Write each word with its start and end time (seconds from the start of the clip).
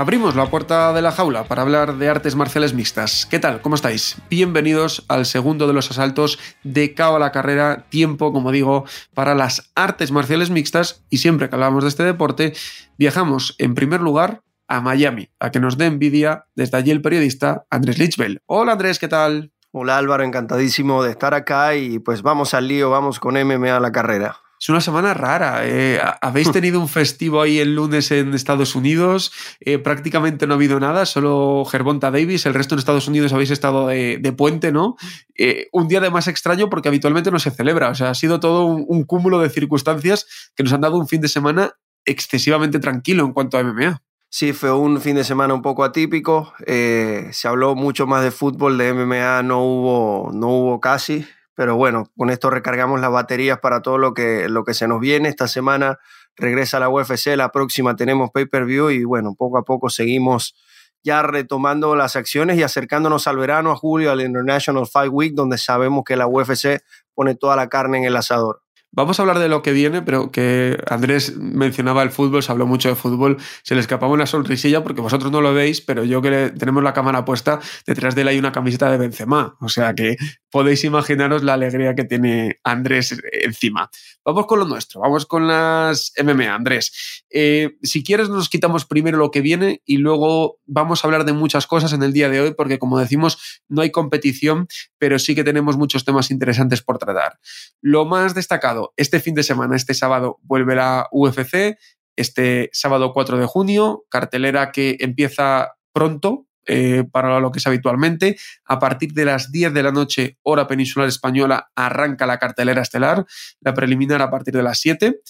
Abrimos 0.00 0.34
la 0.34 0.46
puerta 0.46 0.94
de 0.94 1.02
la 1.02 1.12
jaula 1.12 1.44
para 1.44 1.60
hablar 1.60 1.96
de 1.96 2.08
artes 2.08 2.34
marciales 2.34 2.72
mixtas. 2.72 3.26
¿Qué 3.26 3.38
tal? 3.38 3.60
¿Cómo 3.60 3.74
estáis? 3.74 4.16
Bienvenidos 4.30 5.04
al 5.08 5.26
segundo 5.26 5.66
de 5.66 5.74
los 5.74 5.90
asaltos 5.90 6.38
de 6.64 6.94
Cao 6.94 7.16
a 7.16 7.18
la 7.18 7.32
carrera, 7.32 7.84
tiempo, 7.90 8.32
como 8.32 8.50
digo, 8.50 8.86
para 9.12 9.34
las 9.34 9.70
artes 9.74 10.10
marciales 10.10 10.48
mixtas 10.48 11.04
y 11.10 11.18
siempre 11.18 11.50
que 11.50 11.54
hablamos 11.54 11.84
de 11.84 11.90
este 11.90 12.02
deporte, 12.02 12.54
viajamos 12.96 13.54
en 13.58 13.74
primer 13.74 14.00
lugar 14.00 14.40
a 14.68 14.80
Miami, 14.80 15.28
a 15.38 15.50
que 15.50 15.60
nos 15.60 15.76
dé 15.76 15.84
envidia 15.84 16.46
desde 16.54 16.78
allí 16.78 16.92
el 16.92 17.02
periodista 17.02 17.66
Andrés 17.68 17.98
Lichbel. 17.98 18.40
Hola 18.46 18.72
Andrés, 18.72 18.98
¿qué 18.98 19.08
tal? 19.08 19.52
Hola 19.70 19.98
Álvaro, 19.98 20.24
encantadísimo 20.24 21.02
de 21.02 21.10
estar 21.10 21.34
acá 21.34 21.74
y 21.74 21.98
pues 21.98 22.22
vamos 22.22 22.54
al 22.54 22.68
lío, 22.68 22.88
vamos 22.88 23.20
con 23.20 23.34
MMA 23.34 23.76
a 23.76 23.80
la 23.80 23.92
carrera. 23.92 24.38
Es 24.60 24.68
una 24.68 24.82
semana 24.82 25.14
rara. 25.14 25.62
Eh, 25.66 25.98
habéis 26.20 26.52
tenido 26.52 26.80
un 26.80 26.88
festivo 26.88 27.40
ahí 27.40 27.58
el 27.58 27.74
lunes 27.74 28.10
en 28.10 28.34
Estados 28.34 28.74
Unidos. 28.74 29.32
Eh, 29.60 29.78
prácticamente 29.78 30.46
no 30.46 30.52
ha 30.52 30.56
habido 30.56 30.78
nada, 30.78 31.06
solo 31.06 31.64
Gervonta 31.64 32.10
Davis. 32.10 32.44
El 32.44 32.52
resto 32.52 32.74
en 32.74 32.80
Estados 32.80 33.08
Unidos 33.08 33.32
habéis 33.32 33.50
estado 33.50 33.86
de, 33.86 34.34
puente, 34.36 34.70
¿no? 34.70 34.96
Eh, 35.34 35.68
un 35.72 35.88
día 35.88 36.00
de 36.00 36.10
más 36.10 36.28
extraño 36.28 36.68
porque 36.68 36.88
habitualmente 36.88 37.30
no 37.30 37.38
se 37.38 37.50
celebra. 37.50 37.88
O 37.88 37.94
sea, 37.94 38.10
ha 38.10 38.14
sido 38.14 38.38
todo 38.38 38.66
un, 38.66 38.84
un 38.86 39.04
cúmulo 39.04 39.38
de 39.38 39.48
circunstancias 39.48 40.26
que 40.54 40.62
nos 40.62 40.74
han 40.74 40.82
dado 40.82 40.98
un 40.98 41.08
fin 41.08 41.22
de 41.22 41.28
semana 41.28 41.72
excesivamente 42.04 42.78
tranquilo 42.80 43.24
en 43.24 43.32
cuanto 43.32 43.56
a 43.56 43.62
MMA. 43.62 44.02
Sí, 44.28 44.52
fue 44.52 44.70
un 44.72 45.00
fin 45.00 45.16
de 45.16 45.24
semana 45.24 45.54
un 45.54 45.62
poco 45.62 45.84
atípico. 45.84 46.52
se 46.66 47.48
habló 47.48 47.74
mucho 47.74 48.06
más 48.06 48.22
de 48.22 48.30
fútbol, 48.30 48.76
de 48.76 48.92
MMA 48.92 49.42
no 49.42 49.64
hubo, 49.64 50.30
no 50.34 50.48
hubo 50.48 50.80
casi. 50.80 51.26
Pero 51.60 51.76
bueno, 51.76 52.10
con 52.16 52.30
esto 52.30 52.48
recargamos 52.48 53.02
las 53.02 53.10
baterías 53.10 53.58
para 53.58 53.82
todo 53.82 53.98
lo 53.98 54.14
que, 54.14 54.48
lo 54.48 54.64
que 54.64 54.72
se 54.72 54.88
nos 54.88 54.98
viene. 54.98 55.28
Esta 55.28 55.46
semana 55.46 55.98
regresa 56.34 56.80
la 56.80 56.88
UFC, 56.88 57.36
la 57.36 57.52
próxima 57.52 57.94
tenemos 57.96 58.30
pay-per-view 58.30 58.88
y 58.88 59.04
bueno, 59.04 59.34
poco 59.36 59.58
a 59.58 59.62
poco 59.62 59.90
seguimos 59.90 60.54
ya 61.02 61.20
retomando 61.20 61.94
las 61.96 62.16
acciones 62.16 62.56
y 62.56 62.62
acercándonos 62.62 63.26
al 63.26 63.36
verano, 63.36 63.72
a 63.72 63.76
julio, 63.76 64.10
al 64.10 64.22
International 64.22 64.86
Fight 64.86 65.12
Week, 65.12 65.34
donde 65.34 65.58
sabemos 65.58 66.04
que 66.06 66.16
la 66.16 66.26
UFC 66.26 66.82
pone 67.12 67.34
toda 67.34 67.56
la 67.56 67.68
carne 67.68 67.98
en 67.98 68.04
el 68.04 68.16
asador. 68.16 68.62
Vamos 68.92 69.18
a 69.18 69.22
hablar 69.22 69.38
de 69.38 69.48
lo 69.48 69.62
que 69.62 69.72
viene, 69.72 70.02
pero 70.02 70.32
que 70.32 70.76
Andrés 70.88 71.36
mencionaba 71.36 72.02
el 72.02 72.10
fútbol, 72.10 72.42
se 72.42 72.50
habló 72.50 72.66
mucho 72.66 72.88
de 72.88 72.96
fútbol, 72.96 73.36
se 73.62 73.76
le 73.76 73.80
escapaba 73.80 74.12
una 74.12 74.26
sonrisilla 74.26 74.82
porque 74.82 75.00
vosotros 75.00 75.30
no 75.30 75.40
lo 75.40 75.54
veis, 75.54 75.80
pero 75.80 76.04
yo 76.04 76.20
que 76.20 76.52
tenemos 76.58 76.82
la 76.82 76.92
cámara 76.92 77.24
puesta, 77.24 77.60
detrás 77.86 78.16
de 78.16 78.22
él 78.22 78.28
hay 78.28 78.38
una 78.38 78.50
camiseta 78.50 78.90
de 78.90 78.98
Benzema, 78.98 79.56
o 79.60 79.68
sea 79.68 79.94
que 79.94 80.16
podéis 80.50 80.82
imaginaros 80.82 81.44
la 81.44 81.54
alegría 81.54 81.94
que 81.94 82.04
tiene 82.04 82.58
Andrés 82.64 83.16
encima. 83.32 83.90
Vamos 84.24 84.46
con 84.46 84.58
lo 84.58 84.66
nuestro, 84.66 85.00
vamos 85.00 85.24
con 85.24 85.48
las 85.48 86.12
MMA, 86.22 86.54
Andrés. 86.54 87.24
Eh, 87.30 87.76
si 87.82 88.04
quieres 88.04 88.28
nos 88.28 88.50
quitamos 88.50 88.84
primero 88.84 89.16
lo 89.16 89.30
que 89.30 89.40
viene 89.40 89.82
y 89.86 89.96
luego 89.96 90.58
vamos 90.66 91.02
a 91.02 91.06
hablar 91.06 91.24
de 91.24 91.32
muchas 91.32 91.66
cosas 91.66 91.94
en 91.94 92.02
el 92.02 92.12
día 92.12 92.28
de 92.28 92.40
hoy 92.40 92.54
porque 92.54 92.78
como 92.78 92.98
decimos 92.98 93.62
no 93.68 93.80
hay 93.80 93.90
competición, 93.90 94.68
pero 94.98 95.18
sí 95.18 95.34
que 95.34 95.44
tenemos 95.44 95.78
muchos 95.78 96.04
temas 96.04 96.30
interesantes 96.30 96.82
por 96.82 96.98
tratar. 96.98 97.38
Lo 97.80 98.04
más 98.04 98.34
destacado 98.34 98.92
este 98.96 99.20
fin 99.20 99.34
de 99.34 99.42
semana, 99.42 99.74
este 99.74 99.94
sábado, 99.94 100.38
vuelve 100.42 100.74
la 100.74 101.08
UFC, 101.12 101.78
este 102.16 102.68
sábado 102.72 103.12
4 103.14 103.38
de 103.38 103.46
junio, 103.46 104.04
cartelera 104.10 104.70
que 104.70 104.98
empieza 105.00 105.76
pronto, 105.92 106.46
eh, 106.66 107.04
para 107.10 107.40
lo 107.40 107.50
que 107.50 107.58
es 107.58 107.66
habitualmente. 107.66 108.38
A 108.64 108.78
partir 108.78 109.12
de 109.12 109.24
las 109.24 109.50
10 109.50 109.72
de 109.72 109.82
la 109.82 109.92
noche, 109.92 110.38
hora 110.42 110.66
peninsular 110.66 111.08
española, 111.08 111.70
arranca 111.74 112.26
la 112.26 112.38
cartelera 112.38 112.82
estelar, 112.82 113.24
la 113.60 113.74
preliminar 113.74 114.22
a 114.22 114.30
partir 114.30 114.54
de 114.54 114.62
las 114.62 114.78
7. 114.80 115.20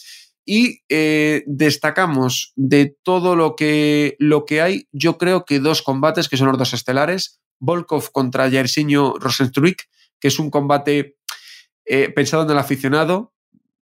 Y 0.45 0.81
eh, 0.89 1.45
destacamos 1.47 2.53
de 2.57 2.97
todo 3.03 3.37
lo 3.37 3.55
que, 3.57 4.17
lo 4.19 4.45
que 4.45 4.63
hay, 4.63 4.89
yo 4.93 5.19
creo 5.19 5.45
que 5.45 5.61
dos 5.61 5.83
combates 5.83 6.29
que 6.29 6.37
son 6.37 6.49
los 6.49 6.59
dos 6.59 6.73
estelares. 6.73 7.41
Volkov 7.61 8.11
contra 8.11 8.51
Jairzinho 8.51 9.15
Rosenstruik, 9.19 9.89
que 10.19 10.29
es 10.29 10.39
un 10.39 10.51
combate 10.51 11.17
eh, 11.85 12.11
pensado 12.11 12.45
en 12.45 12.51
el 12.51 12.59
aficionado, 12.59 13.35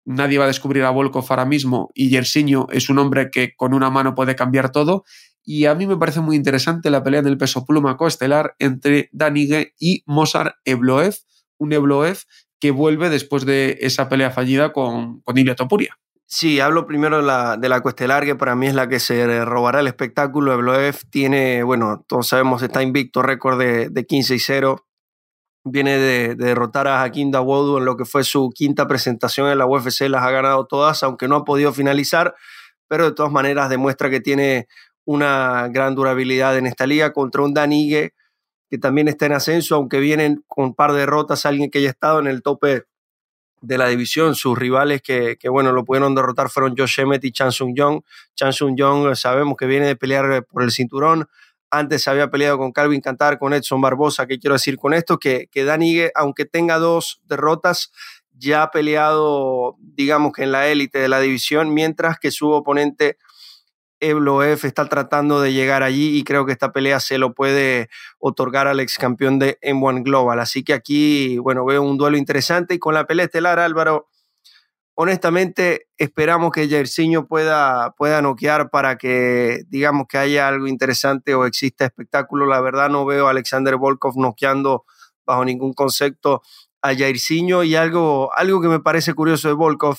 nadie 0.04 0.38
va 0.38 0.44
a 0.44 0.48
descubrir 0.48 0.84
a 0.84 0.90
Volkov 0.90 1.24
ahora 1.28 1.44
mismo 1.44 1.90
y 1.94 2.10
Yersinho 2.10 2.68
es 2.70 2.88
un 2.88 2.98
hombre 2.98 3.30
que 3.30 3.54
con 3.56 3.74
una 3.74 3.90
mano 3.90 4.14
puede 4.14 4.36
cambiar 4.36 4.70
todo. 4.70 5.04
Y 5.44 5.66
a 5.66 5.74
mí 5.74 5.86
me 5.86 5.96
parece 5.96 6.20
muy 6.20 6.36
interesante 6.36 6.90
la 6.90 7.02
pelea 7.02 7.20
en 7.20 7.26
el 7.26 7.38
peso 7.38 7.64
pluma 7.64 7.96
coestelar 7.96 8.56
entre 8.58 9.10
Danigue 9.12 9.74
y 9.78 10.02
Mozart 10.06 10.56
Ebloev, 10.64 11.14
un 11.58 11.72
Ebloev 11.72 12.18
que 12.58 12.70
vuelve 12.70 13.10
después 13.10 13.44
de 13.44 13.76
esa 13.80 14.08
pelea 14.08 14.30
fallida 14.30 14.72
con, 14.72 15.20
con 15.20 15.36
Ilya 15.36 15.54
Topuria. 15.54 15.98
Sí, 16.26 16.60
hablo 16.60 16.86
primero 16.86 17.18
de 17.18 17.22
la, 17.22 17.58
de 17.58 17.68
la 17.68 17.82
que 17.82 18.34
para 18.34 18.56
mí 18.56 18.66
es 18.66 18.74
la 18.74 18.88
que 18.88 18.98
se 18.98 19.44
robará 19.44 19.80
el 19.80 19.86
espectáculo. 19.86 20.54
Ebloev 20.54 20.96
tiene, 21.10 21.62
bueno, 21.62 22.04
todos 22.08 22.28
sabemos, 22.28 22.62
está 22.62 22.82
invicto, 22.82 23.22
récord 23.22 23.58
de, 23.58 23.90
de 23.90 24.06
15 24.06 24.34
y 24.34 24.38
0 24.38 24.86
viene 25.64 25.98
de, 25.98 26.34
derrotar 26.34 26.86
a 26.86 27.02
Hakim 27.02 27.30
Dawodu 27.30 27.78
en 27.78 27.86
lo 27.86 27.96
que 27.96 28.04
fue 28.04 28.22
su 28.22 28.50
quinta 28.54 28.86
presentación 28.86 29.48
en 29.48 29.58
la 29.58 29.66
UFC, 29.66 30.02
las 30.02 30.22
ha 30.22 30.30
ganado 30.30 30.66
todas, 30.66 31.02
aunque 31.02 31.26
no 31.26 31.36
ha 31.36 31.44
podido 31.44 31.72
finalizar, 31.72 32.34
pero 32.86 33.06
de 33.06 33.12
todas 33.12 33.32
maneras 33.32 33.70
demuestra 33.70 34.10
que 34.10 34.20
tiene 34.20 34.68
una 35.04 35.68
gran 35.68 35.94
durabilidad 35.94 36.56
en 36.56 36.66
esta 36.66 36.86
liga 36.86 37.12
contra 37.12 37.42
un 37.42 37.54
Danigue 37.54 38.14
que 38.70 38.78
también 38.78 39.08
está 39.08 39.26
en 39.26 39.32
ascenso, 39.32 39.76
aunque 39.76 40.00
vienen 40.00 40.42
con 40.48 40.64
un 40.64 40.74
par 40.74 40.92
de 40.92 41.00
derrotas, 41.00 41.46
alguien 41.46 41.70
que 41.70 41.78
haya 41.78 41.90
estado 41.90 42.18
en 42.18 42.26
el 42.26 42.42
tope 42.42 42.84
de 43.60 43.78
la 43.78 43.88
división. 43.88 44.34
Sus 44.34 44.58
rivales 44.58 45.00
que, 45.02 45.36
que 45.38 45.48
bueno, 45.48 45.72
lo 45.72 45.84
pudieron 45.84 46.14
derrotar 46.14 46.48
fueron 46.50 46.74
Josh 46.76 47.00
Emmett 47.00 47.24
y 47.24 47.32
Chan 47.32 47.52
Sung 47.52 47.74
Jong. 47.76 48.02
Chan 48.34 48.52
Sung 48.52 48.74
Jong 48.78 49.14
sabemos 49.14 49.56
que 49.56 49.66
viene 49.66 49.86
de 49.86 49.96
pelear 49.96 50.44
por 50.44 50.62
el 50.62 50.70
cinturón, 50.70 51.28
antes 51.74 52.06
había 52.06 52.30
peleado 52.30 52.56
con 52.58 52.72
Calvin 52.72 53.00
Cantar, 53.00 53.38
con 53.38 53.52
Edson 53.52 53.80
Barbosa. 53.80 54.26
¿Qué 54.26 54.38
quiero 54.38 54.54
decir 54.54 54.78
con 54.78 54.94
esto? 54.94 55.18
Que, 55.18 55.48
que 55.50 55.64
Danigue, 55.64 56.12
aunque 56.14 56.44
tenga 56.44 56.78
dos 56.78 57.20
derrotas, 57.24 57.90
ya 58.32 58.62
ha 58.62 58.70
peleado, 58.70 59.76
digamos 59.80 60.32
que 60.32 60.44
en 60.44 60.52
la 60.52 60.68
élite 60.68 60.98
de 60.98 61.08
la 61.08 61.20
división, 61.20 61.74
mientras 61.74 62.18
que 62.18 62.30
su 62.30 62.50
oponente 62.50 63.18
Ebloev 64.10 64.64
está 64.64 64.86
tratando 64.88 65.40
de 65.40 65.52
llegar 65.52 65.82
allí 65.82 66.18
y 66.18 66.24
creo 66.24 66.46
que 66.46 66.52
esta 66.52 66.72
pelea 66.72 67.00
se 67.00 67.18
lo 67.18 67.34
puede 67.34 67.88
otorgar 68.18 68.66
al 68.66 68.80
ex 68.80 68.98
campeón 68.98 69.38
de 69.38 69.58
M1 69.62 70.04
Global. 70.04 70.40
Así 70.40 70.62
que 70.62 70.74
aquí, 70.74 71.38
bueno, 71.38 71.64
veo 71.64 71.82
un 71.82 71.96
duelo 71.96 72.16
interesante 72.16 72.74
y 72.74 72.78
con 72.78 72.94
la 72.94 73.06
pelea 73.06 73.26
estelar, 73.26 73.58
Álvaro, 73.58 74.08
honestamente 74.94 75.88
esperamos 75.98 76.52
que 76.52 76.68
Jairzinho 76.68 77.26
pueda, 77.26 77.92
pueda 77.96 78.22
noquear 78.22 78.70
para 78.70 78.96
que 78.96 79.62
digamos 79.68 80.06
que 80.08 80.18
haya 80.18 80.48
algo 80.48 80.66
interesante 80.66 81.34
o 81.34 81.46
exista 81.46 81.84
espectáculo. 81.84 82.46
La 82.46 82.60
verdad 82.60 82.90
no 82.90 83.04
veo 83.04 83.26
a 83.26 83.30
Alexander 83.30 83.76
Volkov 83.76 84.16
noqueando 84.16 84.84
bajo 85.26 85.44
ningún 85.44 85.72
concepto 85.72 86.42
a 86.82 86.94
Jairzinho 86.94 87.62
y 87.62 87.76
algo, 87.76 88.30
algo 88.36 88.60
que 88.60 88.68
me 88.68 88.80
parece 88.80 89.14
curioso 89.14 89.48
de 89.48 89.54
Volkov, 89.54 89.96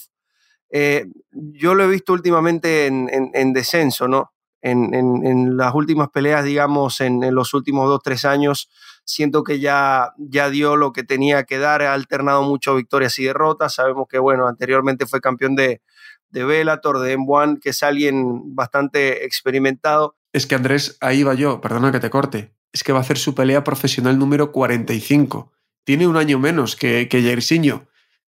eh, 0.78 1.06
yo 1.32 1.74
lo 1.74 1.86
he 1.86 1.88
visto 1.88 2.12
últimamente 2.12 2.88
en, 2.88 3.54
descenso, 3.54 4.10
¿no? 4.10 4.34
En, 4.62 5.56
las 5.56 5.74
últimas 5.74 6.10
peleas, 6.10 6.44
digamos, 6.44 7.00
en, 7.00 7.34
los 7.34 7.54
últimos 7.54 7.88
dos, 7.88 8.02
tres 8.04 8.26
años, 8.26 8.70
siento 9.06 9.46
que 9.46 9.62
ya, 9.62 10.12
ya 10.18 10.50
dio 10.50 10.76
lo 10.76 10.92
que 10.92 11.04
tenía 11.04 11.46
que 11.46 11.60
dar, 11.60 11.82
ha 11.82 11.94
alternado 11.94 12.44
mucho 12.44 12.76
victorias 12.76 13.18
y 13.20 13.24
derrotas. 13.24 13.76
Sabemos 13.76 14.08
que, 14.10 14.20
bueno, 14.20 14.50
anteriormente 14.50 15.06
fue 15.06 15.22
campeón 15.22 15.56
de, 15.56 15.82
de 16.28 16.44
Bellator, 16.44 17.00
de 17.00 17.18
M1, 17.18 17.62
que 17.62 17.70
es 17.70 17.82
alguien 17.82 18.54
bastante 18.54 19.24
experimentado. 19.24 20.18
Es 20.34 20.46
que 20.46 20.56
Andrés, 20.56 20.98
ahí 21.00 21.24
va 21.24 21.36
yo, 21.36 21.62
perdona 21.62 21.94
que 21.94 22.02
te 22.02 22.10
corte, 22.10 22.54
es 22.74 22.84
que 22.84 22.92
va 22.92 22.98
a 22.98 23.02
hacer 23.02 23.18
su 23.18 23.34
pelea 23.34 23.64
profesional 23.64 24.20
número 24.20 24.52
45. 24.52 25.54
Tiene 25.86 26.06
un 26.06 26.18
año 26.18 26.38
menos 26.38 26.76
que, 26.76 27.08
que 27.08 27.22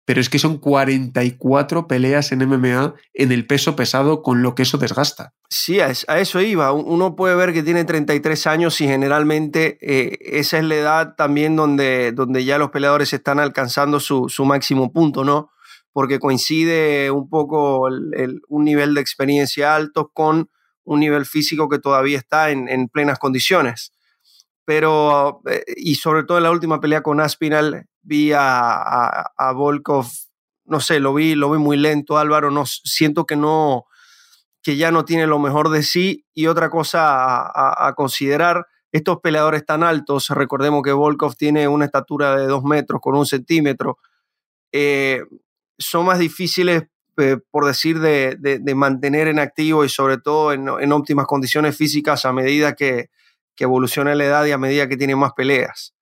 pero 0.06 0.20
es 0.20 0.30
que 0.30 0.40
son 0.40 0.58
44 0.58 1.88
peleas 1.88 2.32
en 2.32 2.48
MMA 2.48 2.96
en 3.14 3.32
el 3.32 3.48
peso 3.48 3.76
pesado 3.76 4.22
con 4.22 4.42
lo 4.42 4.56
que 4.56 4.64
eso 4.64 4.78
desgasta. 4.78 5.34
Sí, 5.50 5.80
a 5.80 5.92
eso 5.92 6.42
iba. 6.42 6.72
Uno 6.74 7.16
puede 7.16 7.36
ver 7.36 7.54
que 7.54 7.64
tiene 7.64 7.86
33 7.86 8.48
años 8.48 8.82
y 8.82 8.88
generalmente 8.88 9.78
eh, 9.82 10.18
esa 10.22 10.58
es 10.58 10.66
la 10.66 10.76
edad 10.76 11.16
también 11.16 11.56
donde, 11.56 12.12
donde 12.12 12.44
ya 12.44 12.58
los 12.58 12.72
peleadores 12.72 13.14
están 13.14 13.40
alcanzando 13.40 14.00
su, 14.00 14.28
su 14.30 14.46
máximo 14.46 14.92
punto, 14.92 15.24
¿no? 15.24 15.54
porque 15.94 16.20
coincide 16.20 17.12
un 17.12 17.30
poco 17.30 17.88
un 17.88 18.66
nivel 18.66 18.96
de 18.96 19.02
experiencia 19.02 19.76
alto 19.76 20.10
con 20.12 20.50
un 20.84 21.00
nivel 21.00 21.26
físico 21.26 21.70
que 21.70 21.80
todavía 21.80 22.18
está 22.18 22.50
en, 22.50 22.90
plenas 22.90 23.20
condiciones. 23.20 23.94
Pero, 24.66 25.42
eh, 25.50 25.64
y 25.78 25.96
sobre 25.96 26.24
todo 26.24 26.38
en 26.38 26.46
la 26.46 26.52
última 26.52 26.82
pelea 26.82 27.04
con 27.04 27.22
Aspinal, 27.22 27.86
vi 28.04 28.32
a, 28.36 29.26
Volkov, 29.56 30.08
no 30.66 30.80
sé, 30.80 31.00
lo 31.00 31.14
vi, 31.14 31.36
lo 31.36 31.52
vi 31.52 31.58
muy 31.58 31.78
lento, 31.78 32.18
Álvaro, 32.18 32.52
no, 32.52 32.66
siento 32.66 33.26
que 33.26 33.36
no, 33.36 33.86
que 34.62 34.78
ya 34.78 34.92
no 34.92 35.06
tiene 35.06 35.28
lo 35.28 35.40
mejor 35.40 35.70
de 35.70 35.84
sí. 35.84 36.26
Y 36.34 36.48
otra 36.48 36.70
cosa 36.70 37.88
a, 37.88 37.94
considerar, 37.96 38.68
estos 38.92 39.20
peleadores 39.22 39.66
tan 39.66 39.84
altos, 39.84 40.30
recordemos 40.30 40.84
que 40.84 40.92
Volkov 40.92 41.36
tiene 41.36 41.68
una 41.68 41.86
estatura 41.86 42.36
de 42.36 42.46
dos 42.46 42.64
metros 42.64 43.02
con 43.02 43.16
un 43.16 43.26
centímetro, 43.26 43.98
eh, 44.72 45.24
son 45.80 46.06
más 46.06 46.20
difíciles, 46.20 46.84
eh, 47.18 47.38
por 47.52 47.66
decir, 47.66 48.00
de, 48.00 48.62
mantener 48.76 49.28
en 49.28 49.40
activo 49.40 49.86
y 49.86 49.90
sobre 49.90 50.18
todo 50.18 50.54
en, 50.54 50.92
óptimas 50.92 51.28
condiciones 51.28 51.78
físicas 51.78 52.26
a 52.26 52.34
medida 52.34 52.74
que, 52.74 53.10
evoluciona 53.58 54.14
la 54.14 54.26
edad 54.26 54.46
y 54.46 54.52
a 54.52 54.58
medida 54.58 54.90
que 54.90 54.98
tiene 54.98 55.16
más 55.16 55.32
peleas. 55.38 55.93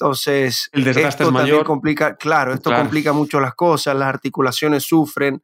Entonces, 0.00 0.70
el 0.72 0.84
desgaste 0.84 1.24
es 1.24 1.30
mayor. 1.30 1.66
Complica, 1.66 2.16
claro, 2.16 2.54
esto 2.54 2.74
complica 2.74 3.12
mucho 3.12 3.38
las 3.38 3.54
cosas, 3.54 3.94
las 3.94 4.08
articulaciones 4.08 4.82
sufren. 4.82 5.42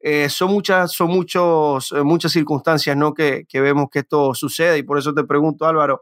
Eh, 0.00 0.30
son 0.30 0.50
muchas, 0.50 0.92
son 0.92 1.10
muchos, 1.10 1.92
eh, 1.92 2.02
muchas 2.02 2.32
circunstancias 2.32 2.96
¿no? 2.96 3.12
que, 3.12 3.46
vemos 3.52 3.88
que 3.92 3.98
esto 3.98 4.32
sucede 4.32 4.78
y 4.78 4.82
por 4.82 4.96
eso 4.98 5.12
te 5.12 5.24
pregunto, 5.24 5.66
Álvaro, 5.66 6.00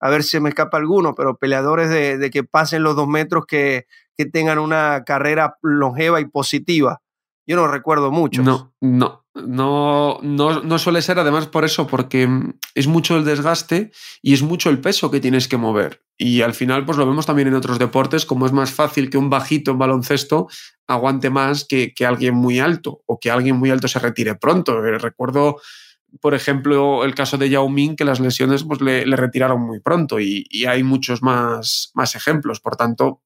a 0.00 0.10
ver 0.10 0.24
si 0.24 0.40
me 0.40 0.48
escapa 0.48 0.78
alguno, 0.78 1.14
pero 1.14 1.36
peleadores 1.36 1.90
de, 1.90 2.30
que 2.30 2.42
pasen 2.42 2.82
los 2.82 2.96
dos 2.96 3.06
metros 3.06 3.44
que, 3.46 3.86
que 4.16 4.26
tengan 4.26 4.58
una 4.58 5.04
carrera 5.04 5.56
longeva 5.62 6.20
y 6.20 6.24
positiva. 6.24 7.02
Yo 7.46 7.54
no 7.54 7.68
recuerdo 7.68 8.10
mucho. 8.10 8.42
No, 8.42 8.74
no, 8.80 9.23
no, 9.34 10.20
no, 10.22 10.62
no 10.62 10.78
suele 10.78 11.02
ser 11.02 11.18
además 11.18 11.48
por 11.48 11.64
eso, 11.64 11.86
porque 11.86 12.28
es 12.74 12.86
mucho 12.86 13.16
el 13.16 13.24
desgaste 13.24 13.90
y 14.22 14.32
es 14.32 14.42
mucho 14.42 14.70
el 14.70 14.80
peso 14.80 15.10
que 15.10 15.20
tienes 15.20 15.48
que 15.48 15.56
mover. 15.56 16.02
Y 16.16 16.42
al 16.42 16.54
final, 16.54 16.84
pues 16.84 16.96
lo 16.96 17.06
vemos 17.06 17.26
también 17.26 17.48
en 17.48 17.54
otros 17.54 17.78
deportes, 17.78 18.24
como 18.26 18.46
es 18.46 18.52
más 18.52 18.72
fácil 18.72 19.10
que 19.10 19.18
un 19.18 19.30
bajito 19.30 19.72
en 19.72 19.78
baloncesto 19.78 20.48
aguante 20.86 21.30
más 21.30 21.64
que, 21.64 21.92
que 21.92 22.06
alguien 22.06 22.34
muy 22.34 22.60
alto 22.60 23.02
o 23.06 23.18
que 23.18 23.30
alguien 23.30 23.56
muy 23.56 23.70
alto 23.70 23.88
se 23.88 23.98
retire 23.98 24.36
pronto. 24.36 24.84
Eh, 24.84 24.98
recuerdo, 24.98 25.60
por 26.20 26.34
ejemplo, 26.34 27.04
el 27.04 27.14
caso 27.16 27.36
de 27.36 27.50
Yao 27.50 27.68
Ming, 27.68 27.96
que 27.96 28.04
las 28.04 28.20
lesiones 28.20 28.62
pues, 28.62 28.80
le, 28.80 29.04
retiraron 29.16 29.60
muy 29.62 29.80
pronto 29.80 30.20
y, 30.20 30.46
y, 30.48 30.66
hay 30.66 30.84
muchos 30.84 31.22
más, 31.22 31.90
más 31.94 32.14
ejemplos. 32.14 32.60
Por 32.60 32.76
tanto, 32.76 33.22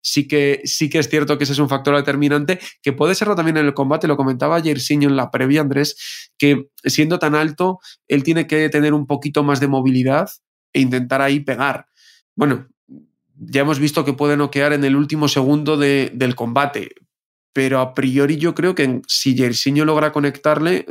sí 0.00 0.28
que, 0.28 0.60
sí 0.64 0.88
que 0.88 0.98
es 0.98 1.08
cierto 1.08 1.36
que 1.36 1.44
ese 1.44 1.52
es 1.52 1.58
un 1.58 1.68
factor 1.68 1.96
determinante, 1.96 2.58
que 2.82 2.92
puede 2.92 3.14
serlo 3.14 3.34
también 3.34 3.56
en 3.56 3.66
el 3.66 3.74
combate, 3.74 4.06
lo 4.06 4.16
comentaba 4.16 4.56
ayer 4.56 4.80
Siño 4.80 5.08
en 5.08 5.16
la 5.16 5.30
previa, 5.30 5.60
Andrés, 5.60 6.30
que 6.38 6.68
siendo 6.84 7.18
tan 7.18 7.34
alto, 7.34 7.80
él 8.08 8.22
tiene 8.22 8.46
que 8.46 8.68
tener 8.68 8.94
un 8.94 9.06
poquito 9.06 9.42
más 9.42 9.60
de 9.60 9.68
movilidad 9.68 10.28
e 10.72 10.80
intentar 10.80 11.22
ahí 11.22 11.40
pegar. 11.40 11.86
Bueno, 12.34 12.68
ya 13.36 13.62
hemos 13.62 13.78
visto 13.78 14.04
que 14.04 14.12
puede 14.12 14.36
noquear 14.36 14.72
en 14.72 14.84
el 14.84 14.96
último 14.96 15.28
segundo 15.28 15.76
del 15.76 16.34
combate, 16.34 16.90
pero 17.52 17.80
a 17.80 17.94
priori 17.94 18.36
yo 18.36 18.54
creo 18.54 18.74
que 18.74 19.00
si 19.08 19.36
Jersinho 19.36 19.84
logra 19.84 20.12
conectarle, 20.12 20.86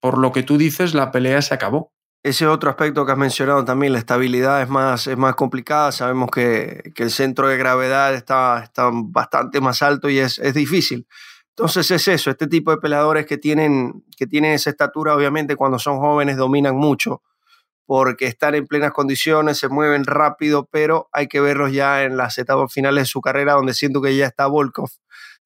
por 0.00 0.18
lo 0.18 0.32
que 0.32 0.42
tú 0.42 0.58
dices, 0.58 0.94
la 0.94 1.10
pelea 1.10 1.42
se 1.42 1.54
acabó. 1.54 1.92
Ese 2.22 2.46
otro 2.46 2.68
aspecto 2.68 3.06
que 3.06 3.12
has 3.12 3.18
mencionado 3.18 3.64
también, 3.64 3.94
la 3.94 3.98
estabilidad 3.98 4.60
es 4.60 4.68
más, 4.68 5.06
es 5.06 5.16
más 5.16 5.34
complicada. 5.34 5.90
Sabemos 5.90 6.30
que, 6.30 6.92
que 6.94 7.02
el 7.02 7.10
centro 7.10 7.48
de 7.48 7.56
gravedad 7.56 8.14
está, 8.14 8.60
está 8.62 8.90
bastante 8.92 9.60
más 9.62 9.80
alto 9.80 10.10
y 10.10 10.18
es, 10.18 10.38
es, 10.38 10.52
difícil. 10.52 11.06
Entonces 11.56 11.90
es 11.90 12.08
eso, 12.08 12.30
este 12.30 12.46
tipo 12.46 12.70
de 12.70 12.76
peleadores 12.76 13.24
que 13.24 13.38
tienen, 13.38 14.04
que 14.16 14.26
tienen 14.26 14.52
esa 14.52 14.70
estatura, 14.70 15.14
obviamente 15.14 15.56
cuando 15.56 15.78
son 15.78 15.98
jóvenes 15.98 16.36
dominan 16.36 16.76
mucho, 16.76 17.22
porque 17.86 18.26
están 18.26 18.54
en 18.54 18.66
plenas 18.66 18.92
condiciones, 18.92 19.58
se 19.58 19.68
mueven 19.68 20.04
rápido, 20.04 20.68
pero 20.70 21.08
hay 21.12 21.26
que 21.26 21.40
verlos 21.40 21.72
ya 21.72 22.04
en 22.04 22.16
las 22.16 22.38
etapas 22.38 22.72
finales 22.72 23.02
de 23.04 23.06
su 23.06 23.20
carrera, 23.20 23.54
donde 23.54 23.74
siento 23.74 24.00
que 24.02 24.16
ya 24.16 24.26
está 24.26 24.46
Volkov 24.46 24.90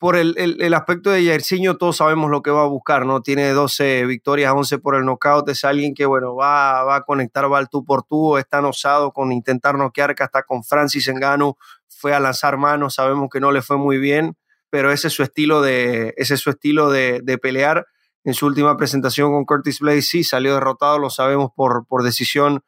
por 0.05 0.17
el, 0.17 0.35
el, 0.37 0.75
aspecto 0.75 1.09
de 1.09 1.25
Jairzinho, 1.25 1.79
todos 1.79 1.97
sabemos 1.97 2.31
lo 2.31 2.43
que 2.43 2.51
va 2.51 2.65
a 2.65 2.67
buscar, 2.67 3.07
¿no? 3.07 3.23
Tiene 3.23 3.49
12 3.53 4.05
victorias, 4.05 4.53
11 4.55 4.79
por 4.79 4.97
el 4.97 5.07
knockout, 5.07 5.49
es 5.49 5.65
alguien 5.65 5.95
que, 5.95 6.05
bueno, 6.05 6.35
va, 6.35 6.85
va 6.85 6.97
a 6.97 7.01
conectar, 7.05 7.51
va 7.51 7.57
al 7.57 7.71
tú 7.71 7.87
por 7.87 8.03
tú, 8.03 8.37
está 8.37 8.61
osado 8.61 9.13
con 9.13 9.33
intentar 9.33 9.79
noquear, 9.79 10.15
que 10.15 10.23
hasta 10.23 10.43
con 10.43 10.63
Francis 10.63 11.09
Engano 11.09 11.57
fue 11.89 12.13
a 12.13 12.21
lanzar 12.21 12.59
manos, 12.59 12.97
sabemos 12.97 13.31
que 13.33 13.41
no 13.41 13.51
le 13.51 13.63
fue 13.63 13.79
muy 13.79 13.97
bien, 13.97 14.37
pero 14.69 14.93
ese 14.93 15.07
es 15.07 15.15
su 15.15 15.23
estilo 15.23 15.63
de, 15.63 16.13
ese 16.19 16.35
es 16.35 16.41
su 16.41 16.51
estilo 16.51 16.91
de, 16.91 17.21
de 17.23 17.39
pelear. 17.39 17.87
En 18.25 18.35
su 18.35 18.45
última 18.45 18.77
presentación 18.77 19.33
con 19.33 19.47
Curtis 19.47 19.81
Blade 19.81 20.03
sí 20.03 20.23
salió 20.23 20.53
derrotado, 20.53 20.99
lo 20.99 21.09
sabemos 21.09 21.51
por, 21.57 21.87
por 21.87 22.03
decisión 22.03 22.63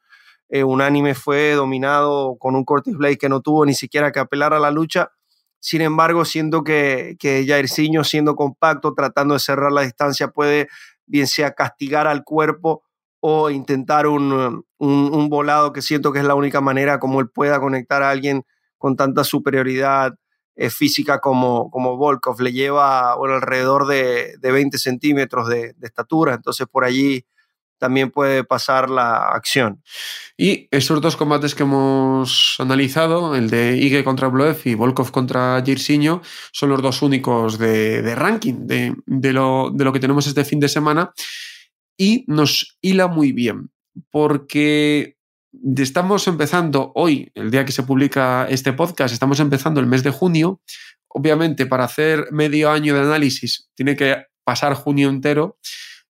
eh, 0.48 0.64
unánime, 0.64 1.14
fue 1.14 1.52
dominado 1.52 2.38
con 2.38 2.56
un 2.56 2.64
Curtis 2.64 2.96
Blade 2.96 3.18
que 3.18 3.28
no 3.28 3.42
tuvo 3.42 3.66
ni 3.66 3.74
siquiera 3.74 4.10
que 4.10 4.20
apelar 4.20 4.54
a 4.54 4.58
la 4.58 4.70
lucha 4.70 5.12
sin 5.60 5.80
embargo, 5.80 6.24
siento 6.24 6.62
que, 6.64 7.16
que 7.18 7.44
Jairzinho, 7.46 8.04
siendo 8.04 8.36
compacto, 8.36 8.94
tratando 8.94 9.34
de 9.34 9.40
cerrar 9.40 9.72
la 9.72 9.82
distancia, 9.82 10.28
puede 10.28 10.68
bien 11.06 11.26
sea 11.26 11.52
castigar 11.52 12.06
al 12.06 12.24
cuerpo 12.24 12.82
o 13.20 13.50
intentar 13.50 14.06
un, 14.06 14.64
un, 14.78 15.28
volado 15.28 15.72
que 15.72 15.82
siento 15.82 16.12
que 16.12 16.20
es 16.20 16.24
la 16.24 16.34
única 16.34 16.60
manera 16.60 17.00
como 17.00 17.20
él 17.20 17.28
pueda 17.28 17.58
conectar 17.58 18.02
a 18.02 18.10
alguien 18.10 18.44
con 18.78 18.94
tanta 18.96 19.24
superioridad 19.24 20.14
eh, 20.54 20.70
física 20.70 21.20
como, 21.20 21.70
como 21.70 21.96
Volkov. 21.96 22.40
Le 22.40 22.52
lleva 22.52 23.14
alrededor 23.14 23.86
de, 23.86 24.36
de 24.38 24.52
20 24.52 24.78
centímetros 24.78 25.48
de, 25.48 25.72
de, 25.76 25.86
estatura, 25.86 26.34
entonces 26.34 26.66
por 26.70 26.84
allí 26.84 27.24
también 27.78 28.10
puede 28.10 28.44
pasar 28.44 28.90
la 28.90 29.28
acción. 29.28 29.82
Y 30.36 30.68
esos 30.70 31.00
dos 31.00 31.16
combates 31.16 31.54
que 31.54 31.62
hemos 31.62 32.56
analizado, 32.58 33.34
el 33.34 33.50
de 33.50 33.76
Ige 33.76 34.04
contra 34.04 34.28
Bloev 34.28 34.60
y 34.64 34.74
Volkov 34.74 35.10
contra 35.10 35.62
Jirsinho, 35.64 36.22
son 36.52 36.70
los 36.70 36.82
dos 36.82 37.02
únicos 37.02 37.58
de, 37.58 38.14
ranking 38.14 38.66
de, 38.66 38.94
de, 39.06 39.32
lo, 39.32 39.70
de 39.72 39.84
lo 39.84 39.92
que 39.92 40.00
tenemos 40.00 40.26
este 40.26 40.44
fin 40.44 40.60
de 40.60 40.68
semana 40.68 41.12
y 41.96 42.24
nos 42.26 42.76
hila 42.82 43.08
muy 43.08 43.32
bien 43.32 43.70
porque 44.10 45.16
estamos 45.76 46.26
empezando 46.28 46.92
hoy, 46.94 47.30
el 47.34 47.50
día 47.50 47.64
que 47.64 47.72
se 47.72 47.82
publica 47.82 48.46
este 48.48 48.72
podcast, 48.72 49.12
estamos 49.12 49.40
empezando 49.40 49.80
el 49.80 49.86
mes 49.86 50.02
de 50.02 50.10
junio. 50.10 50.60
Obviamente, 51.08 51.66
para 51.66 51.84
hacer 51.84 52.26
medio 52.30 52.70
año 52.70 52.94
de 52.94 53.00
análisis 53.00 53.68
tiene 53.74 53.96
que 53.96 54.24
pasar 54.44 54.74
junio 54.74 55.08
entero 55.08 55.58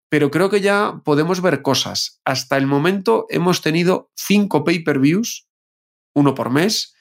pero 0.08 0.30
creo 0.30 0.50
que 0.50 0.60
ya 0.60 1.00
podemos 1.04 1.40
ver 1.40 1.62
cosas. 1.62 2.20
Hasta 2.24 2.56
el 2.56 2.66
momento 2.66 3.26
hemos 3.28 3.60
tenido 3.60 4.10
cinco 4.14 4.64
pay-per-views, 4.64 5.48
uno 6.14 6.34
por 6.34 6.50
mes, 6.50 6.94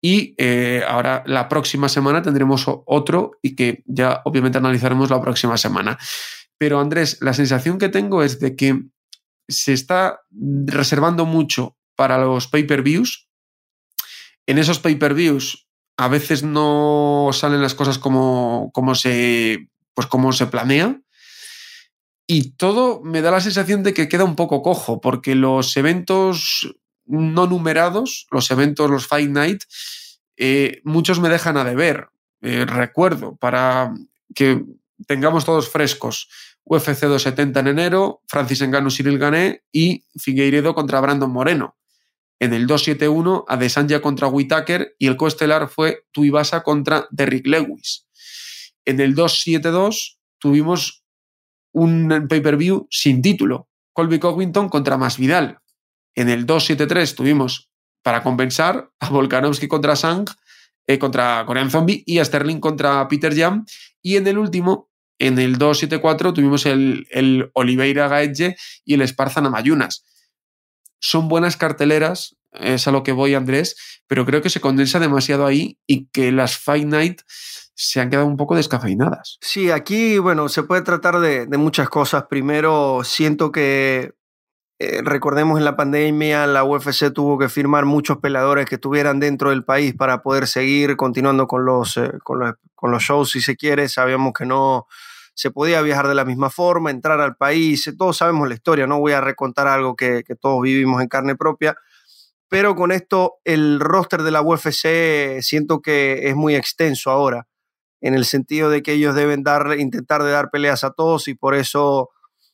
y 0.00 0.34
eh, 0.38 0.84
ahora 0.86 1.22
la 1.26 1.48
próxima 1.48 1.88
semana 1.88 2.22
tendremos 2.22 2.64
otro 2.66 3.32
y 3.42 3.56
que 3.56 3.82
ya 3.86 4.22
obviamente 4.24 4.58
analizaremos 4.58 5.10
la 5.10 5.20
próxima 5.20 5.56
semana. 5.56 5.98
Pero 6.56 6.80
Andrés, 6.80 7.18
la 7.20 7.32
sensación 7.32 7.78
que 7.78 7.88
tengo 7.88 8.22
es 8.22 8.38
de 8.40 8.56
que 8.56 8.82
se 9.48 9.72
está 9.72 10.20
reservando 10.30 11.24
mucho 11.24 11.76
para 11.96 12.18
los 12.18 12.46
pay-per-views. 12.48 13.28
En 14.46 14.58
esos 14.58 14.78
pay-per-views 14.78 15.68
a 15.96 16.08
veces 16.08 16.42
no 16.42 17.30
salen 17.32 17.62
las 17.62 17.74
cosas 17.74 17.98
como, 17.98 18.70
como, 18.72 18.94
se, 18.94 19.68
pues 19.94 20.06
como 20.06 20.32
se 20.32 20.46
planea 20.46 21.00
y 22.30 22.50
todo 22.50 23.00
me 23.02 23.22
da 23.22 23.30
la 23.30 23.40
sensación 23.40 23.82
de 23.82 23.94
que 23.94 24.06
queda 24.06 24.24
un 24.24 24.36
poco 24.36 24.62
cojo, 24.62 25.00
porque 25.00 25.34
los 25.34 25.74
eventos 25.78 26.76
no 27.06 27.46
numerados, 27.46 28.26
los 28.30 28.50
eventos, 28.50 28.90
los 28.90 29.06
Fight 29.06 29.30
Night, 29.30 29.62
eh, 30.36 30.82
muchos 30.84 31.20
me 31.20 31.30
dejan 31.30 31.56
a 31.56 31.64
deber. 31.64 32.10
Eh, 32.42 32.66
recuerdo, 32.66 33.36
para 33.36 33.94
que 34.34 34.62
tengamos 35.06 35.46
todos 35.46 35.70
frescos, 35.70 36.28
UFC 36.64 37.06
270 37.06 37.60
en 37.60 37.66
enero, 37.66 38.22
Francis 38.26 38.60
Ngannou, 38.60 38.90
Cyril 38.90 39.18
Gané 39.18 39.64
y 39.72 40.04
Figueiredo 40.18 40.74
contra 40.74 41.00
Brandon 41.00 41.30
Moreno. 41.30 41.78
En 42.38 42.52
el 42.52 42.66
271, 42.66 43.46
Adesanya 43.48 44.02
contra 44.02 44.28
Whitaker 44.28 44.94
y 44.98 45.06
el 45.06 45.16
coestelar 45.16 45.70
fue 45.70 46.04
Tuivasa 46.12 46.62
contra 46.62 47.08
Derrick 47.10 47.46
Lewis. 47.46 48.06
En 48.84 49.00
el 49.00 49.14
272 49.14 50.18
tuvimos 50.38 51.04
un 51.72 52.26
pay-per-view 52.28 52.86
sin 52.90 53.22
título. 53.22 53.68
Colby 53.92 54.18
Covington 54.18 54.68
contra 54.68 54.96
Masvidal. 54.96 55.58
En 56.14 56.28
el 56.28 56.46
273 56.46 57.14
tuvimos 57.14 57.70
para 58.02 58.22
compensar 58.22 58.90
a 59.00 59.10
Volkanovski 59.10 59.68
contra 59.68 59.96
Sang, 59.96 60.26
eh, 60.86 60.98
contra 60.98 61.44
Korean 61.46 61.70
Zombie 61.70 62.02
y 62.06 62.18
a 62.18 62.24
Sterling 62.24 62.60
contra 62.60 63.06
Peter 63.08 63.36
Jam. 63.36 63.66
Y 64.00 64.16
en 64.16 64.26
el 64.26 64.38
último, 64.38 64.90
en 65.18 65.38
el 65.38 65.58
274, 65.58 66.32
tuvimos 66.32 66.64
el, 66.64 67.06
el 67.10 67.50
Oliveira 67.54 68.08
Gaedge 68.08 68.56
y 68.84 68.94
el 68.94 69.02
Esparza 69.02 69.40
Namayunas. 69.40 70.04
Son 71.00 71.28
buenas 71.28 71.56
carteleras 71.56 72.37
es 72.52 72.86
a 72.88 72.92
lo 72.92 73.02
que 73.02 73.12
voy, 73.12 73.34
Andrés, 73.34 74.00
pero 74.06 74.24
creo 74.24 74.42
que 74.42 74.50
se 74.50 74.60
condensa 74.60 74.98
demasiado 74.98 75.46
ahí 75.46 75.78
y 75.86 76.06
que 76.06 76.32
las 76.32 76.58
Fight 76.58 76.86
Night 76.86 77.20
se 77.74 78.00
han 78.00 78.10
quedado 78.10 78.26
un 78.26 78.36
poco 78.36 78.56
descafeinadas. 78.56 79.38
Sí, 79.40 79.70
aquí, 79.70 80.18
bueno, 80.18 80.48
se 80.48 80.64
puede 80.64 80.82
tratar 80.82 81.20
de, 81.20 81.46
muchas 81.58 81.88
cosas. 81.88 82.24
Primero, 82.28 83.02
siento 83.04 83.52
que, 83.52 84.14
eh, 84.80 85.00
recordemos 85.04 85.58
en 85.58 85.64
la 85.64 85.76
pandemia, 85.76 86.46
la 86.46 86.64
UFC 86.64 87.12
tuvo 87.12 87.38
que 87.38 87.48
firmar 87.48 87.84
muchos 87.84 88.18
peleadores 88.18 88.66
que 88.66 88.76
estuvieran 88.76 89.20
dentro 89.20 89.50
del 89.50 89.64
país 89.64 89.94
para 89.94 90.22
poder 90.22 90.48
seguir 90.48 90.96
continuando 90.96 91.46
con 91.46 91.64
los, 91.64 91.96
eh, 91.96 92.10
con 92.24 92.40
los, 92.40 92.54
con 92.74 92.90
los 92.90 93.02
shows, 93.02 93.30
si 93.30 93.40
se 93.40 93.56
quiere. 93.56 93.88
Sabíamos 93.88 94.32
que 94.32 94.44
no 94.44 94.86
se 95.34 95.52
podía 95.52 95.80
viajar 95.80 96.08
de 96.08 96.16
la 96.16 96.24
misma 96.24 96.50
forma, 96.50 96.90
entrar 96.90 97.20
al 97.20 97.36
país, 97.36 97.94
todos 97.96 98.16
sabemos 98.16 98.48
la 98.48 98.54
historia, 98.54 98.88
no 98.88 98.98
voy 98.98 99.12
a 99.12 99.20
recontar 99.20 99.68
algo 99.68 99.94
que 99.94 100.24
todos 100.40 100.60
vivimos 100.62 101.00
en 101.00 101.06
carne 101.06 101.36
propia, 101.36 101.76
pero 102.48 102.74
con 102.74 102.92
esto 102.92 103.34
el 103.44 103.80
roster 103.80 104.22
de 104.22 104.30
la 104.30 104.42
UFC 104.42 105.40
siento 105.40 105.80
que 105.80 106.28
es 106.28 106.36
muy 106.36 106.54
extenso 106.54 107.10
ahora 107.10 107.46
en 108.00 108.14
el 108.14 108.24
sentido 108.24 108.70
de 108.70 108.82
que 108.82 108.92
ellos 108.92 109.14
deben 109.14 109.42
dar, 109.42 109.78
intentar 109.78 110.22
de 110.22 110.30
dar 110.30 110.50
peleas 110.50 110.84
a 110.84 110.92
todos 110.92 111.28
y 111.28 111.34
por 111.34 111.54
eso 111.54 112.10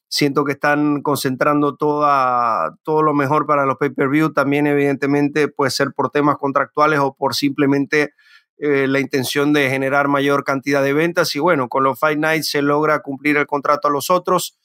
siento 0.08 0.44
que 0.44 0.52
están 0.52 1.02
concentrando 1.02 1.76
toda, 1.76 2.76
todo 2.82 3.02
lo 3.02 3.14
mejor 3.14 3.46
para 3.46 3.66
los 3.66 3.76
pay-per-view. 3.76 4.32
También 4.32 4.66
evidentemente 4.66 5.48
puede 5.48 5.70
ser 5.70 5.92
por 5.94 6.10
temas 6.10 6.36
contractuales 6.36 7.00
o 7.00 7.14
por 7.14 7.34
simplemente 7.34 8.14
eh, 8.58 8.86
la 8.86 9.00
intención 9.00 9.52
de 9.52 9.68
generar 9.68 10.08
mayor 10.08 10.44
cantidad 10.44 10.82
de 10.82 10.92
ventas 10.92 11.34
y 11.34 11.40
bueno, 11.40 11.68
con 11.68 11.82
los 11.82 11.98
Fight 11.98 12.18
Nights 12.18 12.50
se 12.50 12.62
logra 12.62 13.00
cumplir 13.00 13.36
el 13.36 13.46
contrato 13.46 13.88
a 13.88 13.90
los 13.90 14.10
otros 14.10 14.56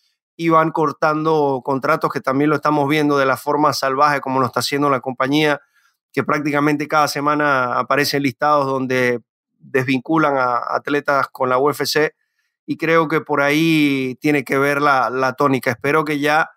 y 0.41 0.47
van 0.47 0.71
cortando 0.71 1.61
contratos 1.65 2.09
que 2.13 2.21
también 2.21 2.49
lo 2.49 2.55
estamos 2.55 2.87
viendo 2.87 3.17
de 3.17 3.25
la 3.25 3.35
forma 3.35 3.73
salvaje 3.73 4.21
como 4.21 4.39
lo 4.39 4.45
está 4.45 4.61
haciendo 4.61 4.89
la 4.89 5.01
compañía, 5.01 5.59
que 6.13 6.23
prácticamente 6.23 6.87
cada 6.87 7.09
semana 7.09 7.77
aparecen 7.77 8.23
listados 8.23 8.65
donde 8.65 9.19
desvinculan 9.57 10.37
a 10.37 10.61
atletas 10.69 11.27
con 11.27 11.49
la 11.49 11.57
UFC 11.57 12.15
y 12.65 12.77
creo 12.77 13.09
que 13.09 13.19
por 13.19 13.41
ahí 13.41 14.17
tiene 14.21 14.45
que 14.45 14.57
ver 14.57 14.81
la, 14.81 15.35
tónica. 15.37 15.71
Espero 15.71 16.05
que 16.05 16.19
ya 16.19 16.49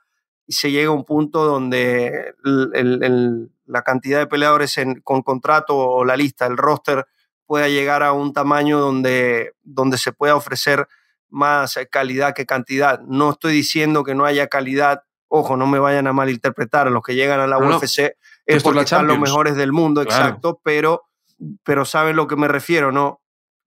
se 0.47 0.71
llegue 0.71 0.87
a 0.87 0.93
un 0.93 1.05
punto 1.05 1.45
donde 1.45 2.37
la 2.45 3.83
cantidad 3.83 4.21
de 4.21 4.29
peleadores 4.29 4.77
con 5.03 5.23
contrato 5.23 5.77
o 5.77 6.05
la 6.05 6.17
lista, 6.17 6.47
el 6.47 6.57
roster, 6.57 7.05
pueda 7.47 7.67
llegar 7.67 8.05
a 8.05 8.13
un 8.13 8.33
tamaño 8.33 8.79
donde, 8.79 9.57
donde 9.65 9.99
se 9.99 10.13
pueda 10.13 10.37
ofrecer 10.37 10.87
más 11.33 11.79
calidad 11.91 12.35
que 12.35 12.47
cantidad. 12.47 13.01
No 13.01 13.31
estoy 13.31 13.55
diciendo 13.55 14.05
que 14.05 14.15
no 14.15 14.25
haya 14.25 14.47
calidad, 14.47 15.03
ojo, 15.29 15.57
no 15.57 15.67
me 15.67 15.79
vayan 15.79 16.07
a 16.07 16.13
malinterpretar, 16.13 16.91
los 16.91 17.03
que 17.03 17.15
llegan 17.15 17.41
a 17.41 17.47
la 17.47 17.59
UFC 17.59 18.17
es 18.47 18.63
porque 18.63 18.81
están 18.81 19.07
los 19.07 19.19
mejores 19.19 19.57
del 19.57 19.73
mundo, 19.73 20.03
exacto, 20.03 20.61
pero 20.63 21.05
pero 21.65 21.85
saben 21.85 22.17
lo 22.17 22.27
que 22.27 22.37
me 22.37 22.49
refiero, 22.49 22.93
¿no? 22.93 23.21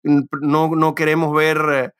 No, 0.03 0.69
no 0.75 0.95
queremos 0.95 1.35
ver... 1.35 1.57
Eh, 1.73 1.91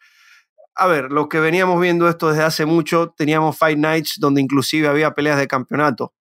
a 0.78 0.88
ver, 0.88 1.12
los 1.12 1.28
que 1.30 1.40
veníamos 1.40 1.80
viendo 1.80 2.10
esto 2.10 2.30
desde 2.30 2.44
hace 2.44 2.66
mucho, 2.66 3.14
teníamos 3.16 3.58
Fight 3.58 3.78
Nights 3.78 4.16
donde 4.20 4.42
inclusive 4.42 4.88
había 4.88 5.14
peleas 5.14 5.38
de 5.38 5.48
campeonato. 5.48 6.14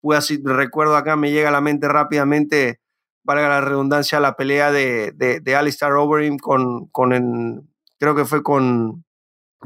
Pues 0.00 0.20
así, 0.20 0.40
recuerdo 0.44 0.96
acá, 0.96 1.16
me 1.16 1.32
llega 1.32 1.48
a 1.48 1.52
la 1.52 1.60
mente 1.60 1.88
rápidamente, 1.88 2.80
valga 3.24 3.48
la 3.48 3.60
redundancia, 3.60 4.20
la 4.20 4.36
pelea 4.36 4.70
de, 4.70 5.12
de, 5.16 5.40
de 5.40 5.56
Alistair 5.56 5.94
Overeem 5.94 6.38
con, 6.38 6.86
con 6.86 7.12
el, 7.12 7.62
creo 7.98 8.14
que 8.14 8.24
fue 8.24 8.42
con 8.42 9.04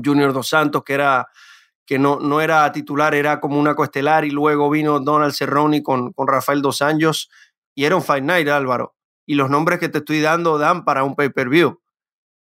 Junior 0.02 0.32
Dos 0.32 0.48
Santos, 0.48 0.82
que 0.84 0.94
era 0.94 1.26
que 1.84 1.98
no, 1.98 2.20
no 2.20 2.40
era 2.40 2.70
titular, 2.72 3.14
era 3.14 3.40
como 3.40 3.58
una 3.58 3.74
coestelar, 3.74 4.24
y 4.24 4.30
luego 4.30 4.70
vino 4.70 5.00
Donald 5.00 5.34
Cerrone 5.34 5.82
con, 5.82 6.12
con 6.12 6.28
Rafael 6.28 6.62
Dos 6.62 6.80
Anjos, 6.80 7.28
y 7.74 7.84
era 7.84 7.96
un 7.96 8.02
Fight 8.02 8.24
Night, 8.24 8.48
Álvaro 8.48 8.94
y 9.26 9.34
los 9.34 9.50
nombres 9.50 9.78
que 9.78 9.88
te 9.88 9.98
estoy 9.98 10.20
dando 10.20 10.58
dan 10.58 10.84
para 10.84 11.04
un 11.04 11.14
pay-per-view. 11.14 11.80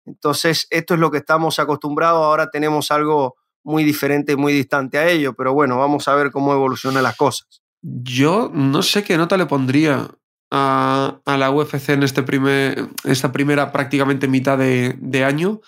Entonces, 0.06 0.68
esto 0.70 0.94
es 0.96 1.00
lo 1.00 1.12
que 1.12 1.20
estamos 1.20 1.60
acostumbrados, 1.60 2.24
ahora 2.24 2.50
tenemos 2.50 2.92
algo 2.92 3.36
muy 3.64 3.84
diferente, 3.84 4.36
muy 4.36 4.54
distante 4.54 4.98
a 4.98 5.08
ello, 5.08 5.34
pero 5.34 5.54
bueno, 5.54 5.78
vamos 5.78 6.08
a 6.08 6.16
ver 6.16 6.32
cómo 6.32 6.54
evolucionan 6.54 7.04
las 7.04 7.16
cosas. 7.16 7.62
Yo 7.84 8.50
no 8.54 8.82
sé 8.82 9.04
qué 9.04 9.18
nota 9.18 9.38
le 9.38 9.46
pondría 9.46 10.08
a, 10.52 11.22
la 11.26 11.50
UFC 11.50 11.90
en 11.90 12.04
este 12.04 12.24
primer, 12.24 12.90
esta 13.06 13.32
primera 13.32 13.72
prácticamente 13.72 14.28
mitad 14.28 14.58
de, 14.58 15.24
año, 15.24 15.62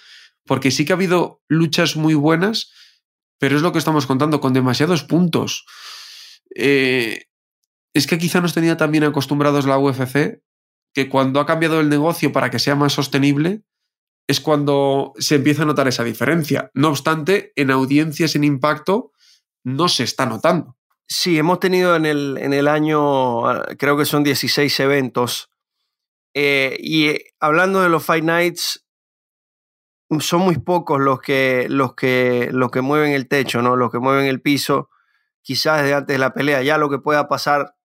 porque 0.46 0.72
sí 0.72 0.86
que 0.86 0.94
ha 0.94 0.96
habido 0.96 1.42
luchas 1.48 1.96
muy 1.96 2.13
buenas, 2.13 2.72
pero 3.40 3.56
es 3.56 3.62
lo 3.62 3.72
que 3.72 3.80
estamos 3.80 4.06
contando, 4.06 4.42
con 4.42 4.54
demasiados 4.54 5.04
puntos. 5.04 5.66
Eh, 6.56 7.25
es 7.94 8.08
que 8.08 8.18
quizá 8.18 8.42
nos 8.42 8.54
tenía 8.54 8.78
también 8.78 9.06
acostumbrados 9.06 9.66
la 9.66 9.80
UFC 9.80 10.42
que 10.94 11.10
cuando 11.10 11.40
ha 11.40 11.46
cambiado 11.46 11.80
el 11.80 11.90
negocio 11.90 12.32
para 12.32 12.50
que 12.50 12.60
sea 12.60 12.75
más 12.75 12.94
sostenible, 12.94 13.63
es 14.28 14.40
cuando 14.40 15.13
se 15.18 15.36
empieza 15.36 15.63
a 15.63 15.66
notar 15.66 15.88
esa 15.88 16.04
diferencia. 16.04 16.72
No 16.74 16.90
obstante, 16.90 17.52
en 17.56 17.72
audiencias 17.72 18.36
en 18.36 18.44
impacto 18.44 19.12
no 19.63 19.88
se 19.88 20.04
está 20.04 20.25
notando. 20.25 20.78
Sí, 21.08 21.38
hemos 21.38 21.60
tenido 21.60 21.96
en 21.96 22.06
el, 22.06 22.38
en 22.40 22.54
el 22.54 22.68
año, 22.68 23.48
ah, 23.48 23.66
creo 23.78 23.98
que 23.98 24.06
son 24.06 24.24
16 24.24 24.80
eventos. 24.80 25.50
Eh, 26.34 26.78
y 26.80 27.08
eh, 27.10 27.26
hablando 27.40 27.82
de 27.82 27.90
los 27.90 28.04
Fight 28.04 28.24
Nights, 28.24 28.86
son 30.20 30.42
muy 30.42 30.58
pocos 30.58 31.00
los 31.00 31.20
que, 31.22 31.68
los, 31.70 31.96
que, 31.96 32.50
los 32.52 32.72
que 32.72 32.82
mueven 32.82 33.12
el 33.12 33.28
techo, 33.28 33.62
¿no? 33.62 33.76
los 33.76 33.92
que 33.92 34.00
mueven 34.00 34.26
el 34.26 34.42
piso, 34.42 34.90
quizás 35.42 35.82
desde 35.82 35.96
antes 35.96 36.14
de 36.16 36.20
la 36.20 36.34
pelea. 36.34 36.62
Ya 36.62 36.78
lo 36.78 36.90
que 36.90 37.00
pueda 37.00 37.28
pasar 37.28 37.76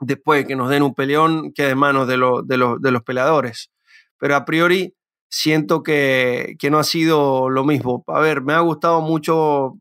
después 0.00 0.42
de 0.42 0.48
que 0.48 0.56
nos 0.56 0.68
den 0.70 0.82
un 0.82 0.94
peleón 0.94 1.52
queda 1.52 1.70
en 1.70 1.78
manos 1.78 2.08
de, 2.08 2.14
de, 2.44 2.90
los 2.90 3.02
peleadores. 3.02 3.70
Pero 4.18 4.36
a 4.36 4.44
priori 4.44 4.94
siento 5.28 5.82
que, 5.82 6.56
no 6.70 6.78
ha 6.78 6.84
sido 6.84 7.48
lo 7.50 7.64
mismo. 7.64 8.04
A 8.08 8.20
ver, 8.20 8.42
me 8.42 8.52
ha 8.52 8.60
gustado 8.60 9.00
mucho 9.00 9.78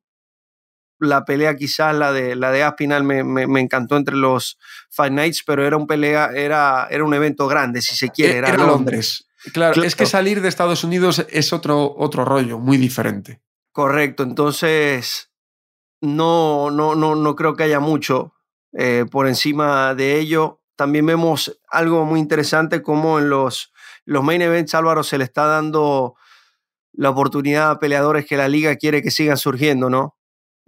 la 1.02 1.26
pelea, 1.26 1.56
quizás 1.56 1.96
la 1.96 2.12
de, 2.12 2.36
la 2.36 2.52
de 2.52 2.64
Aspinal 2.64 3.04
me, 3.04 3.60
encantó 3.60 3.98
entre 3.98 4.16
los 4.16 4.58
Fight 4.90 5.12
Nights, 5.12 5.44
pero 5.46 5.66
era 5.66 5.76
un 5.76 5.88
pelea, 5.88 6.30
era, 6.34 6.88
era 6.90 7.04
un 7.04 7.14
evento 7.14 7.48
grande, 7.48 7.82
si 7.82 7.96
se 7.96 8.10
quiere. 8.10 8.38
Era, 8.38 8.56
Londres. 8.56 9.28
Claro, 9.54 9.84
es 9.84 9.96
que 9.96 10.06
salir 10.06 10.42
de 10.42 10.48
Estados 10.48 10.84
Unidos 10.84 11.26
es 11.30 11.52
otro, 11.52 11.96
otro 11.98 12.24
rollo, 12.24 12.60
muy 12.60 12.78
diferente. 12.78 13.42
Correcto, 13.72 14.24
entonces 14.24 15.32
no, 16.00 16.70
no, 16.70 16.94
no, 16.96 17.16
no 17.16 17.36
creo 17.36 17.56
que 17.56 17.64
haya 17.64 17.80
mucho. 17.80 18.34
Eh, 18.74 19.06
por 19.10 19.28
encima 19.28 19.96
de 19.96 20.20
ello, 20.20 20.62
también 20.76 21.06
vemos 21.06 21.60
algo 21.70 22.06
muy 22.06 22.20
interesante 22.20 22.82
como 22.82 23.20
en 23.20 23.30
los, 23.30 23.74
los 24.06 24.24
main 24.24 24.42
events 24.42 24.76
Álvaro 24.76 25.04
se 25.04 25.18
le 25.18 25.24
está 25.24 25.46
dando 25.46 26.16
la 26.94 27.10
oportunidad 27.10 27.72
a 27.72 27.80
peleadores 27.80 28.26
que 28.26 28.38
la 28.38 28.48
liga 28.48 28.76
quiere 28.76 29.02
que 29.02 29.12
sigan 29.12 29.38
surgiendo, 29.38 29.90
¿no? 29.90 30.18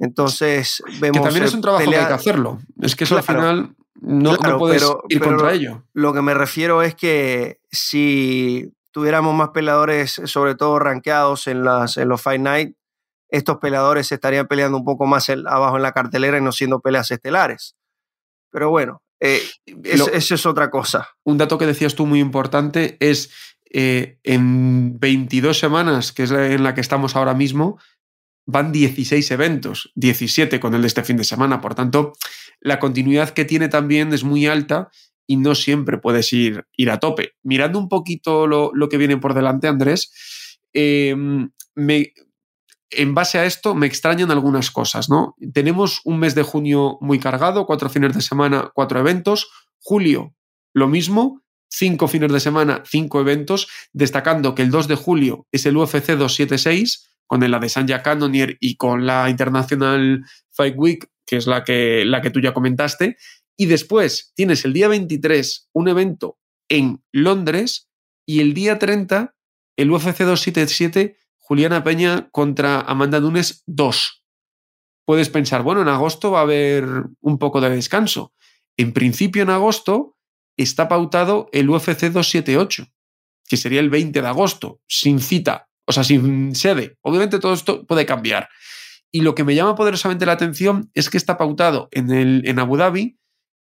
Entonces 0.04 0.84
vemos... 1.00 1.20
Que 1.20 1.24
también 1.24 1.46
es 1.46 1.54
un 1.54 1.62
trabajo 1.62 1.90
que 1.90 1.96
hay 1.96 2.08
que 2.08 2.14
hacerlo. 2.14 2.60
Es 2.82 2.96
que 2.96 3.06
eso 3.06 3.16
al 3.16 3.24
final 3.24 3.76
no, 4.02 4.36
puedes 4.60 4.86
ir 5.08 5.22
contra 5.22 5.54
ello. 5.54 5.84
Lo 5.94 6.14
que 6.14 6.22
me 6.22 6.34
refiero 6.34 6.82
es 6.82 6.94
que 6.94 7.62
si 7.72 8.74
tuviéramos 8.92 9.34
más 9.34 9.50
peleadores, 9.50 10.22
sobre 10.26 10.56
todo 10.56 10.78
rankeados 10.78 11.48
en, 11.48 11.64
las, 11.64 11.96
en 11.96 12.10
los 12.10 12.22
Fight 12.22 12.42
Night, 12.42 12.76
estos 13.30 13.58
peleadores 13.58 14.12
estarían 14.12 14.48
peleando 14.48 14.78
un 14.78 14.84
poco 14.84 15.06
más 15.06 15.30
abajo 15.30 15.78
en 15.78 15.84
la 15.84 15.94
cartelera 15.94 16.38
y 16.38 16.42
no 16.42 16.52
siendo 16.52 16.82
peleas 16.82 17.10
estelares. 17.12 17.76
Pero 18.52 18.70
bueno, 18.70 19.02
eh, 19.22 19.42
eso 19.86 20.36
es 20.36 20.46
otra 20.46 20.70
cosa. 20.70 21.08
Un 21.24 21.38
dato 21.38 21.58
que 21.58 21.66
decías 21.66 21.96
tú 21.96 22.06
muy 22.06 22.20
importante 22.20 22.98
es 23.00 23.32
eh, 23.72 24.20
en 24.24 25.00
22 25.00 25.58
semanas, 25.58 26.12
que 26.12 26.24
es 26.24 26.32
en 26.32 26.64
la 26.64 26.76
que 26.76 26.82
estamos 26.82 27.16
ahora 27.16 27.34
mismo, 27.34 27.80
van 28.46 28.72
16 28.72 29.32
eventos, 29.32 29.92
17 29.96 30.60
con 30.60 30.74
el 30.74 30.82
de 30.82 30.88
este 30.88 31.04
fin 31.04 31.18
de 31.18 31.24
semana. 31.24 31.62
Por 31.62 31.76
tanto, 31.76 32.14
la 32.60 32.80
continuidad 32.80 33.30
que 33.30 33.46
tiene 33.46 33.70
también 33.70 34.14
es 34.14 34.24
muy 34.24 34.48
alta 34.48 34.90
y 35.26 35.38
no 35.38 35.56
siempre 35.56 35.98
puedes 35.98 36.34
ir, 36.34 36.66
ir 36.76 36.92
a 36.92 37.00
tope. 37.00 37.34
Mirando 37.44 37.80
un 37.80 37.90
poquito 37.90 38.48
lo, 38.48 38.90
que 38.90 38.98
viene 38.98 39.18
por 39.18 39.34
delante, 39.34 39.68
Andrés, 39.68 40.12
eh, 40.74 41.16
me, 41.76 42.14
en 42.90 43.14
base 43.14 43.40
a 43.40 43.46
esto 43.46 43.76
me 43.76 43.88
extrañan 43.88 44.32
algunas 44.32 44.72
cosas, 44.72 45.10
¿no? 45.10 45.36
Tenemos 45.54 46.02
un 46.04 46.20
mes 46.20 46.36
de 46.36 46.44
junio 46.44 46.98
muy 47.02 47.20
cargado, 47.20 47.66
cuatro 47.66 47.90
fines 47.90 48.14
de 48.14 48.22
semana, 48.22 48.72
cuatro 48.74 49.00
eventos. 49.00 49.50
Julio, 49.80 50.34
lo 50.74 50.88
mismo, 50.88 51.42
cinco 51.70 52.08
fines 52.08 52.32
de 52.32 52.40
semana, 52.40 52.84
cinco 52.86 53.20
eventos, 53.20 53.68
destacando 53.92 54.56
que 54.56 54.62
el 54.62 54.72
2 54.72 54.88
de 54.88 54.96
julio 54.96 55.48
es 55.52 55.66
el 55.66 55.78
UFC 55.78 56.12
276, 56.12 57.10
con 57.28 57.44
el 57.44 57.54
Adesanya 57.54 58.02
Cannonier 58.02 58.58
y 58.60 58.76
con 58.76 59.06
la 59.06 59.30
International 59.30 60.26
Fight 60.52 60.76
Week, 60.78 61.08
que 61.26 61.38
es 61.38 61.48
la 61.48 61.64
que, 61.64 62.06
la 62.06 62.22
que 62.22 62.30
tú 62.30 62.40
ya 62.40 62.54
comentaste. 62.54 63.18
Y 63.58 63.68
después 63.68 64.34
tienes 64.36 64.66
el 64.66 64.74
día 64.74 64.88
23 64.88 65.70
un 65.74 65.88
evento 65.88 66.38
en 66.70 67.04
Londres 67.12 67.90
y 68.26 68.40
el 68.40 68.54
día 68.54 68.80
30 68.80 69.36
el 69.78 69.92
UFC 69.92 70.20
277 70.20 71.18
Juliana 71.40 71.84
Peña 71.84 72.30
contra 72.32 72.82
Amanda 72.82 73.20
Nunes 73.20 73.64
2. 73.68 74.24
Puedes 75.06 75.30
pensar, 75.30 75.64
bueno, 75.64 75.82
en 75.82 75.90
agosto 75.90 76.32
va 76.32 76.40
a 76.40 76.44
haber 76.44 76.86
un 77.20 77.38
poco 77.38 77.60
de 77.60 77.70
descanso. 77.70 78.34
En 78.78 78.94
principio, 78.94 79.44
en 79.44 79.50
agosto, 79.50 80.16
está 80.58 80.88
pautado 80.88 81.50
el 81.52 81.70
UFC 81.70 82.04
278, 82.04 82.88
que 83.48 83.58
sería 83.58 83.82
el 83.82 83.90
20 83.90 84.22
de 84.22 84.28
agosto, 84.28 84.80
sin 84.88 85.20
cita, 85.20 85.70
o 85.86 85.92
sea, 85.92 86.04
sin 86.04 86.56
sede. 86.56 86.98
Obviamente 87.02 87.40
todo 87.40 87.54
esto 87.54 87.86
puede 87.86 88.06
cambiar. 88.06 88.50
Y 89.12 89.22
lo 89.22 89.36
que 89.36 89.44
me 89.44 89.56
llama 89.56 89.76
poderosamente 89.76 90.26
la 90.26 90.32
atención 90.32 90.90
es 90.94 91.10
que 91.10 91.18
está 91.18 91.38
pautado 91.38 91.88
en, 91.92 92.12
el, 92.12 92.44
en 92.46 92.60
Abu 92.60 92.78
Dhabi 92.78 93.20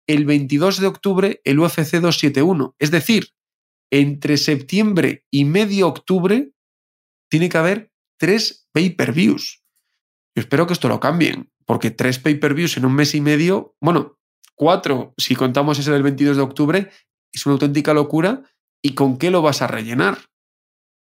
el 0.07 0.25
22 0.25 0.81
de 0.81 0.87
octubre 0.87 1.41
el 1.45 1.59
UFC 1.59 2.01
271. 2.01 2.77
Es 2.79 2.91
decir, 2.91 3.29
entre 3.91 4.37
septiembre 4.37 5.27
y 5.31 5.45
medio 5.45 5.89
octubre 5.89 6.53
tiene 7.31 7.49
que 7.49 7.59
haber 7.59 7.93
tres 8.19 8.69
pay-per-views. 8.73 9.63
Yo 10.35 10.41
espero 10.41 10.67
que 10.67 10.73
esto 10.73 10.89
lo 10.89 11.01
cambien, 11.01 11.51
porque 11.67 11.91
tres 11.91 12.19
pay-per-views 12.19 12.77
en 12.77 12.87
un 12.87 12.95
mes 12.95 13.15
y 13.15 13.21
medio, 13.21 13.77
bueno, 13.81 14.19
cuatro 14.55 15.15
si 15.19 15.35
contamos 15.35 15.79
ese 15.79 15.91
del 15.91 16.03
22 16.03 16.37
de 16.37 16.43
octubre, 16.43 16.91
es 17.33 17.47
una 17.47 17.55
auténtica 17.55 17.95
locura. 17.95 18.43
¿Y 18.85 18.95
con 18.95 19.19
qué 19.19 19.31
lo 19.31 19.43
vas 19.43 19.63
a 19.63 19.67
rellenar? 19.67 20.19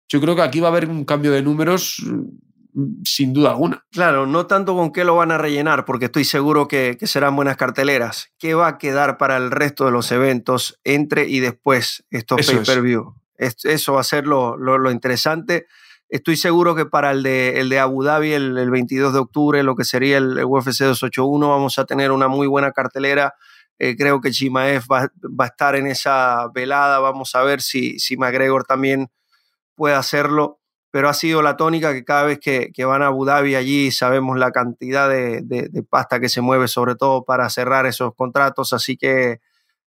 Yo 0.08 0.20
creo 0.20 0.36
que 0.36 0.42
aquí 0.42 0.60
va 0.60 0.68
a 0.68 0.70
haber 0.70 0.88
un 0.88 1.04
cambio 1.04 1.32
de 1.32 1.42
números 1.42 1.96
mm, 2.04 3.02
sin 3.04 3.32
duda 3.32 3.50
alguna. 3.50 3.84
Claro, 3.90 4.26
no 4.26 4.46
tanto 4.46 4.74
con 4.74 4.92
qué 4.92 5.04
lo 5.04 5.16
van 5.16 5.30
a 5.30 5.38
rellenar, 5.38 5.84
porque 5.84 6.06
estoy 6.06 6.24
seguro 6.24 6.68
que, 6.68 6.98
serán 7.02 7.36
buenas 7.36 7.56
carteleras. 7.56 8.32
¿Qué 8.38 8.54
va 8.54 8.68
a 8.68 8.78
quedar 8.78 9.18
para 9.18 9.36
el 9.36 9.50
resto 9.50 9.84
de 9.84 9.92
los 9.92 10.10
eventos 10.12 10.80
entre 10.84 11.28
y 11.28 11.40
después 11.40 12.04
estos 12.10 12.46
pay-per-view? 12.46 13.14
Eso 13.36 13.94
va 13.94 14.00
a 14.00 14.04
ser 14.04 14.26
lo, 14.26 14.56
lo 14.56 14.90
interesante. 14.90 15.66
Estoy 16.12 16.36
seguro 16.36 16.74
que 16.74 16.84
para 16.84 17.10
el 17.10 17.22
de, 17.22 17.58
el 17.58 17.70
de 17.70 17.78
Abu 17.78 18.02
Dhabi, 18.02 18.34
el, 18.34 18.70
22 18.70 19.14
de 19.14 19.18
octubre, 19.18 19.62
lo 19.62 19.74
que 19.76 19.84
sería 19.86 20.18
el, 20.18 20.44
UFC 20.44 20.84
281, 20.84 21.48
vamos 21.48 21.78
a 21.78 21.86
tener 21.86 22.10
una 22.12 22.28
muy 22.28 22.46
buena 22.46 22.70
cartelera. 22.72 23.32
Eh, 23.78 23.96
creo 23.96 24.20
que 24.20 24.30
Chimaev 24.30 24.82
va, 24.92 25.10
va, 25.24 25.44
a 25.44 25.48
estar 25.48 25.74
en 25.74 25.86
esa 25.86 26.48
velada. 26.52 26.98
Vamos 26.98 27.34
a 27.34 27.42
ver 27.42 27.62
si, 27.62 27.98
si 27.98 28.18
McGregor 28.18 28.64
también 28.64 29.08
puede 29.74 29.94
hacerlo. 29.94 30.60
Pero 30.90 31.08
ha 31.08 31.14
sido 31.14 31.40
la 31.40 31.56
tónica 31.56 31.94
que 31.94 32.04
cada 32.04 32.24
vez 32.24 32.38
que, 32.38 32.70
que 32.74 32.84
van 32.84 33.00
a 33.00 33.06
Abu 33.06 33.24
Dhabi 33.24 33.54
allí 33.54 33.90
sabemos 33.90 34.38
la 34.38 34.50
cantidad 34.50 35.08
de, 35.08 35.40
de, 35.42 35.68
de 35.70 35.82
pasta 35.82 36.20
que 36.20 36.28
se 36.28 36.42
mueve, 36.42 36.68
sobre 36.68 36.96
todo 36.96 37.24
para 37.24 37.48
cerrar 37.48 37.86
esos 37.86 38.14
contratos. 38.14 38.74
Así 38.74 38.98
que 38.98 39.40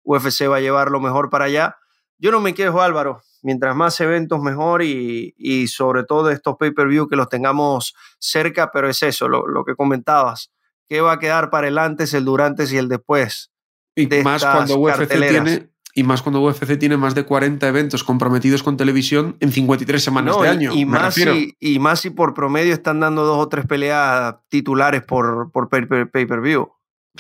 UFC 0.05 0.49
va 0.49 0.59
a 0.59 0.61
llevar 0.61 0.93
lo 0.93 1.01
mejor 1.01 1.29
para 1.29 1.47
allá. 1.47 1.77
Yo 2.19 2.31
no 2.31 2.41
me 2.41 2.55
quejo, 2.55 2.83
Álvaro 2.83 3.23
mientras 3.43 3.77
más 3.77 4.01
eventos 4.01 4.41
mejor 4.41 4.83
y, 4.83 5.67
sobre 5.69 6.05
todo 6.05 6.31
estos 6.31 6.57
pay-per-view 6.57 7.09
que 7.09 7.17
los 7.17 7.29
tengamos 7.29 7.95
cerca, 8.19 8.71
pero 8.73 8.89
es 8.89 9.03
eso, 9.03 9.29
lo, 9.29 9.65
que 9.65 9.75
comentabas, 9.75 10.51
¿qué 10.89 11.01
va 11.01 11.13
a 11.13 11.19
quedar 11.19 11.51
para 11.51 11.69
el 11.69 11.79
antes, 11.79 12.15
el 12.15 12.25
durante 12.25 12.65
y 12.65 12.77
el 12.77 12.89
después? 12.89 13.51
Y 13.95 14.07
más 14.23 14.45
cuando 14.45 14.79
UFC 14.79 15.09
tiene 15.09 15.72
y 15.95 16.05
más 16.05 16.23
cuando 16.23 16.41
UFC 16.41 16.79
tiene 16.79 16.97
más 16.97 17.15
de 17.15 17.25
40 17.25 17.67
eventos 17.69 18.03
comprometidos 18.05 18.63
con 18.63 18.77
televisión 18.77 19.37
en 19.41 19.53
53 19.53 20.03
semanas 20.03 20.41
de 20.41 20.49
año. 20.49 20.73
Y, 20.73 20.87
más 20.87 21.15
si, 21.15 21.55
y 21.61 21.79
más 21.79 22.01
si 22.01 22.11
por 22.11 22.33
promedio 22.35 22.73
están 22.73 23.01
dando 23.01 23.25
dos 23.25 23.39
o 23.39 23.49
tres 23.49 23.67
peleas 23.67 24.37
titulares 24.49 25.03
por, 25.03 25.51
por 25.53 25.69
pay-per-view. 25.69 26.63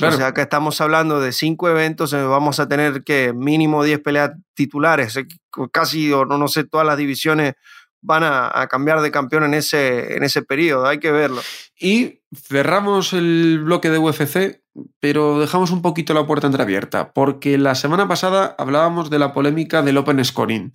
O 0.00 0.11
sea, 0.12 0.29
acá 0.29 0.43
estamos 0.43 0.81
hablando 0.81 1.21
de 1.21 1.33
cinco 1.33 1.69
eventos, 1.69 2.14
eh, 2.14 2.23
vamos 2.23 2.59
a 2.61 2.67
tener 2.67 3.05
que 3.05 3.35
mínimo 3.35 3.85
10 3.85 4.00
peleas 4.00 4.31
titulares, 4.55 5.19
eh, 5.19 5.26
casi, 5.71 6.11
o 6.12 6.25
no, 6.25 6.38
no 6.38 6.49
sé, 6.49 6.64
todas 6.64 6.87
las 6.87 6.97
divisiones 6.97 7.55
van 8.00 8.23
a, 8.25 8.67
cambiar 8.69 9.02
de 9.02 9.11
campeón 9.11 9.45
en 9.45 9.55
ese, 9.55 10.17
en 10.17 10.25
ese 10.25 10.43
periodo, 10.43 10.87
hay 10.87 10.99
que 10.99 11.12
verlo. 11.12 11.43
Y 11.79 12.23
cerramos 12.35 13.12
el 13.12 13.61
bloque 13.62 13.91
de 13.91 13.99
UFC, 13.99 14.62
pero 15.00 15.41
dejamos 15.41 15.71
un 15.71 15.83
poquito 15.83 16.14
la 16.14 16.26
puerta 16.26 16.47
entreabierta, 16.47 17.12
porque 17.12 17.59
la 17.59 17.75
semana 17.75 18.09
pasada 18.09 18.55
hablábamos 18.59 19.11
de 19.11 19.19
la 19.19 19.33
polémica 19.33 19.83
del 19.83 19.99
Open 19.99 20.25
Scoring. 20.25 20.73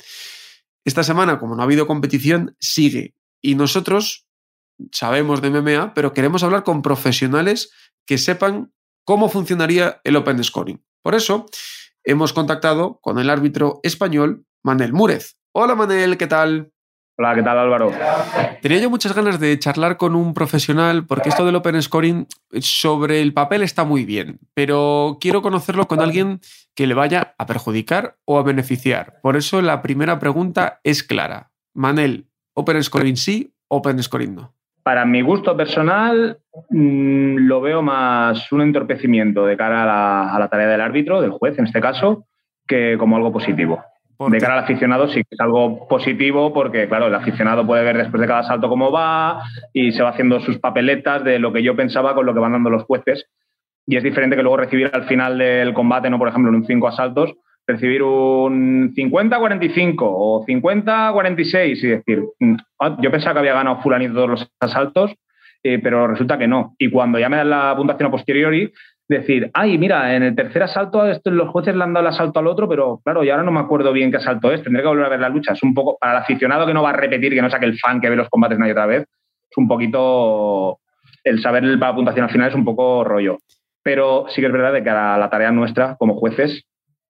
Esta 0.86 1.04
semana, 1.04 1.40
como 1.40 1.56
no 1.56 1.62
ha 1.62 1.66
habido 1.66 1.88
competición, 1.88 2.56
sigue. 2.60 3.16
Y 3.42 3.56
nosotros 3.56 4.28
sabemos 4.92 5.42
de 5.42 5.50
MMA, 5.50 5.94
pero 5.94 6.14
queremos 6.14 6.44
hablar 6.44 6.64
con 6.64 6.82
profesionales 6.82 7.72
que 8.06 8.18
sepan 8.18 8.72
cómo 9.04 9.30
funcionaría 9.30 10.02
el 10.04 10.16
Open 10.16 10.44
Scoring. 10.44 10.84
Por 11.02 11.16
eso, 11.16 11.46
hemos 12.04 12.34
contactado 12.34 13.00
con 13.02 13.20
el 13.20 13.30
árbitro 13.30 13.80
español 13.84 14.46
Manel 14.64 14.94
Múrez. 14.94 15.38
Hola 15.54 15.76
Manel, 15.76 16.18
¿qué 16.18 16.28
tal? 16.28 16.72
Hola, 17.20 17.34
¿qué 17.34 17.42
tal 17.42 17.58
Álvaro? 17.58 17.92
Tenía 18.62 18.78
yo 18.78 18.92
muchas 18.92 19.16
ganas 19.16 19.40
de 19.40 19.58
charlar 19.58 19.98
con 19.98 20.16
un 20.16 20.36
profesional 20.36 21.08
porque 21.08 21.30
esto 21.30 21.48
del 21.48 21.56
Open 21.56 21.82
Scoring 21.82 22.28
sobre 22.60 23.22
el 23.22 23.34
papel 23.34 23.64
está 23.64 23.86
muy 23.86 24.06
bien, 24.06 24.38
pero 24.54 25.18
quiero 25.20 25.42
conocerlo 25.42 25.88
con 25.88 26.00
alguien 26.00 26.42
que 26.76 26.86
le 26.86 26.94
vaya 26.94 27.34
a 27.40 27.48
perjudicar 27.48 28.18
o 28.26 28.38
a 28.38 28.44
beneficiar. 28.44 29.16
Por 29.24 29.36
eso 29.36 29.64
la 29.64 29.82
primera 29.82 30.20
pregunta 30.20 30.80
es 30.84 31.02
clara. 31.02 31.50
Manel, 31.74 32.28
¿Open 32.54 32.84
Scoring 32.84 33.18
sí, 33.18 33.52
Open 33.68 34.02
Scoring 34.04 34.36
no? 34.36 34.54
Para 34.84 35.04
mi 35.04 35.22
gusto 35.22 35.58
personal, 35.58 36.38
mm, 36.70 37.38
lo 37.48 37.62
veo 37.62 37.82
más 37.82 38.52
un 38.52 38.62
entorpecimiento 38.62 39.48
de 39.48 39.58
cara 39.58 39.84
a 40.36 40.38
la, 40.38 40.48
tarea 40.50 40.68
del 40.68 40.82
árbitro, 40.82 41.20
del 41.20 41.32
juez 41.32 41.58
en 41.58 41.66
este 41.66 41.82
caso, 41.82 42.28
que 42.68 42.96
como 43.00 43.16
algo 43.18 43.34
positivo. 43.34 43.84
De 44.20 44.40
cara 44.40 44.54
al 44.54 44.64
aficionado 44.64 45.08
sí 45.10 45.22
que 45.24 45.36
es 45.36 45.40
algo 45.40 45.88
positivo 45.88 46.52
porque, 46.52 46.88
claro, 46.88 47.08
el 47.08 47.14
aficionado 47.14 47.68
puede 47.68 47.84
ver 47.84 47.98
después 47.98 48.20
de 48.20 48.28
cada 48.28 48.44
salto 48.44 48.68
cómo 48.68 48.92
va 48.92 49.44
y 49.74 49.92
se 49.92 50.02
va 50.02 50.10
haciendo 50.10 50.40
sus 50.40 50.58
papeletas 50.58 51.24
de 51.24 51.38
lo 51.38 51.54
que 51.54 51.62
yo 51.62 51.76
pensaba 51.76 52.16
con 52.16 52.26
lo 52.26 52.34
que 52.34 52.40
van 52.40 52.54
dando 52.54 52.72
los 52.72 52.84
jueces. 52.84 53.28
Y 53.86 53.96
es 53.96 54.04
diferente 54.04 54.36
que 54.36 54.42
luego 54.42 54.58
recibir 54.58 54.90
al 54.92 55.06
final 55.06 55.38
del 55.38 55.74
combate, 55.74 56.10
no 56.10 56.18
por 56.18 56.30
ejemplo 56.30 56.50
en 56.50 56.56
un 56.56 56.66
cinco 56.66 56.88
asaltos, 56.88 57.36
recibir 57.68 58.02
un 58.02 58.94
50-45 58.96 59.96
o 60.00 60.46
50-46 60.46 61.84
y 61.84 61.88
decir, 61.88 62.24
mm, 62.40 62.56
ah, 62.80 62.98
yo 63.00 63.12
pensaba 63.12 63.34
que 63.34 63.40
había 63.40 63.54
ganado 63.54 63.82
fulanito 63.82 64.14
todos 64.14 64.30
los 64.30 64.52
asaltos, 64.60 65.14
eh, 65.64 65.80
pero 65.84 66.08
resulta 66.08 66.38
que 66.38 66.48
no. 66.48 66.76
Y 66.78 66.90
cuando 66.90 67.20
ya 67.20 67.30
me 67.30 67.38
dan 67.38 67.50
la 67.50 67.76
puntuación 67.76 68.08
a 68.08 68.12
posteriori, 68.12 68.72
decir, 69.08 69.50
ay, 69.54 69.78
mira, 69.78 70.16
en 70.16 70.24
el 70.24 70.36
tercer 70.36 70.64
asalto 70.64 71.04
los 71.26 71.50
jueces 71.50 71.76
le 71.76 71.84
han 71.84 71.94
dado 71.94 72.08
el 72.08 72.14
asalto 72.14 72.40
al 72.40 72.48
otro, 72.48 72.68
pero 72.68 73.00
claro, 73.04 73.24
ya 73.24 73.34
ahora 73.34 73.44
no 73.44 73.52
me 73.52 73.60
acuerdo 73.60 73.94
bien 73.94 74.12
qué 74.12 74.18
asalto 74.18 74.52
es, 74.52 74.64
tendré 74.64 74.82
que 74.82 74.88
volver 74.88 75.06
a 75.06 75.10
ver 75.10 75.20
la 75.20 75.30
lucha. 75.30 75.54
Es 75.54 75.64
un 75.64 75.74
poco, 75.74 75.98
para 76.00 76.14
el 76.14 76.18
aficionado 76.20 76.66
que 76.66 76.74
no 76.74 76.84
va 76.84 76.90
a 76.90 76.94
repetir, 76.94 77.34
que 77.34 77.42
no 77.42 77.50
saque 77.50 77.66
el 77.66 77.78
fan 77.80 78.02
que 78.02 78.10
ve 78.10 78.16
los 78.16 78.30
combates 78.30 78.58
una 78.58 78.68
y 78.68 78.72
otra 78.72 78.86
vez, 78.86 79.02
es 79.04 79.58
un 79.58 79.68
poquito, 79.68 80.80
el 81.24 81.42
saber 81.42 81.64
la 81.64 81.96
puntuación 81.96 82.26
al 82.26 82.32
final 82.32 82.50
es 82.50 82.56
un 82.56 82.66
poco 82.66 83.04
rollo. 83.04 83.40
Pero 83.84 84.26
sí 84.30 84.42
que 84.42 84.48
es 84.48 84.54
verdad 84.54 84.84
que 84.84 84.90
a 84.90 85.18
la 85.18 85.30
tarea 85.30 85.52
nuestra 85.52 85.96
como 85.96 86.16
jueces 86.16 86.66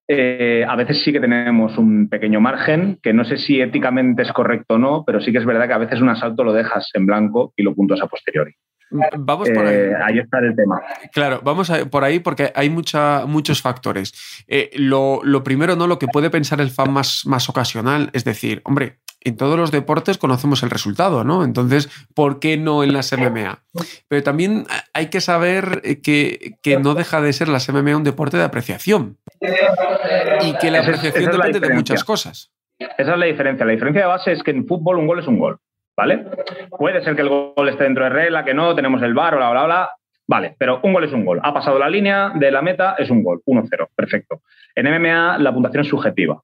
eh, 0.10 0.63
a 0.65 0.75
veces 0.77 1.03
sí 1.03 1.12
que 1.12 1.19
tenemos 1.19 1.77
un 1.77 2.07
pequeño 2.07 2.39
margen, 2.39 2.97
que 3.03 3.12
no 3.12 3.25
sé 3.25 3.38
si 3.38 3.60
éticamente 3.60 4.21
es 4.21 4.31
correcto 4.31 4.75
o 4.75 4.77
no, 4.77 5.03
pero 5.05 5.19
sí 5.19 5.33
que 5.33 5.39
es 5.39 5.45
verdad 5.45 5.67
que 5.67 5.73
a 5.73 5.79
veces 5.79 5.99
un 5.99 6.10
asalto 6.10 6.45
lo 6.45 6.53
dejas 6.53 6.89
en 6.93 7.05
blanco 7.05 7.53
y 7.57 7.63
lo 7.63 7.75
puntos 7.75 8.01
a 8.01 8.07
posteriori. 8.07 8.53
Vamos 8.89 9.50
por 9.50 9.65
ahí. 9.65 9.76
Eh, 9.76 9.93
ahí 10.04 10.19
está 10.19 10.39
el 10.39 10.56
tema. 10.56 10.82
Claro, 11.13 11.41
vamos 11.43 11.71
por 11.91 12.04
ahí 12.04 12.19
porque 12.19 12.52
hay 12.56 12.69
mucha, 12.69 13.26
muchos 13.26 13.62
factores. 13.62 14.13
Eh, 14.47 14.71
lo, 14.76 15.21
primero, 15.43 15.76
¿no? 15.76 15.88
Lo 15.88 16.00
que 16.00 16.08
puede 16.08 16.30
pensar 16.30 16.62
el 16.62 16.69
fan 16.69 16.91
más, 16.91 17.26
más 17.26 17.50
ocasional, 17.50 18.10
es 18.13 18.23
decir, 18.23 18.62
hombre, 18.63 19.00
en 19.21 19.36
todos 19.36 19.58
los 19.58 19.71
deportes 19.71 20.17
conocemos 20.17 20.63
el 20.63 20.69
resultado, 20.69 21.23
¿no? 21.23 21.43
Entonces, 21.43 21.89
¿por 22.13 22.39
qué 22.39 22.58
no 22.58 22.84
en 22.84 22.93
las 22.93 23.12
MMA? 23.12 23.63
Pero 24.08 24.23
también 24.23 24.65
hay 24.93 25.08
que 25.08 25.21
saber 25.21 25.82
que, 26.02 26.58
que 26.62 26.80
no 26.80 26.93
deja 26.93 27.19
de 27.19 27.34
ser 27.34 27.50
las 27.50 27.67
MMA 27.69 27.97
un 27.97 28.04
deporte 28.04 28.38
de 28.38 28.43
apreciación. 28.43 29.17
Y 30.41 30.58
que 30.60 30.71
la 30.71 30.80
apreciación 30.80 31.32
depende 31.32 31.60
de 31.60 31.73
muchas 31.73 32.04
cosas. 32.04 32.52
Esa 32.80 33.13
es 33.13 33.17
la 33.17 33.26
diferencia. 33.26 33.65
La 33.65 33.71
diferencia 33.71 34.04
de 34.04 34.08
base 34.08 34.32
es 34.32 34.43
que 34.43 34.52
en 34.52 34.65
fútbol 34.67 34.97
un 34.97 35.08
gol 35.08 35.19
es 35.19 35.28
un 35.28 35.39
gol. 35.39 35.60
¿Vale? 35.97 36.25
Puede 36.77 37.03
ser 37.03 37.15
que 37.15 37.23
el 37.23 37.29
gol 37.29 37.67
esté 37.67 37.83
dentro 37.83 38.03
de 38.03 38.12
regla, 38.12 38.45
que 38.45 38.53
no, 38.53 38.75
tenemos 38.75 39.01
el 39.01 39.15
bar, 39.15 39.36
bla, 39.36 39.49
bla, 39.51 39.65
bla. 39.65 39.89
Vale, 40.29 40.55
pero 40.60 40.79
un 40.83 40.93
gol 40.93 41.05
es 41.05 41.13
un 41.13 41.25
gol. 41.25 41.39
Ha 41.41 41.53
pasado 41.53 41.79
la 41.79 41.89
línea 41.89 42.31
de 42.36 42.51
la 42.51 42.62
meta, 42.62 42.95
es 42.97 43.10
un 43.10 43.23
gol, 43.23 43.41
1-0, 43.45 43.88
perfecto. 43.95 44.41
En 44.75 44.86
MMA 44.86 45.39
la 45.39 45.53
puntuación 45.53 45.81
es 45.81 45.89
subjetiva 45.89 46.41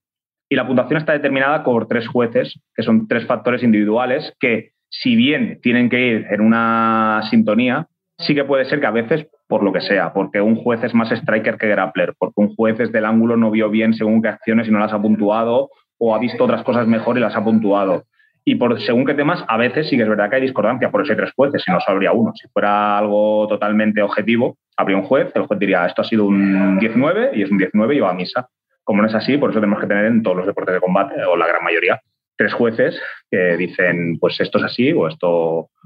y 0.49 0.55
la 0.55 0.65
puntuación 0.65 0.97
está 0.97 1.13
determinada 1.13 1.63
por 1.63 1.87
tres 1.87 2.07
jueces, 2.07 2.59
que 2.73 2.83
son 2.83 3.07
tres 3.07 3.25
factores 3.25 3.61
individuales 3.61 4.33
que, 4.39 4.71
si 4.89 5.15
bien 5.15 5.59
tienen 5.61 5.89
que 5.89 5.99
ir 5.99 6.27
en 6.29 6.41
una 6.41 7.21
sintonía, 7.29 7.87
sí 8.17 8.33
que 8.33 8.45
puede 8.45 8.65
ser 8.65 8.79
que 8.79 8.85
a 8.85 8.91
veces, 8.91 9.27
por 9.47 9.63
lo 9.63 9.73
que 9.73 9.81
sea, 9.81 10.13
porque 10.13 10.39
un 10.39 10.55
juez 10.55 10.83
es 10.83 10.93
más 10.93 11.11
striker 11.11 11.57
que 11.57 11.67
grappler, 11.67 12.13
porque 12.17 12.35
un 12.37 12.55
juez 12.55 12.77
desde 12.77 12.99
el 12.99 13.05
ángulo 13.05 13.35
no 13.35 13.51
vio 13.51 13.69
bien 13.69 13.93
según 13.93 14.21
qué 14.21 14.29
acciones 14.29 14.67
y 14.67 14.71
no 14.71 14.79
las 14.79 14.93
ha 14.93 15.01
puntuado, 15.01 15.69
o 15.97 16.15
ha 16.15 16.19
visto 16.19 16.43
otras 16.43 16.63
cosas 16.63 16.87
mejor 16.87 17.17
y 17.17 17.21
las 17.21 17.35
ha 17.35 17.43
puntuado. 17.43 18.03
Y 18.45 18.55
por 18.55 18.79
según 18.81 19.05
qué 19.05 19.13
temas, 19.13 19.43
a 19.47 19.57
veces 19.57 19.87
sí 19.87 19.95
que 19.95 20.03
es 20.03 20.09
verdad 20.09 20.29
que 20.29 20.35
hay 20.35 20.41
discordancia, 20.41 20.91
por 20.91 21.01
eso 21.01 21.13
hay 21.13 21.17
tres 21.17 21.31
jueces, 21.33 21.63
si 21.63 21.71
no 21.71 21.79
solo 21.79 21.95
habría 21.95 22.11
uno. 22.11 22.33
Si 22.35 22.47
fuera 22.49 22.97
algo 22.97 23.47
totalmente 23.47 24.01
objetivo, 24.01 24.57
habría 24.75 24.97
un 24.97 25.03
juez, 25.03 25.31
el 25.35 25.43
juez 25.43 25.59
diría, 25.59 25.85
esto 25.85 26.01
ha 26.01 26.05
sido 26.05 26.25
un 26.25 26.77
19 26.79 27.31
y 27.35 27.43
es 27.43 27.51
un 27.51 27.57
19 27.57 27.95
y 27.95 27.99
va 27.99 28.09
a 28.09 28.13
misa. 28.13 28.47
Como 28.83 29.01
no 29.01 29.07
es 29.07 29.15
así, 29.15 29.37
por 29.37 29.51
eso 29.51 29.61
tenemos 29.61 29.79
que 29.79 29.87
tener 29.87 30.05
en 30.05 30.21
todos 30.21 30.37
los 30.37 30.45
deportes 30.45 30.75
de 30.75 30.81
combate, 30.81 31.23
o 31.23 31.37
la 31.37 31.47
gran 31.47 31.63
mayoría, 31.63 32.01
tres 32.35 32.53
jueces 32.53 33.01
que 33.31 33.55
dicen, 33.55 34.17
pues 34.19 34.39
esto 34.41 34.57
es 34.57 34.65
así 34.65 34.91
o 34.91 35.07
esto, 35.07 35.29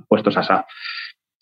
o 0.08 0.16
esto 0.16 0.30
es 0.32 0.38
así. 0.38 0.54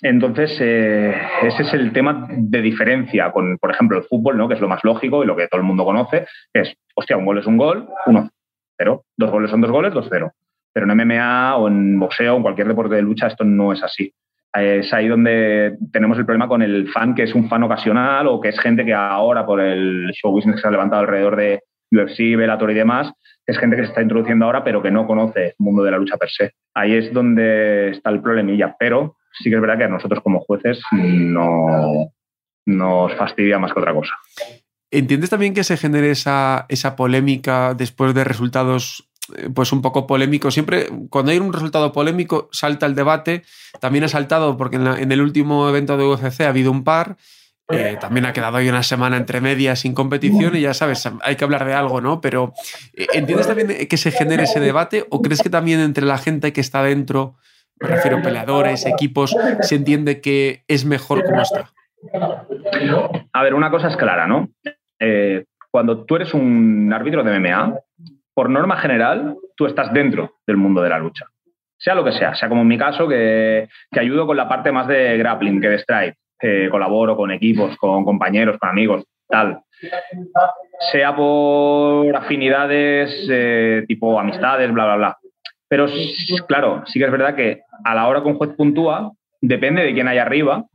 Entonces, 0.01 0.57
eh, 0.59 1.15
ese 1.43 1.63
es 1.63 1.73
el 1.73 1.93
tema 1.93 2.27
de 2.29 2.61
diferencia 2.61 3.31
con, 3.31 3.57
por 3.57 3.71
ejemplo, 3.71 3.97
el 3.97 4.03
fútbol, 4.03 4.37
¿no? 4.37 4.47
que 4.47 4.55
es 4.55 4.59
lo 4.59 4.67
más 4.67 4.83
lógico 4.83 5.23
y 5.23 5.27
lo 5.27 5.35
que 5.35 5.47
todo 5.47 5.61
el 5.61 5.67
mundo 5.67 5.85
conoce, 5.85 6.27
es, 6.53 6.75
hostia, 6.93 7.15
un 7.15 7.25
gol 7.25 7.37
es 7.37 7.45
un 7.47 7.57
gol, 7.57 7.87
uno, 8.05 8.29
cero. 8.77 9.05
Dos 9.15 9.31
goles 9.31 9.49
son 9.49 9.61
dos 9.61 9.71
goles, 9.71 9.93
dos, 9.93 10.07
cero. 10.09 10.33
Pero 10.75 10.91
en 10.91 10.97
MMA 10.97 11.55
o 11.55 11.69
en 11.69 11.97
boxeo 11.97 12.33
o 12.33 12.37
en 12.37 12.43
cualquier 12.43 12.67
deporte 12.67 12.95
de 12.95 13.01
lucha 13.01 13.27
esto 13.27 13.45
no 13.45 13.71
es 13.71 13.81
así. 13.81 14.13
Es 14.53 14.93
ahí 14.93 15.07
donde 15.07 15.77
tenemos 15.93 16.17
el 16.17 16.25
problema 16.25 16.49
con 16.49 16.61
el 16.61 16.89
fan 16.89 17.15
que 17.15 17.23
es 17.23 17.33
un 17.33 17.47
fan 17.47 17.63
ocasional 17.63 18.27
o 18.27 18.41
que 18.41 18.49
es 18.49 18.59
gente 18.59 18.83
que 18.83 18.93
ahora 18.93 19.45
por 19.45 19.61
el 19.61 20.11
show 20.11 20.33
business 20.33 20.57
que 20.57 20.61
se 20.61 20.67
ha 20.67 20.71
levantado 20.71 21.01
alrededor 21.01 21.37
de 21.37 21.61
UFC, 21.91 22.37
Bellator 22.37 22.71
y 22.71 22.73
demás, 22.73 23.13
es 23.45 23.57
gente 23.57 23.77
que 23.77 23.83
se 23.83 23.89
está 23.89 24.01
introduciendo 24.01 24.45
ahora 24.45 24.65
pero 24.65 24.81
que 24.81 24.91
no 24.91 25.07
conoce 25.07 25.47
el 25.47 25.53
mundo 25.59 25.81
de 25.81 25.91
la 25.91 25.97
lucha 25.97 26.17
per 26.17 26.29
se. 26.29 26.51
Ahí 26.73 26.93
es 26.93 27.13
donde 27.13 27.91
está 27.91 28.09
el 28.09 28.21
problemilla, 28.21 28.75
pero 28.77 29.15
sí 29.31 29.49
que 29.49 29.55
es 29.55 29.61
verdad 29.61 29.77
que 29.77 29.85
a 29.85 29.89
nosotros 29.89 30.21
como 30.21 30.41
jueces 30.41 30.81
no 30.91 32.11
nos 32.65 33.15
fastidia 33.15 33.59
más 33.59 33.71
que 33.71 33.79
otra 33.79 33.93
cosa. 33.93 34.11
¿Entiendes 34.91 35.29
también 35.29 35.53
que 35.53 35.63
se 35.63 35.77
genere 35.77 36.11
esa, 36.11 36.65
esa 36.69 36.95
polémica 36.95 37.73
después 37.73 38.13
de 38.13 38.23
resultados 38.23 39.09
pues 39.53 39.71
un 39.71 39.81
poco 39.81 40.07
polémicos? 40.07 40.53
Siempre 40.53 40.87
cuando 41.09 41.31
hay 41.31 41.39
un 41.39 41.53
resultado 41.53 41.91
polémico 41.91 42.49
salta 42.51 42.85
el 42.85 42.95
debate. 42.95 43.43
También 43.79 44.03
ha 44.03 44.07
saltado 44.07 44.57
porque 44.57 44.77
en, 44.77 45.11
el 45.11 45.21
último 45.21 45.67
evento 45.69 45.97
de 45.97 46.05
UFC 46.05 46.41
ha 46.41 46.49
habido 46.49 46.71
un 46.71 46.83
par. 46.83 47.17
Eh, 47.69 47.97
también 47.99 48.27
ha 48.27 48.33
quedado 48.33 48.57
hoy 48.57 48.69
una 48.69 48.83
semana 48.83 49.17
entre 49.17 49.41
medias 49.41 49.79
sin 49.79 49.95
competición 49.95 50.55
y 50.55 50.61
ya 50.61 50.75
sabes, 50.75 51.09
hay 51.23 51.35
que 51.35 51.43
hablar 51.43 51.65
de 51.65 51.73
algo, 51.73 51.99
¿no? 51.99 52.21
Pero 52.21 52.53
eh, 52.93 53.07
¿entiendes 53.13 53.47
también 53.47 53.87
que 53.87 53.97
se 53.97 54.11
genere 54.11 54.43
ese 54.43 54.59
debate 54.59 55.07
o 55.09 55.21
crees 55.23 55.41
que 55.41 55.49
también 55.49 55.79
entre 55.79 56.05
la 56.05 56.19
gente 56.19 56.53
que 56.53 56.61
está 56.61 56.83
dentro 56.83 57.37
me 57.79 57.89
refiero 57.89 58.17
a 58.17 58.21
peleadores, 58.21 58.85
equipos, 58.85 59.35
se 59.61 59.75
entiende 59.75 60.21
que 60.21 60.63
es 60.67 60.85
mejor 60.85 61.25
como 61.25 61.41
está. 61.41 61.71
A 63.33 63.43
ver, 63.43 63.53
una 63.53 63.69
cosa 63.69 63.89
es 63.89 63.97
clara, 63.97 64.27
¿no? 64.27 64.49
Eh, 64.99 65.45
cuando 65.71 66.05
tú 66.05 66.15
eres 66.15 66.33
un 66.33 66.91
árbitro 66.93 67.23
de 67.23 67.37
MMA, 67.37 67.79
por 68.35 68.49
norma 68.49 68.77
general, 68.77 69.35
tú 69.55 69.65
estás 69.65 69.91
dentro 69.93 70.35
del 70.45 70.57
mundo 70.57 70.81
de 70.81 70.89
la 70.89 70.99
lucha. 70.99 71.25
Sea 71.77 71.95
lo 71.95 72.03
que 72.03 72.11
sea, 72.11 72.35
sea 72.35 72.49
como 72.49 72.61
en 72.61 72.67
mi 72.67 72.77
caso, 72.77 73.07
que, 73.07 73.67
que 73.91 73.99
ayudo 73.99 74.27
con 74.27 74.37
la 74.37 74.47
parte 74.47 74.71
más 74.71 74.87
de 74.87 75.17
grappling 75.17 75.61
que 75.61 75.69
de 75.69 75.79
strike, 75.79 76.15
colaboro 76.69 77.15
con 77.15 77.31
equipos, 77.31 77.75
con 77.77 78.03
compañeros, 78.05 78.57
con 78.59 78.69
amigos, 78.69 79.03
tal. 79.27 79.61
Sea 80.91 81.15
por 81.15 82.15
afinidades 82.15 83.27
eh, 83.29 83.83
tipo 83.87 84.19
amistades, 84.19 84.71
bla, 84.71 84.85
bla, 84.85 84.95
bla. 84.95 85.17
Pero 85.67 85.87
claro, 86.47 86.83
sí 86.85 86.99
que 86.99 87.05
es 87.05 87.11
verdad 87.11 87.35
que 87.35 87.61
a 87.83 87.95
la 87.95 88.07
hora 88.07 88.21
que 88.21 88.27
un 88.27 88.37
juez 88.37 88.51
puntúa, 88.55 89.11
depende 89.41 89.83
de 89.83 89.93
quién 89.93 90.07
hay 90.07 90.17
arriba, 90.17 90.65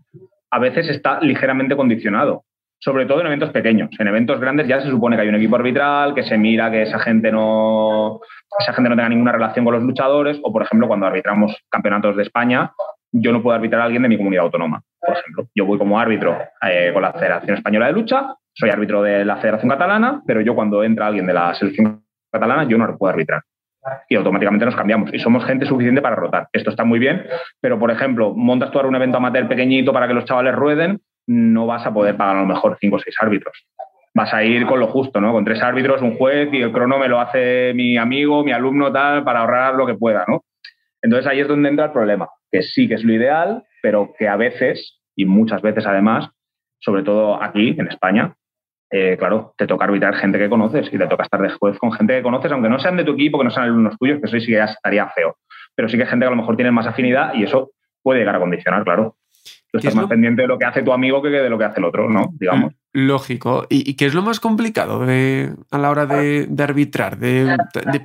a 0.51 0.59
veces 0.59 0.89
está 0.89 1.21
ligeramente 1.21 1.77
condicionado. 1.77 2.45
Sobre 2.81 3.07
todo 3.07 3.21
en 3.21 3.27
eventos 3.27 3.51
pequeños. 3.51 3.91
En 3.99 4.09
eventos 4.09 4.41
grandes 4.41 4.67
ya 4.67 4.81
se 4.81 4.89
supone 4.89 5.17
que 5.17 5.23
hay 5.23 5.29
un 5.29 5.35
equipo 5.35 5.57
arbitral, 5.57 6.15
que 6.15 6.23
se 6.23 6.39
mira 6.39 6.71
que 6.71 6.83
esa 6.83 6.99
gente 6.99 7.31
no, 7.31 8.21
esa 8.59 8.73
gente 8.73 8.89
no 8.89 8.97
tenga 8.97 9.11
ninguna 9.11 9.33
relación 9.33 9.65
con 9.65 9.75
los 9.75 9.83
luchadores. 9.83 10.41
O, 10.43 10.53
por 10.53 10.63
ejemplo, 10.63 10.89
cuando 10.89 11.07
arbitramos 11.07 11.55
campeonatos 11.71 12.17
de 12.17 12.23
España, 12.23 12.73
yo 13.13 13.33
no 13.33 13.43
puedo 13.43 13.55
arbitrar 13.55 13.83
a 13.83 13.85
alguien 13.85 14.03
de 14.03 14.09
mi 14.09 14.17
comunidad 14.17 14.45
autónoma. 14.45 14.83
Por 14.99 15.17
ejemplo, 15.17 15.47
yo 15.55 15.67
voy 15.67 15.79
como 15.79 16.01
árbitro 16.01 16.39
eh, 16.63 16.91
con 16.93 17.03
la 17.03 17.13
Federación 17.13 17.57
Española 17.57 17.87
de 17.87 17.93
Lucha, 17.93 18.35
soy 18.53 18.71
árbitro 18.71 19.03
de 19.03 19.25
la 19.25 19.37
Federación 19.37 19.71
Catalana, 19.71 20.23
pero 20.27 20.41
yo 20.41 20.55
cuando 20.55 20.83
entra 20.83 21.07
alguien 21.07 21.27
de 21.27 21.33
la 21.33 21.55
selección 21.55 22.03
catalana, 22.33 22.65
yo 22.65 22.79
no 22.79 22.87
lo 22.87 22.99
puedo 22.99 23.13
arbitrar 23.13 23.43
y 24.09 24.17
automáticamente 24.17 24.67
nos 24.67 24.77
cambiamos. 24.77 25.13
Y 25.13 25.19
somos 25.19 25.45
gente 25.45 25.67
suficiente 25.67 26.03
para 26.03 26.17
rotar. 26.17 26.49
Esto 26.53 26.71
está 26.71 26.85
muy 26.85 26.99
bien, 26.99 27.27
pero 27.61 27.79
por 27.79 27.91
ejemplo, 27.91 28.35
montas 28.35 28.71
tú 28.71 28.79
ahora 28.79 28.89
un 28.89 28.97
evento 28.97 29.17
amateur 29.17 29.49
pequeñito 29.49 29.93
para 29.93 30.07
que 30.07 30.15
los 30.15 30.25
chavales 30.25 30.55
rueden, 30.55 31.01
no 31.27 31.67
vas 31.67 31.87
a 31.87 31.93
poder 31.93 32.17
pagar 32.17 32.37
a 32.37 32.41
lo 32.41 32.47
mejor 32.47 32.77
cinco 32.81 32.97
o 32.97 32.99
seis 32.99 33.17
árbitros. 33.21 33.67
Vas 34.15 34.35
a 34.35 34.43
ir 34.43 34.67
con 34.67 34.81
lo 34.81 34.89
justo, 34.89 35.21
¿no? 35.21 35.33
Con 35.33 35.45
tres 35.45 35.63
árbitros, 35.63 36.03
un 36.03 36.17
juez 36.17 36.49
y 36.53 36.63
el 36.63 36.73
crono 36.73 36.99
me 36.99 37.09
lo 37.09 37.21
hace 37.21 37.73
mi 37.75 37.97
amigo, 37.97 38.43
mi 38.43 38.53
alumno, 38.53 38.93
tal, 38.93 39.23
para 39.25 39.41
ahorrar 39.41 39.75
lo 39.75 39.87
que 39.87 39.95
pueda, 39.95 40.25
¿no? 40.27 40.45
Entonces 41.03 41.27
ahí 41.27 41.41
es 41.41 41.49
donde 41.49 41.69
entra 41.69 41.87
el 41.87 41.93
problema, 41.93 42.29
que 42.51 42.63
sí 42.63 42.89
que 42.89 42.95
es 42.95 43.05
lo 43.05 43.13
ideal, 43.13 43.65
pero 43.83 44.13
que 44.19 44.29
a 44.29 44.37
veces, 44.37 45.01
y 45.17 45.25
muchas 45.25 45.63
veces 45.63 45.87
además, 45.87 46.29
sobre 46.79 47.03
todo 47.03 47.43
aquí 47.43 47.77
en 47.79 47.89
España, 47.89 48.35
eh, 48.93 49.17
claro, 49.17 49.55
te 49.57 49.69
toca 49.69 49.85
arbitrar 49.85 50.17
gente 50.17 50.39
que 50.39 50.51
conoces 50.51 50.93
y 50.93 50.99
te 50.99 51.07
toca 51.07 51.23
estar 51.23 51.41
de 51.41 51.51
juez 51.51 51.79
con 51.79 51.93
gente 51.93 52.17
que 52.17 52.23
conoces, 52.23 52.51
aunque 52.51 52.69
no 52.69 52.81
sean 52.81 52.97
de 52.97 53.05
tu 53.05 53.13
equipo, 53.13 53.39
que 53.39 53.45
no 53.45 53.51
sean 53.51 53.67
alumnos 53.67 53.97
tuyos, 53.99 54.19
que 54.21 54.27
eso 54.27 54.41
sí 54.41 54.47
que 54.47 54.59
ya 54.59 54.65
estaría 54.65 55.07
feo. 55.11 55.37
Pero 55.77 55.89
sí 55.89 55.97
que 55.97 56.03
hay 56.03 56.09
gente 56.09 56.25
que 56.25 56.29
a 56.29 56.31
lo 56.31 56.37
mejor 56.37 56.57
tiene 56.57 56.73
más 56.73 56.87
afinidad 56.87 57.33
y 57.35 57.45
eso 57.45 57.71
puede 58.03 58.19
llegar 58.19 58.35
a 58.35 58.41
condicionar, 58.41 58.83
claro. 58.83 59.17
Tú 59.73 59.79
estás 59.79 59.95
más 59.95 60.07
pendiente 60.07 60.43
de 60.43 60.49
lo 60.49 60.59
que 60.59 60.65
hace 60.65 60.83
tu 60.83 60.93
amigo 60.93 61.23
que 61.23 61.29
de 61.29 61.49
lo 61.49 61.59
que 61.59 61.65
hace 61.65 61.79
el 61.79 61.85
otro, 61.85 62.09
¿no? 62.09 62.31
Digamos. 62.33 62.75
Lógico. 62.93 63.67
¿Y, 63.69 63.95
qué 63.95 64.07
es 64.07 64.15
lo 64.15 64.23
más 64.23 64.41
complicado 64.41 65.03
a 65.03 65.79
la 65.79 65.91
hora 65.91 66.07
de, 66.07 66.49
arbitrar, 66.59 67.19
de, 67.19 67.57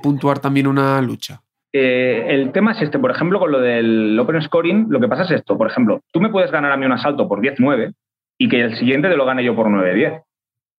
puntuar 0.02 0.38
también 0.38 0.66
una 0.66 1.00
lucha? 1.02 1.40
Eh, 1.72 2.24
el 2.28 2.52
tema 2.52 2.72
es 2.72 2.82
este, 2.82 2.98
por 2.98 3.10
ejemplo, 3.10 3.38
con 3.40 3.50
lo 3.50 3.60
del 3.60 4.18
open 4.18 4.40
scoring, 4.42 4.86
lo 4.88 5.00
que 5.00 5.08
pasa 5.08 5.24
es 5.24 5.32
esto. 5.32 5.58
Por 5.58 5.68
ejemplo, 5.68 6.02
tú 6.12 6.20
me 6.20 6.30
puedes 6.30 6.50
ganar 6.50 6.70
a 6.70 6.76
mí 6.76 6.86
un 6.86 6.92
asalto 6.92 7.28
por 7.28 7.40
10-9 7.40 7.92
y 8.38 8.48
que 8.48 8.60
el 8.60 8.76
siguiente 8.76 9.08
te 9.08 9.16
lo 9.16 9.26
gane 9.26 9.44
yo 9.44 9.56
por 9.56 9.66
9-10 9.66 10.22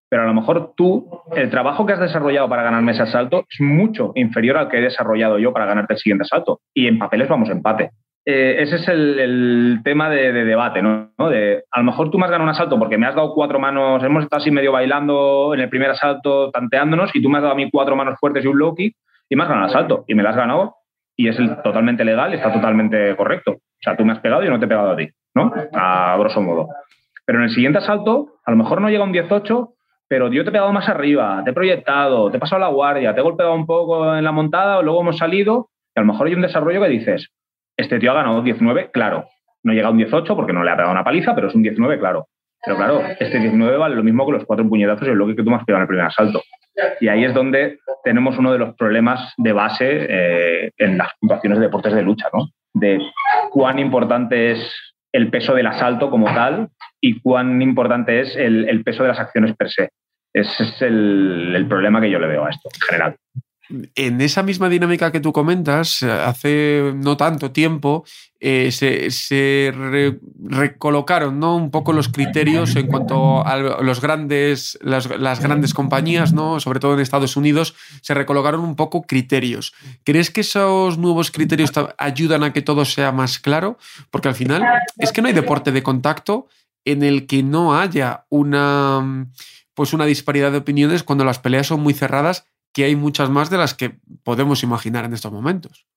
pero 0.09 0.23
a 0.23 0.25
lo 0.25 0.33
mejor 0.33 0.73
tú, 0.75 1.09
el 1.35 1.49
trabajo 1.49 1.85
que 1.85 1.93
has 1.93 1.99
desarrollado 1.99 2.47
para 2.47 2.63
ganarme 2.63 2.93
ese 2.93 3.03
asalto 3.03 3.45
es 3.49 3.59
mucho 3.59 4.13
inferior 4.15 4.57
al 4.57 4.69
que 4.69 4.77
he 4.77 4.81
desarrollado 4.81 5.37
yo 5.37 5.51
para 5.51 5.65
ganarte 5.65 5.93
el 5.93 5.99
siguiente 5.99 6.23
asalto. 6.23 6.61
Y 6.73 6.87
en 6.87 6.97
papeles 6.97 7.27
vamos 7.27 7.49
empate. 7.49 7.91
Eh, 8.29 8.61
ese 8.63 8.75
es 8.75 8.87
el, 8.89 9.79
tema 9.85 10.09
de, 10.09 10.33
debate, 10.33 10.81
¿no? 10.81 11.11
De, 11.29 11.63
a 11.71 11.79
lo 11.79 11.85
mejor 11.85 12.11
tú 12.11 12.17
me 12.17 12.25
has 12.25 12.29
ganado 12.31 12.43
un 12.43 12.53
asalto 12.53 12.77
porque 12.77 12.97
me 12.97 13.07
has 13.07 13.15
dado 13.15 13.33
cuatro 13.33 13.57
manos, 13.57 14.03
hemos 14.03 14.21
estado 14.21 14.41
así 14.41 14.51
medio 14.51 14.73
bailando 14.73 15.53
en 15.53 15.61
el 15.61 15.69
primer 15.69 15.91
asalto, 15.91 16.51
tanteándonos, 16.51 17.15
y 17.15 17.21
tú 17.21 17.29
me 17.29 17.37
has 17.37 17.43
dado 17.43 17.53
a 17.53 17.55
mí 17.55 17.71
cuatro 17.71 17.95
manos 17.95 18.19
fuertes 18.19 18.43
y 18.43 18.47
un 18.47 18.59
low 18.59 18.75
kick, 18.75 18.97
y 19.29 19.35
me 19.37 19.43
has 19.43 19.47
ganado 19.47 19.67
el 19.67 19.73
asalto, 19.73 20.03
y 20.07 20.13
me 20.13 20.23
lo 20.23 20.29
has 20.29 20.35
ganado, 20.35 20.75
y 21.15 21.29
es 21.29 21.37
totalmente 21.63 22.03
legal, 22.03 22.33
está 22.33 22.51
totalmente 22.51 23.15
correcto. 23.15 23.51
O 23.51 23.81
sea, 23.81 23.95
tú 23.95 24.03
me 24.03 24.11
has 24.11 24.19
pegado 24.19 24.43
y 24.43 24.47
yo 24.47 24.51
no 24.51 24.59
te 24.59 24.65
he 24.65 24.67
pegado 24.67 24.91
a 24.91 24.97
ti, 24.97 25.07
¿no? 25.33 25.53
A 25.73 26.17
grosso 26.19 26.41
modo. 26.41 26.67
Pero 27.25 27.39
en 27.39 27.45
el 27.45 27.51
siguiente 27.51 27.77
asalto, 27.77 28.39
a 28.45 28.51
lo 28.51 28.57
mejor 28.57 28.81
no 28.81 28.89
llega 28.89 29.05
un 29.05 29.13
18, 29.13 29.69
pero 30.09 30.29
yo 30.33 30.43
te 30.43 30.49
he 30.49 30.51
pegado 30.51 30.73
más 30.73 30.89
arriba, 30.89 31.43
te 31.45 31.51
he 31.51 31.53
proyectado, 31.53 32.29
te 32.29 32.35
he 32.35 32.39
pasado 32.41 32.59
la 32.59 32.67
guardia, 32.67 33.13
te 33.13 33.21
he 33.21 33.23
golpeado 33.23 33.53
un 33.53 33.65
poco 33.65 34.17
en 34.17 34.25
la 34.25 34.33
montada, 34.33 34.81
luego 34.81 34.99
hemos 34.99 35.17
salido, 35.17 35.69
y 35.95 35.99
a 36.01 36.03
lo 36.03 36.11
mejor 36.11 36.27
hay 36.27 36.33
un 36.33 36.41
desarrollo 36.41 36.81
que 36.81 36.89
dices, 36.89 37.31
este 37.77 37.99
tío 37.99 38.11
ha 38.11 38.15
ganado 38.15 38.41
19, 38.41 38.91
claro. 38.91 39.25
No 39.63 39.73
llega 39.73 39.87
a 39.87 39.91
un 39.91 39.97
18 39.97 40.35
porque 40.35 40.53
no 40.53 40.63
le 40.63 40.71
ha 40.71 40.75
pegado 40.75 40.91
una 40.91 41.03
paliza, 41.03 41.35
pero 41.35 41.47
es 41.47 41.55
un 41.55 41.61
19, 41.61 41.99
claro. 41.99 42.27
Pero 42.63 42.77
claro, 42.77 43.01
este 43.19 43.39
19 43.39 43.77
vale 43.77 43.95
lo 43.95 44.03
mismo 44.03 44.25
que 44.25 44.33
los 44.33 44.45
cuatro 44.45 44.67
puñetazos 44.67 45.07
y 45.07 45.11
el 45.11 45.15
bloque 45.15 45.35
que 45.35 45.43
tú 45.43 45.49
me 45.49 45.55
has 45.55 45.63
pegado 45.63 45.79
en 45.79 45.83
el 45.83 45.87
primer 45.87 46.05
asalto. 46.05 46.41
Y 46.99 47.07
ahí 47.07 47.23
es 47.23 47.33
donde 47.33 47.79
tenemos 48.03 48.37
uno 48.37 48.51
de 48.51 48.59
los 48.59 48.75
problemas 48.75 49.33
de 49.37 49.51
base 49.51 50.07
eh, 50.09 50.71
en 50.77 50.97
las 50.97 51.09
puntuaciones 51.19 51.59
de 51.59 51.65
deportes 51.65 51.93
de 51.93 52.03
lucha, 52.03 52.27
¿no? 52.33 52.49
De 52.73 52.99
cuán 53.51 53.79
importante 53.79 54.51
es 54.51 54.95
el 55.11 55.29
peso 55.29 55.55
del 55.55 55.67
asalto 55.67 56.09
como 56.09 56.27
tal 56.27 56.69
y 57.01 57.19
cuán 57.21 57.61
importante 57.61 58.21
es 58.21 58.35
el, 58.35 58.83
peso 58.83 59.03
de 59.03 59.09
las 59.09 59.19
acciones 59.19 59.55
per 59.55 59.69
se. 59.69 59.89
Ese 60.33 60.63
es 60.63 60.81
el, 60.81 61.65
problema 61.67 62.01
que 62.01 62.09
yo 62.09 62.19
le 62.19 62.27
veo 62.27 62.45
a 62.45 62.49
esto 62.49 62.69
en 62.73 62.81
general. 62.81 63.15
En 63.95 64.21
esa 64.21 64.43
misma 64.43 64.69
dinámica 64.69 65.11
que 65.11 65.19
tú 65.19 65.33
comentas, 65.33 66.03
hace 66.03 66.93
no 66.95 67.17
tanto 67.17 67.51
tiempo 67.51 68.05
eh, 68.39 68.71
se, 68.71 69.73
recolocaron 70.39 71.39
¿no? 71.39 71.55
un 71.55 71.71
poco 71.71 71.91
los 71.91 72.07
criterios 72.07 72.75
en 72.75 72.87
cuanto 72.87 73.45
a 73.45 73.57
los 73.57 73.99
grandes, 73.99 74.77
las, 74.81 75.07
grandes 75.07 75.73
compañías, 75.73 76.33
¿no? 76.33 76.59
sobre 76.59 76.79
todo 76.79 76.93
en 76.93 76.99
Estados 76.99 77.35
Unidos, 77.35 77.75
se 78.01 78.13
recolocaron 78.13 78.61
un 78.61 78.75
poco 78.75 79.03
criterios. 79.03 79.73
¿Crees 80.03 80.29
que 80.29 80.41
esos 80.41 80.97
nuevos 80.97 81.31
criterios 81.31 81.71
ayudan 81.97 82.43
a 82.43 82.53
que 82.53 82.61
todo 82.61 82.85
sea 82.85 83.11
más 83.11 83.39
claro? 83.39 83.77
Porque 84.11 84.27
al 84.27 84.35
final 84.35 84.63
es 84.97 85.11
que 85.11 85.21
no 85.21 85.27
hay 85.27 85.33
deporte 85.33 85.71
de 85.71 85.83
contacto 85.83 86.47
en 86.85 87.03
el 87.03 87.27
que 87.27 87.43
no 87.43 87.77
haya 87.77 88.25
una, 88.29 89.27
pues 89.73 89.93
una 89.93 90.05
disparidad 90.05 90.51
de 90.51 90.59
opiniones 90.59 91.03
cuando 91.03 91.25
las 91.25 91.39
peleas 91.39 91.67
son 91.67 91.81
muy 91.81 91.93
cerradas, 91.93 92.45
que 92.77 92.83
hay 92.83 92.95
muchas 92.95 93.31
más 93.31 93.49
de 93.49 93.57
las 93.57 93.73
que 93.73 93.93
podemos 94.23 94.61
imaginar 94.61 95.03
en 95.05 95.13
estos 95.13 95.31
momentos. 95.31 95.87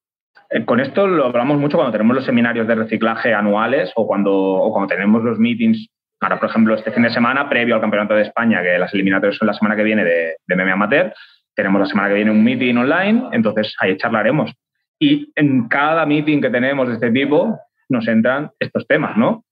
Eh, 0.48 0.64
con 0.64 0.80
esto 0.80 1.06
lo 1.06 1.26
hablamos 1.26 1.58
mucho 1.58 1.76
cuando 1.76 1.92
tenemos 1.92 2.16
los 2.16 2.24
seminarios 2.24 2.66
de 2.66 2.74
reciclaje 2.74 3.34
anuales 3.34 3.92
o 3.96 4.06
cuando, 4.06 4.32
o 4.32 4.72
cuando 4.72 4.88
tenemos 4.88 5.22
los 5.22 5.38
meetings. 5.38 5.88
Ahora, 6.20 6.40
por 6.40 6.48
ejemplo, 6.48 6.74
este 6.74 6.90
fin 6.90 7.02
de 7.02 7.10
semana, 7.10 7.50
previo 7.50 7.74
al 7.74 7.82
Campeonato 7.82 8.14
de 8.14 8.22
España, 8.22 8.62
que 8.62 8.78
las 8.78 8.94
eliminatorias 8.94 9.36
son 9.36 9.48
la 9.48 9.52
semana 9.52 9.76
que 9.76 9.82
viene 9.82 10.04
de, 10.04 10.36
de 10.46 10.56
MMA 10.56 10.72
Amateur, 10.72 11.12
tenemos 11.54 11.80
la 11.82 11.86
semana 11.86 12.08
que 12.08 12.14
viene 12.14 12.30
un 12.30 12.42
meeting 12.42 12.76
online, 12.76 13.24
entonces 13.32 13.74
ahí 13.78 13.98
charlaremos. 13.98 14.50
Y 14.98 15.30
en 15.34 15.68
cada 15.68 16.06
meeting 16.06 16.40
que 16.40 16.48
tenemos 16.48 16.88
de 16.88 16.94
este 16.94 17.10
tipo 17.10 17.58
nos 17.90 18.08
entran 18.08 18.52
estos 18.58 18.86
temas, 18.86 19.18
¿no? 19.18 19.44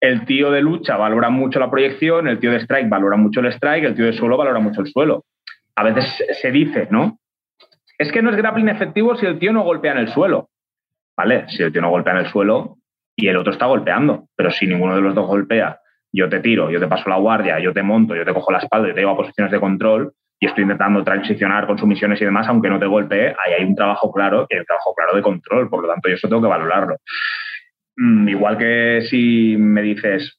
el 0.00 0.26
tío 0.26 0.50
de 0.50 0.60
lucha 0.60 0.96
valora 0.96 1.30
mucho 1.30 1.58
la 1.58 1.70
proyección, 1.70 2.28
el 2.28 2.38
tío 2.38 2.50
de 2.50 2.60
strike 2.60 2.88
valora 2.88 3.16
mucho 3.16 3.40
el 3.40 3.46
strike, 3.46 3.84
el 3.84 3.94
tío 3.94 4.04
de 4.04 4.12
suelo 4.12 4.36
valora 4.36 4.60
mucho 4.60 4.82
el 4.82 4.88
suelo. 4.88 5.24
A 5.76 5.82
veces 5.82 6.24
se 6.40 6.50
dice, 6.50 6.88
¿no? 6.90 7.18
Es 7.98 8.10
que 8.12 8.22
no 8.22 8.30
es 8.30 8.36
grappling 8.36 8.68
efectivo 8.68 9.16
si 9.16 9.26
el 9.26 9.38
tío 9.38 9.52
no 9.52 9.62
golpea 9.62 9.92
en 9.92 9.98
el 9.98 10.08
suelo. 10.08 10.50
¿Vale? 11.16 11.48
Si 11.48 11.62
el 11.62 11.72
tío 11.72 11.80
no 11.80 11.90
golpea 11.90 12.12
en 12.14 12.20
el 12.20 12.26
suelo, 12.26 12.76
y 13.16 13.28
el 13.28 13.36
otro 13.36 13.52
está 13.52 13.66
golpeando. 13.66 14.28
Pero 14.36 14.50
si 14.50 14.66
ninguno 14.66 14.94
de 14.94 15.00
los 15.00 15.14
dos 15.14 15.26
golpea, 15.26 15.80
yo 16.12 16.28
te 16.28 16.40
tiro, 16.40 16.70
yo 16.70 16.78
te 16.78 16.86
paso 16.86 17.08
la 17.08 17.16
guardia, 17.16 17.58
yo 17.58 17.72
te 17.72 17.82
monto, 17.82 18.14
yo 18.14 18.24
te 18.24 18.34
cojo 18.34 18.52
la 18.52 18.58
espalda 18.58 18.90
y 18.90 18.94
te 18.94 19.00
llevo 19.00 19.12
a 19.12 19.16
posiciones 19.16 19.50
de 19.50 19.60
control 19.60 20.12
y 20.38 20.46
estoy 20.46 20.62
intentando 20.62 21.02
transicionar 21.02 21.66
con 21.66 21.78
sumisiones 21.78 22.20
y 22.20 22.26
demás, 22.26 22.46
aunque 22.48 22.68
no 22.68 22.78
te 22.78 22.84
golpee, 22.84 23.28
ahí 23.28 23.54
hay 23.58 23.64
un 23.64 23.74
trabajo 23.74 24.12
claro 24.12 24.46
y 24.50 24.58
un 24.58 24.66
trabajo 24.66 24.94
claro 24.94 25.16
de 25.16 25.22
control. 25.22 25.70
Por 25.70 25.82
lo 25.82 25.88
tanto, 25.88 26.08
yo 26.08 26.14
eso 26.14 26.28
tengo 26.28 26.42
que 26.42 26.48
valorarlo. 26.48 26.96
Mm, 27.96 28.28
igual 28.28 28.58
que 28.58 29.00
si 29.08 29.56
me 29.56 29.80
dices, 29.80 30.38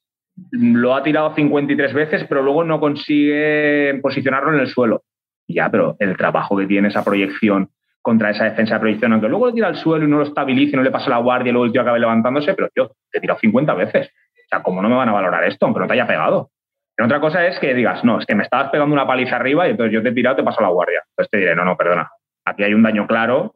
lo 0.51 0.95
ha 0.95 1.01
tirado 1.01 1.33
53 1.33 1.93
veces, 1.93 2.25
pero 2.29 2.43
luego 2.43 2.63
no 2.63 2.79
consigue 2.79 3.99
posicionarlo 4.03 4.53
en 4.53 4.59
el 4.59 4.67
suelo. 4.67 5.01
Ya, 5.47 5.69
pero 5.69 5.95
el 5.99 6.17
trabajo 6.17 6.57
que 6.57 6.67
tiene 6.67 6.89
esa 6.89 7.03
proyección 7.03 7.69
contra 8.01 8.29
esa 8.29 8.45
defensa 8.45 8.75
de 8.75 8.79
proyección, 8.79 9.13
aunque 9.13 9.27
luego 9.27 9.47
lo 9.47 9.53
tira 9.53 9.67
al 9.67 9.75
suelo 9.75 10.05
y 10.05 10.09
no 10.09 10.17
lo 10.17 10.23
estabilice, 10.23 10.77
no 10.77 10.83
le 10.83 10.91
pasa 10.91 11.09
la 11.09 11.17
guardia 11.17 11.49
y 11.49 11.53
luego 11.53 11.65
el 11.65 11.71
tío 11.71 11.81
acabe 11.81 11.99
levantándose, 11.99 12.53
pero 12.53 12.69
yo 12.75 12.91
te 13.11 13.17
he 13.17 13.21
tirado 13.21 13.39
50 13.39 13.73
veces. 13.73 14.07
O 14.07 14.47
sea, 14.49 14.63
¿cómo 14.63 14.81
no 14.81 14.89
me 14.89 14.95
van 14.95 15.09
a 15.09 15.11
valorar 15.13 15.43
esto, 15.43 15.65
aunque 15.65 15.81
no 15.81 15.87
te 15.87 15.93
haya 15.93 16.07
pegado? 16.07 16.51
Y 16.97 17.03
otra 17.03 17.19
cosa 17.19 17.45
es 17.45 17.59
que 17.59 17.73
digas, 17.73 18.03
no, 18.03 18.19
es 18.19 18.25
que 18.25 18.33
me 18.33 18.43
estabas 18.43 18.69
pegando 18.69 18.93
una 18.93 19.05
paliza 19.05 19.35
arriba 19.35 19.67
y 19.67 19.71
entonces 19.71 19.93
yo 19.93 20.01
te 20.01 20.09
he 20.09 20.13
tirado 20.13 20.35
y 20.35 20.37
te 20.37 20.43
paso 20.43 20.61
la 20.61 20.69
guardia. 20.69 21.03
Entonces 21.09 21.29
te 21.29 21.37
diré, 21.37 21.55
no, 21.55 21.65
no, 21.65 21.75
perdona. 21.75 22.09
Aquí 22.45 22.63
hay 22.63 22.73
un 22.73 22.83
daño 22.83 23.05
claro 23.07 23.53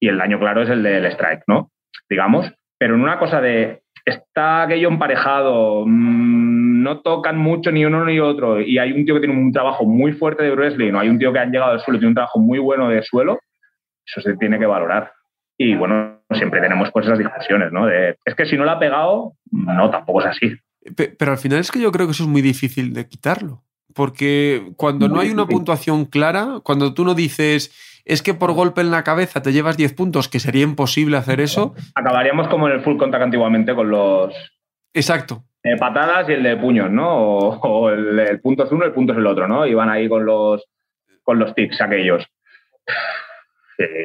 y 0.00 0.08
el 0.08 0.18
daño 0.18 0.38
claro 0.38 0.62
es 0.62 0.68
el 0.68 0.82
del 0.82 1.06
strike, 1.06 1.44
¿no? 1.46 1.70
Digamos. 2.10 2.52
Pero 2.78 2.96
en 2.96 3.02
una 3.02 3.18
cosa 3.18 3.40
de, 3.40 3.82
está 4.04 4.62
aquello 4.62 4.88
emparejado, 4.88 5.84
mmm, 5.86 6.71
no 6.82 7.00
tocan 7.00 7.38
mucho 7.38 7.70
ni 7.70 7.84
uno 7.84 8.04
ni 8.04 8.20
otro 8.20 8.60
y 8.60 8.78
hay 8.78 8.92
un 8.92 9.04
tío 9.04 9.14
que 9.14 9.20
tiene 9.20 9.38
un 9.38 9.52
trabajo 9.52 9.84
muy 9.84 10.12
fuerte 10.12 10.42
de 10.42 10.54
wrestling, 10.54 10.92
no 10.92 11.00
hay 11.00 11.08
un 11.08 11.18
tío 11.18 11.32
que 11.32 11.38
ha 11.38 11.46
llegado 11.46 11.72
al 11.72 11.80
suelo, 11.80 11.98
tiene 11.98 12.10
un 12.10 12.14
trabajo 12.14 12.38
muy 12.38 12.58
bueno 12.58 12.88
de 12.88 13.02
suelo, 13.02 13.40
eso 14.04 14.20
se 14.20 14.36
tiene 14.36 14.58
que 14.58 14.66
valorar. 14.66 15.12
Y 15.58 15.74
bueno, 15.74 16.20
siempre 16.32 16.60
tenemos 16.60 16.90
pues 16.90 17.06
esas 17.06 17.18
discusiones, 17.18 17.72
¿no? 17.72 17.86
De, 17.86 18.16
es 18.24 18.34
que 18.34 18.46
si 18.46 18.56
no 18.56 18.64
la 18.64 18.72
ha 18.72 18.78
pegado, 18.78 19.34
no, 19.50 19.90
tampoco 19.90 20.20
es 20.20 20.26
así. 20.26 20.56
Pero 20.96 21.30
al 21.30 21.38
final 21.38 21.60
es 21.60 21.70
que 21.70 21.80
yo 21.80 21.92
creo 21.92 22.06
que 22.06 22.12
eso 22.12 22.24
es 22.24 22.28
muy 22.28 22.42
difícil 22.42 22.92
de 22.92 23.06
quitarlo. 23.06 23.62
Porque 23.94 24.72
cuando 24.76 25.08
no 25.08 25.20
hay 25.20 25.30
una 25.30 25.46
puntuación 25.46 26.06
clara, 26.06 26.60
cuando 26.64 26.94
tú 26.94 27.04
no 27.04 27.14
dices 27.14 27.70
es 28.04 28.22
que 28.22 28.34
por 28.34 28.52
golpe 28.52 28.80
en 28.80 28.90
la 28.90 29.04
cabeza 29.04 29.42
te 29.42 29.52
llevas 29.52 29.76
10 29.76 29.94
puntos, 29.94 30.28
que 30.28 30.40
sería 30.40 30.64
imposible 30.64 31.16
hacer 31.16 31.40
eso. 31.40 31.74
Acabaríamos 31.94 32.48
como 32.48 32.68
en 32.68 32.74
el 32.74 32.80
full 32.80 32.96
contact 32.96 33.22
antiguamente 33.22 33.74
con 33.74 33.90
los. 33.90 34.34
Exacto. 34.92 35.44
Eh, 35.64 35.76
patadas 35.76 36.28
y 36.28 36.32
el 36.32 36.42
de 36.42 36.56
puños, 36.56 36.90
¿no? 36.90 37.08
O, 37.14 37.90
el, 37.90 38.40
punto 38.40 38.64
es 38.64 38.72
uno, 38.72 38.84
el 38.84 38.92
punto 38.92 39.12
es 39.12 39.18
el 39.18 39.26
otro, 39.26 39.46
¿no? 39.46 39.64
Y 39.64 39.74
van 39.74 39.90
ahí 39.90 40.08
con 40.08 40.24
los, 40.24 40.64
con 41.22 41.38
los 41.38 41.54
tics 41.54 41.80
aquellos. 41.80 42.26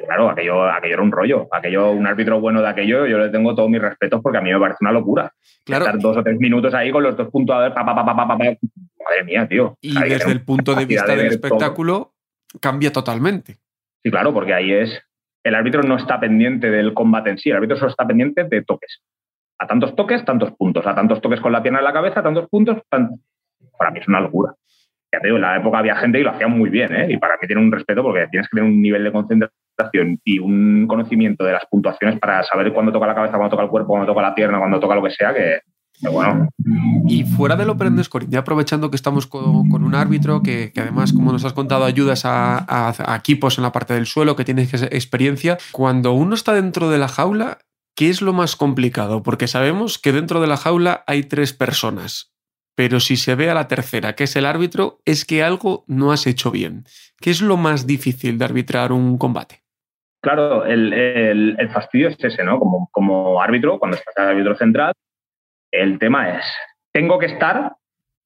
claro, 0.06 0.30
aquello, 0.30 0.70
aquello 0.70 0.94
era 0.94 1.02
un 1.02 1.12
rollo. 1.12 1.48
Aquello, 1.52 1.92
un 1.92 2.06
árbitro 2.06 2.40
bueno 2.40 2.62
de 2.62 2.68
aquello, 2.68 3.08
yo 3.08 3.18
le 3.18 3.30
tengo 3.30 3.56
todos 3.56 3.70
mis 3.70 3.82
respetos 3.82 4.22
porque 4.22 4.38
a 4.38 4.42
mí 4.42 4.54
me 4.54 4.60
parece 4.60 4.78
una 4.82 4.92
locura. 4.92 5.32
Claro. 5.66 5.86
Estar 5.86 6.00
dos 6.00 6.18
o 6.18 6.24
tres 6.24 6.38
minutos 6.40 6.74
ahí 6.76 6.92
con 6.92 7.02
los 7.02 7.18
dos 7.18 7.28
pa, 7.28 7.74
pa, 7.74 7.96
pa, 7.96 8.06
pa, 8.06 8.28
pa, 8.28 8.38
Madre 8.38 9.24
mía, 9.26 9.48
tío. 9.48 9.78
Y 9.82 10.00
desde 10.00 10.32
el 10.32 10.44
punto 10.44 10.76
de 10.76 10.86
vista 10.86 11.16
del 11.16 11.28
espectáculo, 11.28 12.14
cambia 12.62 12.92
totalmente. 12.92 13.58
Sí, 14.04 14.12
claro, 14.12 14.32
porque 14.32 14.54
ahí 14.54 14.74
es. 14.74 15.02
El 15.44 15.56
árbitro 15.56 15.82
no 15.82 15.98
está 15.98 16.20
pendiente 16.20 16.70
del 16.70 16.94
combate 16.94 17.30
en 17.30 17.38
sí, 17.38 17.50
el 17.50 17.56
árbitro 17.56 17.78
solo 17.78 17.90
está 17.90 18.06
pendiente 18.06 18.44
de 18.44 18.64
toques. 18.64 19.02
A 19.60 19.68
tantos 19.68 19.96
toques, 19.96 20.24
tantos 20.26 20.52
puntos. 20.52 20.86
A 20.86 20.96
tantos 20.96 21.22
toques 21.22 21.40
con 21.40 21.52
la 21.52 21.62
pierna 21.62 21.80
en 21.80 21.86
la 21.86 21.94
cabeza, 21.94 22.24
tantos 22.24 22.48
puntos. 22.50 22.78
Para 22.90 23.92
mí 23.92 24.00
es 24.00 24.08
una 24.08 24.22
locura. 24.22 24.54
Ya 25.12 25.20
te 25.20 25.28
digo, 25.28 25.38
en 25.38 25.44
la 25.44 25.58
época 25.58 25.80
había 25.80 25.96
gente 25.96 26.20
y 26.20 26.24
lo 26.24 26.32
hacía 26.32 26.48
muy 26.48 26.70
bien, 26.70 26.94
¿eh? 26.94 27.08
Y 27.10 27.18
para 27.18 27.36
mí 27.42 27.48
tiene 27.48 27.62
un 27.62 27.72
respeto 27.72 28.04
porque 28.04 28.28
tienes 28.30 28.50
que 28.50 28.58
tener 28.58 28.70
un 28.70 28.82
nivel 28.82 29.04
de 29.04 29.12
concentración 29.12 30.20
y 30.26 30.40
un 30.40 30.86
conocimiento 30.88 31.46
de 31.46 31.54
las 31.54 31.66
puntuaciones 31.66 32.20
para 32.20 32.44
saber 32.44 32.74
cuándo 32.74 32.92
toca 32.92 33.08
la 33.08 33.16
cabeza, 33.16 33.38
cuándo 33.38 33.52
toca 33.52 33.64
el 33.64 33.70
cuerpo, 33.70 33.90
cuándo 33.90 34.08
toca 34.08 34.22
la 34.22 34.36
pierna, 34.36 34.60
cuándo 34.60 34.80
toca 34.80 34.96
lo 34.96 35.04
que 35.04 35.12
sea, 35.12 35.34
que, 35.34 35.62
bueno. 36.12 36.50
Y 37.08 37.24
fuera 37.24 37.56
del 37.56 37.70
Open 37.70 38.04
Scoring, 38.04 38.30
ya 38.30 38.40
aprovechando 38.40 38.90
que 38.90 38.96
estamos 38.96 39.28
con, 39.28 39.72
un 39.72 39.96
árbitro 39.96 40.44
que, 40.44 40.72
además, 40.76 41.14
como 41.14 41.32
nos 41.32 41.46
has 41.46 41.54
contado, 41.54 41.86
ayudas 41.86 42.24
a, 42.26 43.16
equipos 43.18 43.58
en 43.58 43.64
la 43.64 43.72
parte 43.72 43.94
del 43.94 44.06
suelo, 44.06 44.36
que 44.36 44.46
tienes 44.46 44.74
experiencia, 44.74 45.58
cuando 45.72 46.14
uno 46.14 46.36
está 46.36 46.54
dentro 46.54 46.90
de 46.90 46.98
la 46.98 47.08
jaula, 47.08 47.60
¿qué 47.98 48.10
es 48.10 48.22
lo 48.22 48.32
más 48.32 48.56
complicado? 48.56 49.24
Porque 49.24 49.48
sabemos 49.48 49.98
que 49.98 50.12
dentro 50.12 50.40
de 50.40 50.48
la 50.48 50.56
jaula 50.56 51.04
hay 51.08 51.24
tres 51.24 51.52
personas, 51.52 52.32
pero 52.76 53.00
si 53.00 53.18
se 53.18 53.34
ve 53.34 53.50
a 53.50 53.56
la 53.56 53.68
tercera, 53.68 54.14
que 54.14 54.26
es 54.26 54.36
el 54.36 54.46
árbitro, 54.46 55.00
es 55.04 55.26
que 55.26 55.44
algo 55.44 55.84
no 55.88 56.12
has 56.12 56.28
hecho 56.28 56.52
bien. 56.52 56.84
¿Qué 57.20 57.32
es 57.32 57.42
lo 57.42 57.58
más 57.58 57.88
difícil 57.88 58.38
de 58.38 58.46
arbitrar 58.46 58.92
un 58.92 59.18
combate? 59.18 59.64
Claro, 60.22 60.64
el, 60.64 61.58
fastidio 61.74 62.10
es 62.10 62.24
ese, 62.24 62.44
¿no? 62.44 62.60
Como, 62.60 62.88
como 62.92 63.42
árbitro, 63.42 63.80
cuando 63.80 63.98
estás 63.98 64.14
el 64.18 64.26
árbitro 64.26 64.56
central, 64.56 64.94
el 65.72 65.98
tema 65.98 66.38
es, 66.38 66.46
tengo 66.94 67.18
que 67.18 67.26
estar 67.26 67.74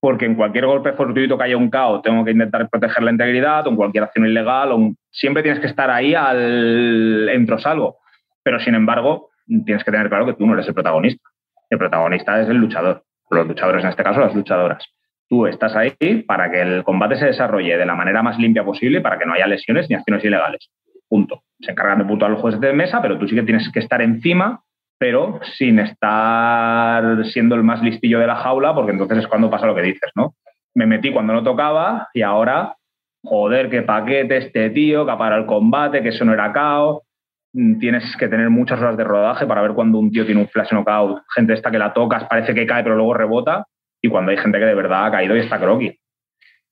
porque 0.02 0.26
en 0.26 0.36
cualquier 0.36 0.66
golpe 0.66 0.94
fortuito 0.94 1.38
que 1.38 1.44
haya 1.44 1.58
un 1.58 1.70
caos 1.70 2.02
tengo 2.02 2.26
que 2.26 2.32
intentar 2.32 2.68
proteger 2.70 3.04
la 3.04 3.12
integridad 3.12 3.68
o 3.68 3.70
en 3.70 3.76
cualquier 3.76 4.04
acción 4.04 4.26
ilegal, 4.26 4.72
o 4.74 4.94
siempre 5.12 5.44
tienes 5.44 5.62
que 5.62 5.68
estar 5.68 5.90
ahí 5.90 6.14
al 6.14 7.30
entro 7.30 7.58
salgo. 7.58 8.00
Pero 8.44 8.60
sin 8.60 8.74
embargo, 8.74 9.31
tienes 9.66 9.84
que 9.84 9.92
tener 9.92 10.10
claro 10.10 10.26
que 10.26 10.34
tú 10.34 10.46
no 10.46 10.54
eres 10.54 10.68
el 10.68 10.74
protagonista. 10.74 11.30
El 11.70 11.78
protagonista 11.78 12.42
es 12.42 12.50
el 12.50 12.58
luchador. 12.58 13.04
Los 13.30 13.48
luchadores, 13.48 13.84
en 13.84 13.90
este 13.90 14.04
caso, 14.04 14.20
las 14.20 14.36
luchadoras. 14.36 14.86
Tú 15.30 15.48
estás 15.48 15.76
ahí 15.76 16.24
para 16.28 16.52
que 16.52 16.62
el 16.62 16.84
combate 16.84 17.16
se 17.16 17.26
desarrolle 17.26 17.78
de 17.78 17.86
la 17.86 17.96
manera 17.96 18.22
más 18.22 18.38
limpia 18.38 18.66
posible 18.66 19.00
para 19.00 19.18
que 19.18 19.26
no 19.26 19.34
haya 19.34 19.48
lesiones 19.48 19.90
ni 19.90 19.96
acciones 19.96 20.24
ilegales. 20.26 20.70
Punto. 21.08 21.44
Se 21.60 21.72
encargan 21.72 22.00
de 22.00 22.06
puntuar 22.06 22.32
los 22.32 22.42
jueces 22.42 22.60
de 22.60 22.74
mesa, 22.74 23.02
pero 23.02 23.18
tú 23.18 23.28
sí 23.28 23.36
que 23.36 23.44
tienes 23.44 23.70
que 23.72 23.80
estar 23.80 24.02
encima 24.02 24.62
pero 25.02 25.40
sin 25.58 25.80
estar 25.80 27.26
siendo 27.26 27.56
el 27.56 27.64
más 27.64 27.82
listillo 27.82 28.20
de 28.20 28.28
la 28.28 28.36
jaula, 28.36 28.76
porque 28.76 28.92
entonces 28.92 29.18
es 29.18 29.28
cuando 29.28 29.50
pasa 29.50 29.66
lo 29.66 29.74
que 29.74 29.82
dices, 29.82 30.12
¿no? 30.14 30.36
Me 30.76 30.86
metí 30.86 31.12
cuando 31.12 31.34
no 31.34 31.42
tocaba 31.42 32.10
y 32.14 32.22
ahora, 32.22 32.76
joder, 33.24 33.72
qué 33.72 33.82
paquete 33.82 34.38
este 34.38 34.70
tío, 34.70 35.04
que 35.04 35.14
para 35.14 35.38
el 35.38 35.48
combate, 35.48 36.04
que 36.04 36.10
eso 36.10 36.24
no 36.24 36.34
era 36.34 36.54
caos. 36.54 37.00
Mm, 37.54 37.80
tienes 37.80 38.16
que 38.18 38.30
tener 38.30 38.50
muchas 38.50 38.80
horas 38.80 38.96
de 38.96 39.04
rodaje 39.04 39.46
para 39.46 39.62
ver 39.62 39.74
cuando 39.74 39.98
un 39.98 40.12
tío 40.12 40.26
tiene 40.26 40.42
un 40.42 40.48
flash 40.48 40.72
knockout. 40.72 41.24
Gente 41.36 41.54
esta 41.54 41.72
que 41.72 41.80
la 41.80 41.94
tocas, 41.94 42.26
parece 42.26 42.54
que 42.54 42.66
cae, 42.66 42.84
pero 42.84 42.96
luego 42.96 43.14
rebota. 43.14 43.66
Y 44.02 44.10
cuando 44.10 44.32
hay 44.32 44.38
gente 44.38 44.58
que 44.60 44.66
de 44.66 44.76
verdad 44.76 45.06
ha 45.06 45.12
caído 45.12 45.36
y 45.36 45.40
está 45.40 45.60
croquis. 45.60 45.94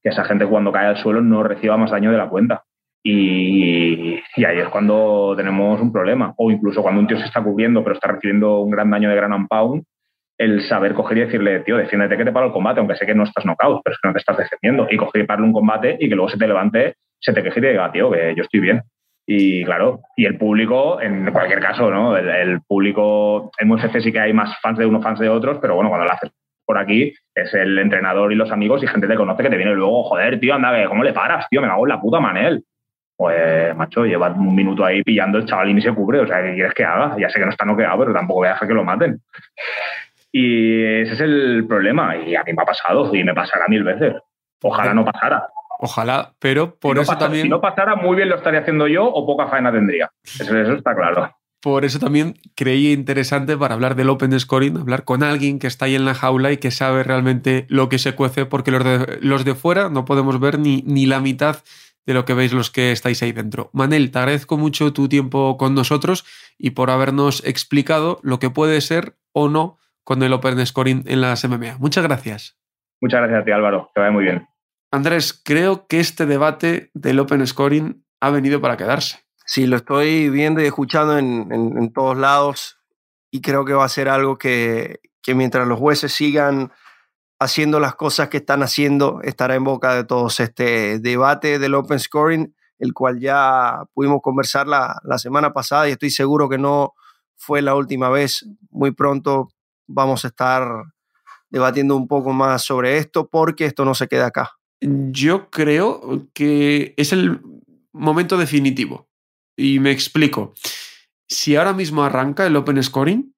Que 0.01 0.09
esa 0.09 0.23
gente 0.23 0.45
cuando 0.47 0.71
cae 0.71 0.87
al 0.87 0.97
suelo 0.97 1.21
no 1.21 1.43
reciba 1.43 1.77
más 1.77 1.91
daño 1.91 2.11
de 2.11 2.17
la 2.17 2.29
cuenta. 2.29 2.63
Y, 3.03 4.15
ahí 4.37 4.59
es 4.59 4.69
cuando 4.69 5.33
tenemos 5.35 5.79
un 5.81 5.91
problema. 5.91 6.33
O 6.37 6.51
incluso 6.51 6.81
cuando 6.81 7.01
un 7.01 7.07
tío 7.07 7.17
se 7.17 7.25
está 7.25 7.43
cubriendo 7.43 7.83
pero 7.83 7.95
está 7.95 8.07
recibiendo 8.09 8.59
un 8.61 8.71
gran 8.71 8.89
daño 8.89 9.09
de 9.09 9.15
gran 9.15 9.47
pound, 9.47 9.83
el 10.37 10.63
saber 10.63 10.93
coger 10.93 11.17
y 11.17 11.21
decirle, 11.21 11.59
tío, 11.61 11.77
defiéndete 11.77 12.15
que 12.17 12.25
te 12.25 12.31
paro 12.31 12.47
el 12.47 12.53
combate, 12.53 12.79
aunque 12.79 12.95
sé 12.95 13.05
que 13.05 13.13
no 13.13 13.23
estás 13.23 13.45
knockout, 13.45 13.81
pero 13.83 13.93
es 13.93 13.99
que 14.01 14.07
no 14.07 14.13
te 14.13 14.19
estás 14.19 14.37
defendiendo. 14.37 14.87
Y 14.89 14.97
coger 14.97 15.23
y 15.23 15.25
pararle 15.25 15.47
un 15.47 15.53
combate 15.53 15.97
y 15.99 16.07
que 16.07 16.15
luego 16.15 16.29
se 16.29 16.37
te 16.37 16.47
levante, 16.47 16.95
se 17.19 17.33
te 17.33 17.43
queje 17.43 17.59
y 17.59 17.61
te 17.61 17.69
diga, 17.71 17.91
tío, 17.91 18.09
que 18.09 18.33
yo 18.35 18.43
estoy 18.43 18.61
bien. 18.61 18.81
Y 19.31 19.63
claro, 19.63 19.99
y 20.15 20.25
el 20.25 20.39
público, 20.39 20.99
en 20.99 21.31
cualquier 21.31 21.59
caso, 21.59 21.91
¿no? 21.91 22.17
El, 22.17 22.61
público, 22.61 23.51
en 23.59 23.69
UFC 23.69 23.99
sí 23.99 24.11
que 24.11 24.19
hay 24.19 24.33
más 24.33 24.59
fans 24.59 24.79
de 24.79 24.87
uno, 24.87 25.03
fans 25.03 25.19
de 25.19 25.29
otros, 25.29 25.59
pero 25.61 25.75
bueno, 25.75 25.89
cuando 25.89 26.07
lo 26.07 26.13
haces 26.13 26.31
por 26.65 26.79
aquí, 26.79 27.13
es 27.35 27.53
el 27.53 27.77
entrenador 27.77 28.33
y 28.33 28.35
los 28.35 28.51
amigos 28.51 28.81
y 28.81 28.87
gente 28.87 29.07
te 29.07 29.15
conoce 29.15 29.43
que 29.43 29.49
te 29.49 29.57
viene 29.57 29.73
luego, 29.73 30.03
joder, 30.03 30.39
tío, 30.39 30.55
anda, 30.55 30.87
¿cómo 30.87 31.03
le 31.03 31.13
paras, 31.13 31.47
tío? 31.47 31.61
Me 31.61 31.67
hago 31.67 31.85
en 31.85 31.89
la 31.89 32.01
puta 32.01 32.19
manel 32.19 32.63
pues, 33.19 33.75
macho, 33.75 34.05
lleva 34.05 34.29
un 34.29 34.55
minuto 34.55 34.85
ahí 34.85 35.03
pillando 35.03 35.39
el 35.39 35.45
chavalín 35.45 35.77
y 35.77 35.81
se 35.81 35.93
cubre. 35.93 36.21
O 36.21 36.25
sea, 36.25 36.41
¿qué 36.41 36.53
quieres 36.53 36.73
que 36.73 36.85
haga? 36.85 37.17
Ya 37.19 37.27
sé 37.27 37.37
que 37.37 37.43
no 37.43 37.51
está 37.51 37.65
noqueado, 37.65 37.99
pero 37.99 38.13
tampoco 38.13 38.39
voy 38.39 38.47
a 38.47 38.53
dejar 38.53 38.67
que 38.69 38.73
lo 38.73 38.85
maten. 38.85 39.19
Y 40.31 41.01
ese 41.01 41.15
es 41.15 41.19
el 41.19 41.65
problema. 41.67 42.15
Y 42.15 42.37
a 42.37 42.43
mí 42.45 42.53
me 42.53 42.63
ha 42.63 42.65
pasado 42.65 43.13
y 43.13 43.21
me 43.25 43.33
pasará 43.33 43.65
mil 43.67 43.83
veces. 43.83 44.15
Ojalá 44.63 44.93
no 44.93 45.03
pasara. 45.03 45.47
Ojalá, 45.81 46.33
pero 46.39 46.75
por 46.75 46.99
eso 46.99 47.17
también. 47.17 47.43
Si 47.43 47.49
no 47.49 47.61
pasara, 47.61 47.95
muy 47.95 48.17
bien 48.17 48.27
lo 48.27 48.35
estaría 48.35 48.59
haciendo 48.59 48.85
yo 48.87 49.05
o 49.05 49.25
poca 49.25 49.47
faena 49.47 49.71
tendría. 49.71 50.11
Eso, 50.25 50.73
está 50.73 50.93
claro. 50.93 51.33
Por 51.61 51.85
eso 51.85 51.99
también 51.99 52.35
creí 52.53 52.91
interesante 52.91 53.55
para 53.55 53.75
hablar 53.75 53.95
del 53.95 54.09
Open 54.09 54.37
Scoring, 54.37 54.75
hablar 54.75 55.05
con 55.05 55.23
alguien 55.23 55.57
que 55.57 55.67
está 55.67 55.85
ahí 55.85 55.95
en 55.95 56.03
la 56.03 56.15
jaula 56.15 56.51
y 56.51 56.57
que 56.57 56.71
sabe 56.71 57.03
realmente 57.03 57.65
lo 57.69 57.87
que 57.87 57.97
se 57.97 58.13
cuece, 58.13 58.45
porque 58.45 58.71
los 58.71 58.83
de, 58.83 59.19
los 59.21 59.45
de 59.45 59.55
fuera 59.55 59.89
no 59.89 60.03
podemos 60.03 60.37
ver 60.41 60.59
ni, 60.59 60.83
ni 60.85 61.05
la 61.05 61.21
mitad 61.21 61.63
de 62.05 62.13
lo 62.13 62.25
que 62.25 62.33
veis 62.33 62.51
los 62.51 62.71
que 62.71 62.91
estáis 62.91 63.23
ahí 63.23 63.31
dentro. 63.31 63.69
Manel, 63.71 64.11
te 64.11 64.19
agradezco 64.19 64.57
mucho 64.57 64.91
tu 64.91 65.07
tiempo 65.07 65.55
con 65.57 65.75
nosotros 65.75 66.25
y 66.57 66.71
por 66.71 66.89
habernos 66.89 67.41
explicado 67.45 68.19
lo 68.21 68.39
que 68.39 68.49
puede 68.49 68.81
ser 68.81 69.15
o 69.31 69.47
no 69.47 69.77
con 70.03 70.21
el 70.23 70.33
Open 70.33 70.65
Scoring 70.65 71.03
en 71.07 71.21
las 71.21 71.47
MMA. 71.47 71.77
Muchas 71.79 72.03
gracias. 72.03 72.59
Muchas 72.99 73.21
gracias 73.21 73.41
a 73.41 73.45
ti, 73.45 73.51
Álvaro. 73.51 73.91
Que 73.95 74.01
vaya 74.01 74.11
muy 74.11 74.23
bien. 74.25 74.45
Andrés, 74.91 75.39
creo 75.43 75.87
que 75.87 75.99
este 75.99 76.25
debate 76.25 76.91
del 76.93 77.19
Open 77.19 77.45
Scoring 77.45 78.05
ha 78.19 78.29
venido 78.31 78.59
para 78.59 78.77
quedarse. 78.77 79.19
Sí, 79.45 79.65
lo 79.65 79.77
estoy 79.77 80.29
viendo 80.29 80.61
y 80.61 80.65
escuchando 80.65 81.17
en, 81.17 81.93
todos 81.93 82.17
lados 82.17 82.79
y 83.31 83.41
creo 83.41 83.65
que 83.65 83.73
va 83.73 83.85
a 83.85 83.89
ser 83.89 84.09
algo 84.09 84.37
que, 84.37 84.99
que 85.21 85.35
mientras 85.35 85.67
los 85.67 85.79
jueces 85.79 86.13
sigan 86.13 86.71
haciendo 87.39 87.79
las 87.79 87.95
cosas 87.95 88.29
que 88.29 88.37
están 88.37 88.61
haciendo 88.63 89.21
estará 89.23 89.55
en 89.55 89.63
boca 89.63 89.95
de 89.95 90.03
todos. 90.03 90.39
Este 90.39 90.99
debate 90.99 91.57
del 91.57 91.73
Open 91.73 91.99
Scoring, 91.99 92.53
el 92.77 92.93
cual 92.93 93.19
ya 93.19 93.83
pudimos 93.93 94.21
conversar 94.21 94.67
la, 94.67 94.99
semana 95.17 95.53
pasada 95.53 95.87
y 95.87 95.93
estoy 95.93 96.11
seguro 96.11 96.49
que 96.49 96.57
no 96.57 96.93
fue 97.35 97.61
la 97.61 97.75
última 97.75 98.09
vez. 98.09 98.45
Muy 98.69 98.91
pronto 98.91 99.49
vamos 99.87 100.25
a 100.25 100.27
estar 100.27 100.67
debatiendo 101.49 101.95
un 101.95 102.07
poco 102.07 102.33
más 102.33 102.63
sobre 102.63 102.97
esto 102.97 103.29
porque 103.29 103.65
esto 103.65 103.85
no 103.85 103.95
se 103.95 104.07
queda 104.07 104.27
acá. 104.27 104.58
Yo 104.81 105.49
creo 105.49 106.27
que 106.33 106.93
es 106.97 107.11
el 107.11 107.41
momento 107.91 108.37
definitivo. 108.37 109.09
Y 109.57 109.79
me 109.79 109.91
explico. 109.91 110.53
Si 111.27 111.55
ahora 111.55 111.73
mismo 111.73 112.03
arranca 112.03 112.47
el 112.47 112.55
Open 112.55 112.81
Scoring, 112.81 113.35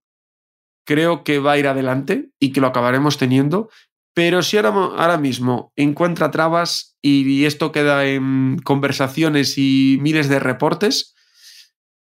creo 0.86 1.24
que 1.24 1.40
va 1.40 1.54
a 1.54 1.58
ir 1.58 1.68
adelante 1.68 2.30
y 2.40 2.52
que 2.52 2.62
lo 2.62 2.68
acabaremos 2.68 3.18
teniendo. 3.18 3.70
Pero 4.14 4.44
si 4.44 4.58
ahora, 4.58 4.70
ahora 4.70 5.18
mismo 5.18 5.72
encuentra 5.76 6.32
trabas 6.32 6.98
y 7.02 7.46
esto 7.46 7.72
queda 7.72 8.06
en 8.06 8.60
conversaciones 8.64 9.58
y 9.58 9.98
miles 10.02 10.30
de 10.30 10.40
reportes, 10.40 11.16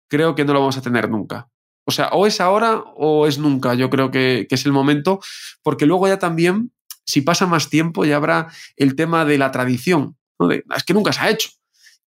creo 0.10 0.36
que 0.36 0.46
no 0.46 0.54
lo 0.54 0.60
vamos 0.60 0.78
a 0.78 0.82
tener 0.82 1.10
nunca. 1.10 1.50
O 1.88 1.92
sea, 1.92 2.10
o 2.10 2.26
es 2.26 2.42
ahora 2.42 2.84
o 2.96 3.28
es 3.28 3.38
nunca. 3.38 3.76
Yo 3.76 3.90
creo 3.90 4.12
que, 4.12 4.48
es 4.50 4.66
el 4.66 4.72
momento, 4.72 5.20
porque 5.64 5.86
luego 5.86 6.08
ya 6.08 6.20
también, 6.20 6.72
si 7.06 7.22
pasa 7.22 7.46
más 7.46 7.70
tiempo, 7.70 8.06
ya 8.06 8.18
habrá 8.18 8.48
el 8.76 8.96
tema 8.96 9.26
de 9.26 9.38
la 9.38 9.52
tradición. 9.52 10.18
es 10.76 10.84
que 10.84 10.94
nunca 10.94 11.14
se 11.14 11.22
ha 11.22 11.30
hecho. 11.30 11.50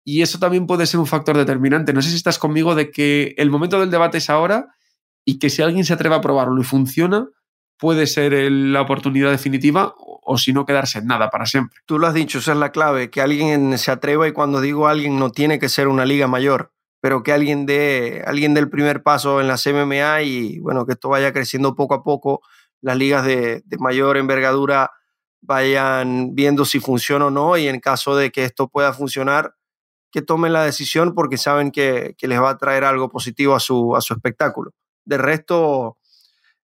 Y 0.04 0.22
eso 0.22 0.38
también 0.38 0.66
puede 0.66 0.86
ser 0.86 1.00
un 1.00 1.06
factor 1.06 1.36
determinante. 1.36 1.92
No 1.92 2.02
sé 2.02 2.10
si 2.10 2.16
estás 2.16 2.38
conmigo 2.38 2.74
de 2.74 2.90
que 2.90 3.34
el 3.36 3.50
momento 3.50 3.78
del 3.78 3.90
debate 3.90 4.18
es 4.18 4.30
ahora 4.30 4.74
y 5.24 5.38
que 5.38 5.50
si 5.50 5.62
alguien 5.62 5.84
se 5.84 5.92
atreve 5.92 6.14
a 6.14 6.20
probarlo 6.20 6.60
y 6.60 6.64
funciona, 6.64 7.28
puede 7.78 8.06
ser 8.06 8.32
la 8.50 8.80
oportunidad 8.80 9.30
definitiva 9.30 9.94
o, 9.96 10.36
si 10.38 10.52
no 10.52 10.66
quedarse 10.66 10.98
en 10.98 11.06
nada 11.06 11.30
para 11.30 11.46
siempre. 11.46 11.78
Tú 11.86 11.98
lo 11.98 12.06
has 12.06 12.14
dicho, 12.14 12.38
esa 12.38 12.52
es 12.52 12.58
la 12.58 12.72
clave, 12.72 13.10
que 13.10 13.20
alguien 13.20 13.76
se 13.78 13.90
atreva 13.90 14.26
y 14.26 14.32
cuando 14.32 14.60
digo 14.60 14.88
alguien 14.88 15.18
no 15.18 15.30
tiene 15.30 15.58
que 15.58 15.68
ser 15.68 15.88
una 15.88 16.04
liga 16.04 16.26
mayor 16.26 16.72
pero 17.00 17.22
que 17.22 17.32
alguien 17.32 17.66
dé 17.66 18.22
alguien 18.26 18.54
del 18.54 18.68
primer 18.68 19.02
paso 19.02 19.40
en 19.40 19.48
la 19.48 19.56
MMA 19.56 20.22
y 20.22 20.58
bueno, 20.58 20.86
que 20.86 20.92
esto 20.92 21.08
vaya 21.08 21.32
creciendo 21.32 21.74
poco 21.74 21.94
a 21.94 22.02
poco, 22.02 22.42
las 22.80 22.96
ligas 22.96 23.24
de, 23.24 23.62
mayor 23.78 24.16
envergadura 24.16 24.90
vayan 25.40 26.34
viendo 26.34 26.64
si 26.64 26.80
funciona 26.80 27.26
o 27.26 27.30
no 27.30 27.56
y 27.56 27.68
en 27.68 27.80
caso 27.80 28.16
de 28.16 28.30
que 28.30 28.44
esto 28.44 28.68
pueda 28.68 28.92
funcionar, 28.92 29.54
que 30.10 30.22
tomen 30.22 30.52
la 30.52 30.64
decisión 30.64 31.14
porque 31.14 31.36
saben 31.36 31.70
que, 31.70 32.16
les 32.20 32.40
va 32.40 32.50
a 32.50 32.58
traer 32.58 32.84
algo 32.84 33.08
positivo 33.08 33.54
a 33.54 33.60
su, 33.60 33.94
a 33.94 34.00
su 34.00 34.14
espectáculo. 34.14 34.72
De 35.04 35.18
resto, 35.18 35.98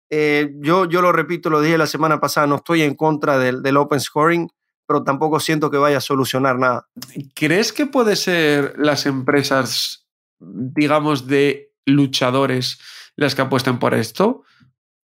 eh, 0.10 0.52
yo, 0.60 0.86
yo 0.86 1.02
lo 1.02 1.12
repito, 1.12 1.50
lo 1.50 1.62
dije 1.62 1.78
la 1.78 1.88
semana 1.88 2.20
pasada, 2.20 2.48
no 2.48 2.56
estoy 2.56 2.82
en 2.82 2.96
contra 2.96 3.38
del, 3.38 3.62
del 3.62 3.78
open 3.78 4.00
scoring, 4.00 4.50
pero 4.88 5.04
tampoco 5.04 5.40
siento 5.40 5.70
que 5.70 5.78
vaya 5.78 5.98
a 5.98 6.02
solucionar 6.02 6.58
nada. 6.58 6.88
¿Crees 7.36 7.72
que 7.72 7.86
puede 7.86 8.16
ser 8.16 8.74
las 8.78 9.06
empresas 9.06 10.02
digamos, 10.42 11.28
de 11.28 11.74
luchadores 11.86 12.80
las 13.16 13.36
que 13.36 13.42
apuesten 13.42 13.80
por 13.80 13.94
esto. 13.94 14.44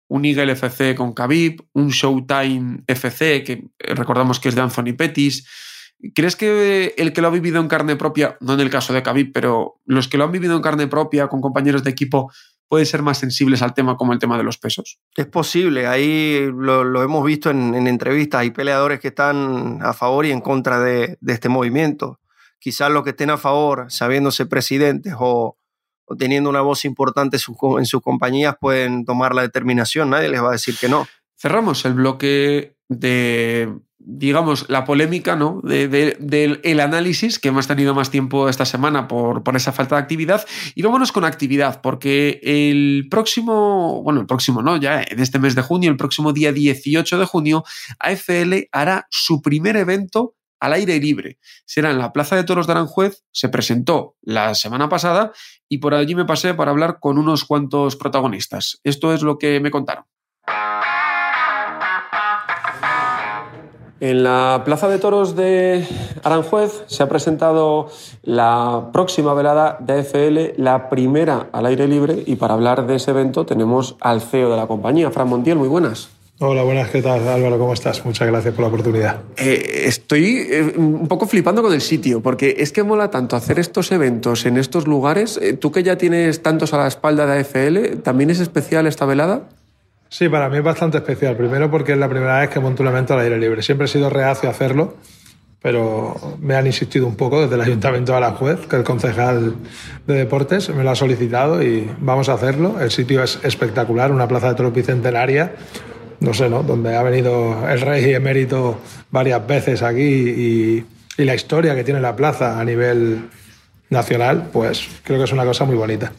Un 0.09 0.25
Eagle 0.25 0.53
FC 0.53 0.95
con 0.95 1.12
Khabib, 1.12 1.62
un 1.73 1.88
Showtime 1.88 2.85
FC, 2.87 3.42
que 3.42 3.64
recordamos 3.79 4.40
que 4.40 4.49
es 4.49 4.55
de 4.55 4.61
Anthony 4.61 4.97
Pettis. 4.97 5.47
¿Crees 6.14 6.37
que 6.37 6.95
el 6.97 7.12
que 7.12 7.21
lo 7.21 7.29
ha 7.29 7.31
vivido 7.31 7.61
en 7.61 7.69
carne 7.69 7.97
propia, 7.97 8.37
no 8.40 8.55
en 8.55 8.61
el 8.61 8.71
caso 8.71 8.92
de 8.92 9.03
Khabib, 9.03 9.33
pero 9.33 9.81
los 9.85 10.09
que 10.09 10.19
lo 10.19 10.25
han 10.25 10.33
vivido 10.33 10.55
en 10.55 10.62
carne 10.62 10.87
propia 10.87 11.29
con 11.29 11.40
compañeros 11.40 11.83
de 11.83 11.90
equipo, 11.90 12.31
pueden 12.69 12.87
ser 12.87 13.03
más 13.03 13.19
sensibles 13.19 13.62
al 13.62 13.75
tema 13.75 13.97
como 13.97 14.12
el 14.12 14.19
tema 14.19 14.37
de 14.37 14.45
los 14.45 14.59
pesos? 14.59 14.99
Es 15.16 15.27
posible, 15.27 15.87
ahí 15.87 16.49
lo, 16.53 17.03
hemos 17.03 17.25
visto 17.25 17.51
en, 17.51 17.75
entrevistas, 17.87 18.42
hay 18.42 18.51
peleadores 18.51 19.01
que 19.01 19.09
están 19.09 19.79
a 19.83 19.92
favor 19.92 20.27
y 20.27 20.33
en 20.33 20.40
contra 20.40 20.81
de, 20.81 21.16
de 21.21 21.33
este 21.33 21.49
movimiento 21.49 22.21
quizás 22.59 22.90
los 22.90 23.05
que 23.05 23.11
estén 23.11 23.31
a 23.31 23.37
favor, 23.37 23.87
sabiéndose 23.90 24.47
presidentes 24.47 25.14
o, 25.19 25.57
teniendo 26.19 26.51
una 26.51 26.61
voz 26.61 26.85
importante 26.85 27.37
en 27.37 27.87
sus 27.87 28.01
compañías, 28.03 28.57
pueden 28.61 29.05
tomar 29.05 29.35
la 29.35 29.42
determinación. 29.42 30.11
Nadie 30.11 30.29
les 30.29 30.42
va 30.42 30.49
a 30.49 30.53
decir 30.53 30.77
que 30.81 30.88
no. 30.88 31.07
Cerramos 31.37 31.85
el 31.85 31.95
bloque 31.95 32.77
de, 32.88 33.73
digamos, 33.99 34.69
la 34.69 34.85
polémica, 34.85 35.35
¿no? 35.35 35.61
del 35.62 36.81
análisis, 36.81 37.38
que 37.38 37.49
hemos 37.49 37.66
tenido 37.66 37.92
más 37.92 38.11
tiempo 38.11 38.49
esta 38.49 38.64
semana 38.64 39.09
por, 39.09 39.42
por, 39.42 39.57
esa 39.57 39.73
falta 39.73 39.97
de 39.97 40.03
actividad. 40.03 40.47
Y 40.75 40.83
vámonos 40.83 41.11
con 41.11 41.25
actividad, 41.25 41.81
porque 41.83 42.40
el 42.42 43.09
próximo, 43.11 44.03
bueno, 44.05 44.21
el 44.21 44.27
próximo 44.27 44.62
no, 44.62 44.77
ya 44.77 45.03
en 45.03 45.19
este 45.19 45.40
mes 45.40 45.57
de 45.57 45.62
junio, 45.62 45.90
el 45.90 45.97
próximo 45.97 46.33
día 46.33 46.53
18 46.53 47.19
de 47.19 47.25
junio, 47.27 47.64
AFL 47.99 48.69
hará 48.71 49.09
su 49.11 49.42
primer 49.42 49.77
evento 49.77 50.37
al 50.61 50.73
aire 50.73 50.99
libre. 50.99 51.38
Será 51.64 51.90
en 51.90 51.99
la 51.99 52.12
Plaza 52.12 52.37
de 52.37 52.45
Toros 52.45 52.66
de 52.66 52.73
Aranjuez, 52.73 53.25
se 53.33 53.49
presentó 53.49 54.16
la 54.23 54.55
semana 54.55 54.88
pasada 54.88 55.33
y 55.69 55.79
por 55.79 55.95
allí 55.95 56.14
me 56.14 56.25
pasé 56.25 56.55
para 56.55 56.71
hablar 56.71 56.99
con 57.01 57.19
unos 57.19 57.45
cuantos 57.45 57.97
protagonistas. 57.97 58.81
Esto 58.85 59.12
es 59.12 59.23
lo 59.23 59.38
que 59.38 59.61
me 59.61 59.71
contaron. 59.71 60.05
En 63.99 64.23
la 64.23 64.61
Plaza 64.66 64.88
de 64.88 64.99
Toros 64.99 65.37
de 65.37 65.87
Aranjuez 66.23 66.85
se 66.87 67.03
ha 67.03 67.09
presentado 67.09 67.88
la 68.23 68.90
próxima 68.92 69.33
velada 69.33 69.79
de 69.81 70.01
AFL, 70.01 70.62
la 70.62 70.90
primera 70.90 71.49
al 71.51 71.64
aire 71.64 71.88
libre, 71.88 72.23
y 72.27 72.37
para 72.37 72.53
hablar 72.53 72.87
de 72.87 72.97
ese 72.97 73.12
evento 73.12 73.47
tenemos 73.47 73.97
al 74.01 74.21
CEO 74.21 74.51
de 74.51 74.57
la 74.57 74.66
compañía, 74.66 75.11
Fran 75.11 75.29
Montiel. 75.29 75.57
Muy 75.57 75.69
buenas. 75.69 76.15
Hola, 76.38 76.64
buenas, 76.64 76.90
¿qué 76.90 77.01
tal 77.01 77.27
Álvaro? 77.27 77.59
¿Cómo 77.59 77.72
estás? 77.72 78.05
Muchas 78.05 78.29
gracias 78.29 78.53
por 78.53 78.61
la 78.61 78.68
oportunidad. 78.68 79.20
Eh, 79.38 79.85
estoy 79.87 80.46
eh, 80.51 80.75
un 80.77 81.09
poco 81.09 81.27
flipando 81.27 81.62
con 81.62 81.72
el 81.72 81.81
sitio, 81.81 82.20
porque 82.20 82.57
es 82.59 82.72
que 82.72 82.83
mola 82.83 83.11
tanto 83.11 83.37
hacer 83.37 83.59
estos 83.59 83.90
eventos 83.90 84.44
en 84.44 84.59
estos 84.59 84.87
lugares. 84.87 85.38
Eh, 85.40 85.55
tú 85.55 85.72
que 85.72 85.83
ya 85.83 85.96
tienes 85.96 86.42
tantos 86.42 86.75
a 86.75 86.77
la 86.77 86.88
espalda 86.88 87.25
de 87.25 87.40
AFL, 87.40 88.03
¿también 88.03 88.29
es 88.29 88.40
especial 88.40 88.87
esta 88.87 89.07
velada? 89.07 89.49
Sí, 90.11 90.29
para 90.29 90.51
mí 90.51 90.59
es 90.59 90.62
bastante 90.62 90.99
especial. 90.99 91.38
Primero 91.38 91.70
porque 91.70 91.92
es 91.92 91.99
la 91.99 92.09
primera 92.11 92.38
vez 92.40 92.51
que 92.51 92.61
monto 92.61 92.83
un 92.83 92.90
evento 92.90 93.14
al 93.14 93.20
aire 93.20 93.38
libre. 93.38 93.62
Siempre 93.62 93.87
he 93.87 93.88
sido 93.88 94.11
reacio 94.11 94.51
a 94.51 94.53
hacerlo, 94.53 94.96
pero 95.62 96.16
me 96.38 96.55
han 96.55 96.66
insistido 96.66 97.07
un 97.07 97.16
poco 97.16 97.40
desde 97.40 97.55
el 97.55 97.62
Ayuntamiento 97.62 98.12
de 98.12 98.18
Aranjuez, 98.18 98.66
que 98.66 98.77
el 98.77 98.85
concejal 98.85 99.55
de 100.07 100.14
deportes 100.14 100.68
me 100.68 100.85
lo 100.85 100.90
ha 100.90 100.96
solicitado 100.96 101.62
y 101.62 101.90
vamos 101.99 102.29
a 102.29 102.35
hacerlo. 102.35 102.79
El 102.79 102.90
sitio 102.90 103.22
es 103.22 103.38
espectacular, 103.42 104.12
una 104.12 104.29
plaza 104.29 104.51
de 104.51 104.55
toros 104.55 104.75
bicentenaria 104.75 105.55
no 106.20 106.35
sé, 106.35 106.48
¿no? 106.48 106.62
Donde 106.62 106.96
ha 106.96 107.02
venido 107.02 107.68
el 107.68 107.81
rey 107.81 108.14
emérito 108.14 108.79
varias 109.11 109.46
veces 109.46 109.83
aquí 109.83 110.02
y, 110.02 110.85
la 111.18 111.35
historia 111.35 111.74
que 111.74 111.83
tiene 111.83 111.98
la 111.98 112.14
plaza 112.14 112.61
a 112.61 112.64
nivel 112.64 113.31
nacional, 113.88 114.50
pues 114.52 114.87
creo 115.02 115.16
que 115.16 115.24
es 115.24 115.33
una 115.33 115.46
cosa 115.46 115.64
muy 115.64 115.74
bonita. 115.74 116.12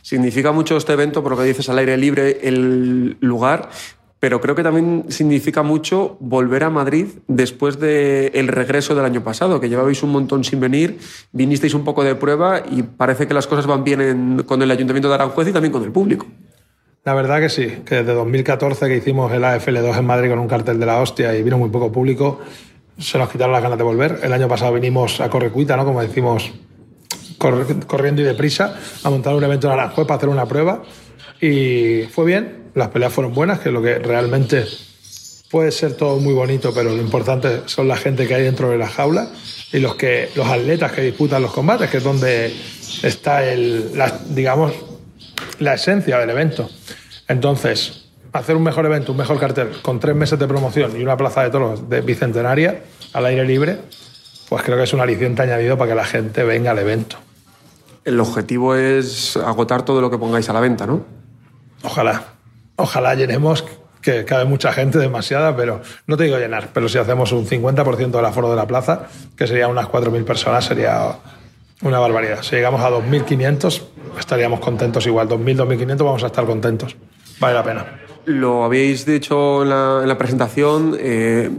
Significa 0.00 0.52
mucho 0.52 0.76
este 0.76 0.92
evento, 0.92 1.24
por 1.24 1.32
lo 1.32 1.38
que 1.38 1.42
dices, 1.42 1.68
al 1.68 1.78
aire 1.78 1.96
libre, 1.96 2.38
el 2.44 3.16
lugar, 3.18 3.68
pero 4.20 4.40
creo 4.40 4.54
que 4.54 4.62
también 4.62 5.04
significa 5.08 5.62
mucho 5.62 6.16
volver 6.18 6.64
a 6.64 6.70
Madrid 6.70 7.08
después 7.26 7.78
del 7.78 8.48
regreso 8.48 8.94
del 8.94 9.04
año 9.04 9.24
pasado, 9.24 9.60
que 9.60 9.68
llevabais 9.68 10.02
un 10.02 10.12
montón 10.12 10.44
sin 10.44 10.60
venir, 10.60 10.98
vinisteis 11.32 11.74
un 11.74 11.84
poco 11.84 12.04
de 12.04 12.14
prueba 12.14 12.62
y 12.70 12.84
parece 12.84 13.26
que 13.26 13.34
las 13.34 13.46
cosas 13.46 13.66
van 13.66 13.84
bien 13.84 14.42
con 14.46 14.62
el 14.62 14.70
Ayuntamiento 14.70 15.08
de 15.08 15.14
Aranjuez 15.16 15.48
y 15.48 15.52
también 15.52 15.72
con 15.72 15.82
el 15.82 15.90
público. 15.92 16.26
La 17.04 17.12
verdad 17.12 17.38
que 17.38 17.50
sí, 17.50 17.66
que 17.84 17.96
desde 17.96 18.14
2014 18.14 18.88
que 18.88 18.96
hicimos 18.96 19.30
el 19.30 19.44
AFL2 19.44 19.98
en 19.98 20.06
Madrid 20.06 20.30
con 20.30 20.38
un 20.38 20.48
cartel 20.48 20.80
de 20.80 20.86
la 20.86 21.02
hostia 21.02 21.36
y 21.36 21.42
vino 21.42 21.58
muy 21.58 21.68
poco 21.68 21.92
público, 21.92 22.40
se 22.98 23.18
nos 23.18 23.28
quitaron 23.28 23.52
las 23.52 23.62
ganas 23.62 23.76
de 23.76 23.84
volver. 23.84 24.20
El 24.22 24.32
año 24.32 24.48
pasado 24.48 24.72
vinimos 24.72 25.20
a 25.20 25.28
correcuita, 25.28 25.76
¿no? 25.76 25.84
Como 25.84 26.00
decimos, 26.00 26.50
corriendo 27.36 28.22
y 28.22 28.24
deprisa, 28.24 28.78
a 29.02 29.10
montar 29.10 29.34
un 29.34 29.44
evento 29.44 29.66
en 29.66 29.74
Aranjuez 29.74 30.06
para 30.06 30.16
hacer 30.16 30.30
una 30.30 30.46
prueba. 30.46 30.82
Y 31.42 32.04
fue 32.04 32.24
bien, 32.24 32.70
las 32.74 32.88
peleas 32.88 33.12
fueron 33.12 33.34
buenas, 33.34 33.60
que 33.60 33.70
lo 33.70 33.82
que 33.82 33.98
realmente 33.98 34.64
puede 35.50 35.72
ser 35.72 35.98
todo 35.98 36.16
muy 36.20 36.32
bonito, 36.32 36.72
pero 36.74 36.88
lo 36.88 37.02
importante 37.02 37.64
son 37.66 37.86
la 37.86 37.96
gente 37.96 38.26
que 38.26 38.34
hay 38.34 38.44
dentro 38.44 38.70
de 38.70 38.78
la 38.78 38.88
jaula 38.88 39.28
y 39.74 39.78
los, 39.78 39.94
que, 39.96 40.30
los 40.36 40.46
atletas 40.46 40.92
que 40.92 41.02
disputan 41.02 41.42
los 41.42 41.52
combates, 41.52 41.90
que 41.90 41.98
es 41.98 42.02
donde 42.02 42.50
está 43.02 43.44
el, 43.44 43.90
digamos, 44.30 44.72
la 45.58 45.74
esencia 45.74 46.18
del 46.18 46.30
evento. 46.30 46.68
Entonces, 47.28 48.04
hacer 48.32 48.56
un 48.56 48.62
mejor 48.62 48.84
evento, 48.86 49.12
un 49.12 49.18
mejor 49.18 49.38
cartel, 49.38 49.70
con 49.82 50.00
tres 50.00 50.14
meses 50.16 50.38
de 50.38 50.46
promoción 50.46 50.98
y 50.98 51.02
una 51.02 51.16
plaza 51.16 51.42
de 51.42 51.50
toros 51.50 51.88
de 51.88 52.00
bicentenaria 52.00 52.82
al 53.12 53.26
aire 53.26 53.44
libre, 53.44 53.78
pues 54.48 54.62
creo 54.62 54.76
que 54.76 54.84
es 54.84 54.92
un 54.92 55.00
aliciente 55.00 55.42
añadido 55.42 55.78
para 55.78 55.90
que 55.90 55.94
la 55.94 56.04
gente 56.04 56.42
venga 56.42 56.72
al 56.72 56.78
evento. 56.78 57.16
El 58.04 58.20
objetivo 58.20 58.74
es 58.74 59.36
agotar 59.36 59.84
todo 59.84 60.00
lo 60.00 60.10
que 60.10 60.18
pongáis 60.18 60.48
a 60.50 60.52
la 60.52 60.60
venta, 60.60 60.86
¿no? 60.86 61.04
Ojalá. 61.82 62.24
Ojalá 62.76 63.14
llenemos, 63.14 63.64
que 64.02 64.24
cabe 64.24 64.44
mucha 64.44 64.72
gente, 64.72 64.98
demasiada, 64.98 65.56
pero 65.56 65.80
no 66.06 66.16
te 66.16 66.24
digo 66.24 66.36
llenar, 66.38 66.70
pero 66.74 66.88
si 66.88 66.98
hacemos 66.98 67.32
un 67.32 67.46
50% 67.46 68.10
del 68.10 68.24
aforo 68.24 68.50
de 68.50 68.56
la 68.56 68.66
plaza, 68.66 69.06
que 69.36 69.46
sería 69.46 69.68
unas 69.68 69.86
4.000 69.86 70.24
personas, 70.24 70.64
sería 70.64 71.18
una 71.82 71.98
barbaridad. 71.98 72.42
Si 72.42 72.56
llegamos 72.56 72.80
a 72.80 72.90
2.500, 72.90 73.82
estaríamos 74.18 74.60
contentos 74.60 75.06
igual. 75.06 75.28
2.000, 75.28 75.66
2.500 75.66 75.96
vamos 75.98 76.22
a 76.22 76.26
estar 76.26 76.44
contentos. 76.46 76.96
Vale 77.40 77.54
la 77.54 77.62
pena. 77.62 78.00
Lo 78.26 78.64
habéis 78.64 79.04
dicho 79.04 79.62
en 79.62 79.68
la, 80.08 80.18
presentación. 80.18 80.96
Eh, 80.98 81.50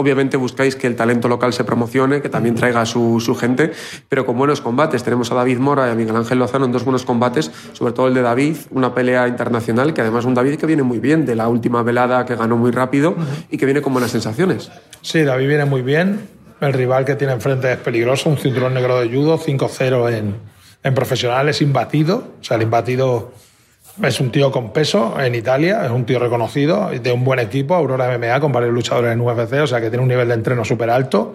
Obviamente 0.00 0.38
buscáis 0.38 0.76
que 0.76 0.86
el 0.86 0.96
talento 0.96 1.28
local 1.28 1.52
se 1.52 1.62
promocione, 1.62 2.22
que 2.22 2.30
también 2.30 2.54
traiga 2.54 2.86
su, 2.86 3.20
su 3.20 3.34
gente, 3.34 3.72
pero 4.08 4.24
con 4.24 4.38
buenos 4.38 4.62
combates. 4.62 5.04
Tenemos 5.04 5.30
a 5.30 5.34
David 5.34 5.58
Mora 5.58 5.88
y 5.88 5.90
a 5.90 5.94
Miguel 5.94 6.16
Ángel 6.16 6.38
Lozano 6.38 6.64
en 6.64 6.72
dos 6.72 6.84
buenos 6.84 7.04
combates, 7.04 7.50
sobre 7.74 7.92
todo 7.92 8.08
el 8.08 8.14
de 8.14 8.22
David, 8.22 8.56
una 8.70 8.94
pelea 8.94 9.28
internacional, 9.28 9.92
que 9.92 10.00
además 10.00 10.24
un 10.24 10.32
David 10.32 10.54
que 10.54 10.64
viene 10.64 10.82
muy 10.82 11.00
bien 11.00 11.26
de 11.26 11.36
la 11.36 11.48
última 11.48 11.82
velada, 11.82 12.24
que 12.24 12.34
ganó 12.34 12.56
muy 12.56 12.70
rápido 12.70 13.14
y 13.50 13.58
que 13.58 13.66
viene 13.66 13.82
con 13.82 13.92
buenas 13.92 14.10
sensaciones. 14.10 14.72
Sí, 15.02 15.20
David 15.20 15.48
viene 15.48 15.66
muy 15.66 15.82
bien. 15.82 16.39
El 16.60 16.72
rival 16.74 17.04
que 17.04 17.16
tiene 17.16 17.32
enfrente 17.32 17.72
es 17.72 17.78
peligroso, 17.78 18.28
un 18.28 18.36
cinturón 18.36 18.74
negro 18.74 19.00
de 19.00 19.08
judo, 19.08 19.38
5-0 19.38 20.12
en, 20.12 20.36
en 20.82 20.94
profesional, 20.94 21.48
es 21.48 21.62
imbatido. 21.62 22.34
O 22.40 22.44
sea, 22.44 22.56
el 22.56 22.64
imbatido 22.64 23.32
es 24.02 24.20
un 24.20 24.30
tío 24.30 24.50
con 24.50 24.72
peso 24.72 25.20
en 25.20 25.34
Italia, 25.34 25.84
es 25.84 25.90
un 25.90 26.04
tío 26.04 26.18
reconocido, 26.18 26.90
de 26.90 27.12
un 27.12 27.24
buen 27.24 27.38
equipo, 27.38 27.74
Aurora 27.74 28.16
MMA, 28.16 28.40
con 28.40 28.52
varios 28.52 28.72
luchadores 28.72 29.12
en 29.12 29.20
UFC, 29.20 29.54
o 29.62 29.66
sea 29.66 29.80
que 29.80 29.88
tiene 29.88 30.02
un 30.02 30.08
nivel 30.08 30.28
de 30.28 30.34
entreno 30.34 30.64
súper 30.64 30.90
alto. 30.90 31.34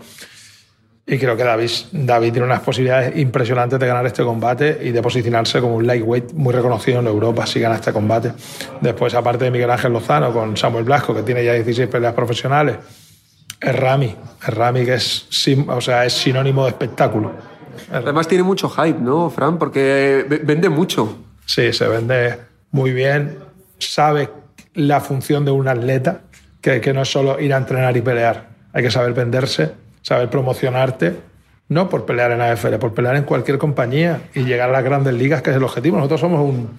Y 1.07 1.19
creo 1.19 1.38
que 1.38 1.43
David, 1.43 1.69
David 1.91 2.32
tiene 2.32 2.47
unas 2.47 2.61
posibilidades 2.61 3.15
impresionantes 3.17 3.78
de 3.78 3.86
ganar 3.86 4.05
este 4.07 4.23
combate 4.23 4.80
y 4.82 4.91
de 4.91 5.03
posicionarse 5.03 5.61
como 5.61 5.76
un 5.76 5.86
lightweight 5.86 6.34
muy 6.34 6.51
reconocido 6.51 6.99
en 6.99 7.05
Europa 7.05 7.45
si 7.45 7.59
gana 7.59 7.76
este 7.76 7.93
combate. 7.93 8.32
Después, 8.82 9.13
aparte 9.13 9.45
de 9.45 9.51
Miguel 9.51 9.69
Ángel 9.69 9.93
Lozano 9.93 10.34
con 10.34 10.57
Samuel 10.57 10.84
Blasco, 10.84 11.13
que 11.13 11.21
tiene 11.21 11.45
ya 11.45 11.53
16 11.53 11.89
peleas 11.89 12.13
profesionales, 12.13 12.78
es 13.60 13.76
Rami. 13.76 14.16
Es 14.41 14.53
Rami 14.53 14.86
que 14.86 14.95
es, 14.95 15.28
o 15.68 15.82
sea, 15.82 16.06
es 16.06 16.14
sinónimo 16.14 16.64
de 16.64 16.70
espectáculo. 16.70 17.32
Además 17.91 18.28
tiene 18.28 18.43
mucho 18.43 18.70
hype, 18.70 18.99
¿no, 18.99 19.30
Fran? 19.30 19.58
Porque 19.58 20.26
vende 20.43 20.70
mucho. 20.70 21.18
Sí, 21.45 21.74
se 21.74 21.88
vende 21.88 22.39
muy 22.72 22.91
bien, 22.91 23.38
sabe 23.78 24.30
la 24.74 24.99
función 24.99 25.45
de 25.45 25.51
un 25.51 25.68
atleta, 25.68 26.22
que, 26.62 26.82
que 26.82 26.93
no 26.93 27.03
es 27.03 27.12
solo 27.12 27.39
ir 27.39 27.53
a 27.53 27.58
entrenar 27.58 27.95
y 27.95 28.01
pelear. 28.01 28.49
Hay 28.74 28.84
que 28.84 28.91
saber 28.91 29.14
venderse, 29.14 29.72
saber 30.01 30.30
promocionarte, 30.30 31.16
no 31.70 31.89
por 31.89 32.06
pelear 32.06 32.32
en 32.32 32.41
AFL, 32.41 32.76
por 32.76 32.93
pelear 32.93 33.16
en 33.16 33.24
cualquier 33.24 33.58
compañía 33.58 34.22
y 34.34 34.41
llegar 34.43 34.70
a 34.70 34.74
las 34.74 34.84
grandes 34.84 35.14
ligas, 35.14 35.41
que 35.41 35.51
es 35.51 35.56
el 35.56 35.64
objetivo. 35.64 35.97
Nosotros 35.97 36.22
somos 36.22 36.41
un, 36.41 36.72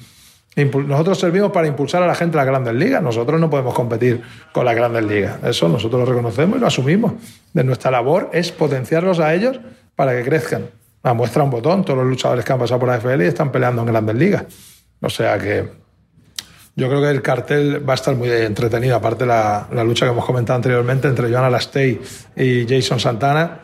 nosotros 0.64 1.18
servimos 1.18 1.52
para 1.52 1.66
impulsar 1.66 2.02
a 2.02 2.06
la 2.06 2.14
gente 2.14 2.38
a 2.38 2.40
las 2.40 2.46
grandes 2.46 2.74
ligas. 2.74 3.02
Nosotros 3.02 3.38
no 3.38 3.50
podemos 3.50 3.74
competir 3.74 4.22
con 4.52 4.64
las 4.64 4.74
grandes 4.74 5.04
ligas. 5.04 5.36
Eso 5.44 5.68
nosotros 5.68 6.00
lo 6.00 6.06
reconocemos 6.06 6.56
y 6.56 6.60
lo 6.60 6.66
asumimos. 6.66 7.12
De 7.52 7.62
nuestra 7.62 7.90
labor 7.90 8.30
es 8.32 8.52
potenciarlos 8.52 9.20
a 9.20 9.34
ellos 9.34 9.60
para 9.94 10.16
que 10.16 10.24
crezcan. 10.24 10.70
La 11.02 11.12
muestra 11.12 11.42
un 11.42 11.50
botón. 11.50 11.84
Todos 11.84 11.98
los 11.98 12.08
luchadores 12.08 12.42
que 12.42 12.52
han 12.54 12.58
pasado 12.58 12.80
por 12.80 12.88
la 12.88 12.94
AFL 12.94 13.22
y 13.22 13.26
están 13.26 13.52
peleando 13.52 13.82
en 13.82 13.88
grandes 13.88 14.16
ligas. 14.16 14.44
O 15.02 15.10
sea 15.10 15.38
que 15.38 15.68
yo 16.74 16.88
creo 16.88 17.02
que 17.02 17.10
el 17.10 17.20
cartel 17.20 17.86
va 17.86 17.92
a 17.92 17.96
estar 17.96 18.14
muy 18.16 18.30
entretenido. 18.30 18.96
Aparte 18.96 19.26
la, 19.26 19.68
la 19.70 19.84
lucha 19.84 20.06
que 20.06 20.12
hemos 20.12 20.24
comentado 20.24 20.56
anteriormente 20.56 21.06
entre 21.06 21.30
Joanna 21.30 21.50
Lastey 21.50 22.00
y 22.34 22.66
Jason 22.66 22.98
Santana. 22.98 23.60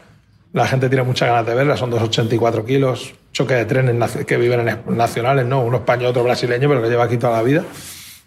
La 0.53 0.67
gente 0.67 0.91
tiene 0.91 1.05
muchas 1.05 1.31
ganas 1.31 1.47
de 1.47 1.55
verla. 1.55 1.79
Son 1.79 1.89
dos 1.89 2.03
84 2.03 2.67
kilos 2.67 3.15
choque 3.33 3.55
de 3.55 3.65
trenes 3.65 4.17
que 4.27 4.37
viven 4.37 4.69
en 4.69 4.97
nacionales, 4.97 5.47
¿no? 5.47 5.63
Uno 5.63 5.79
español, 5.79 6.11
otro 6.11 6.23
brasileño, 6.23 6.69
pero 6.69 6.83
que 6.83 6.89
lleva 6.89 7.05
aquí 7.05 7.17
toda 7.17 7.37
la 7.37 7.43
vida. 7.43 7.65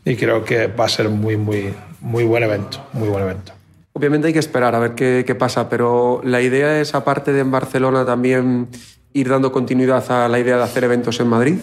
Y 0.04 0.16
creo 0.16 0.44
que 0.44 0.68
va 0.68 0.86
a 0.86 0.90
ser 0.90 1.10
muy, 1.10 1.38
muy, 1.38 1.74
muy 2.02 2.24
buen 2.24 2.44
evento, 2.44 2.86
muy 2.94 3.10
buen 3.10 3.24
evento. 3.24 3.54
Obviamente 3.94 4.28
hay 4.28 4.34
que 4.34 4.40
esperar 4.40 4.76
a 4.76 4.80
ver 4.80 4.92
qué, 4.92 5.24
qué 5.26 5.36
pasa, 5.36 5.70
pero 5.70 6.22
la 6.24 6.42
idea 6.42 6.82
es, 6.82 6.94
aparte 6.96 7.32
de 7.32 7.40
en 7.42 7.52
Barcelona, 7.52 8.06
también 8.06 8.68
ir 9.14 9.30
dando 9.30 9.52
continuidad 9.52 10.12
a 10.12 10.28
la 10.28 10.40
idea 10.40 10.58
de 10.58 10.64
hacer 10.64 10.84
eventos 10.84 11.20
en 11.20 11.28
Madrid. 11.28 11.60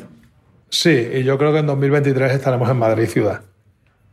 Sí, 0.71 1.09
y 1.13 1.23
yo 1.23 1.37
creo 1.37 1.53
que 1.53 1.59
en 1.59 1.67
2023 1.67 2.33
estaremos 2.33 2.71
en 2.71 2.79
Madrid 2.79 3.07
ciudad. 3.07 3.43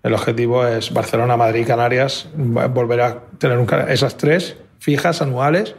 El 0.04 0.14
objetivo 0.14 0.66
es 0.68 0.94
Barcelona, 0.94 1.38
Madrid, 1.38 1.66
Canarias, 1.66 2.28
volver 2.36 3.02
a 3.02 3.20
tener 3.38 3.66
esas 3.90 4.18
tres 4.18 4.58
fijas 4.80 5.22
anuales 5.22 5.76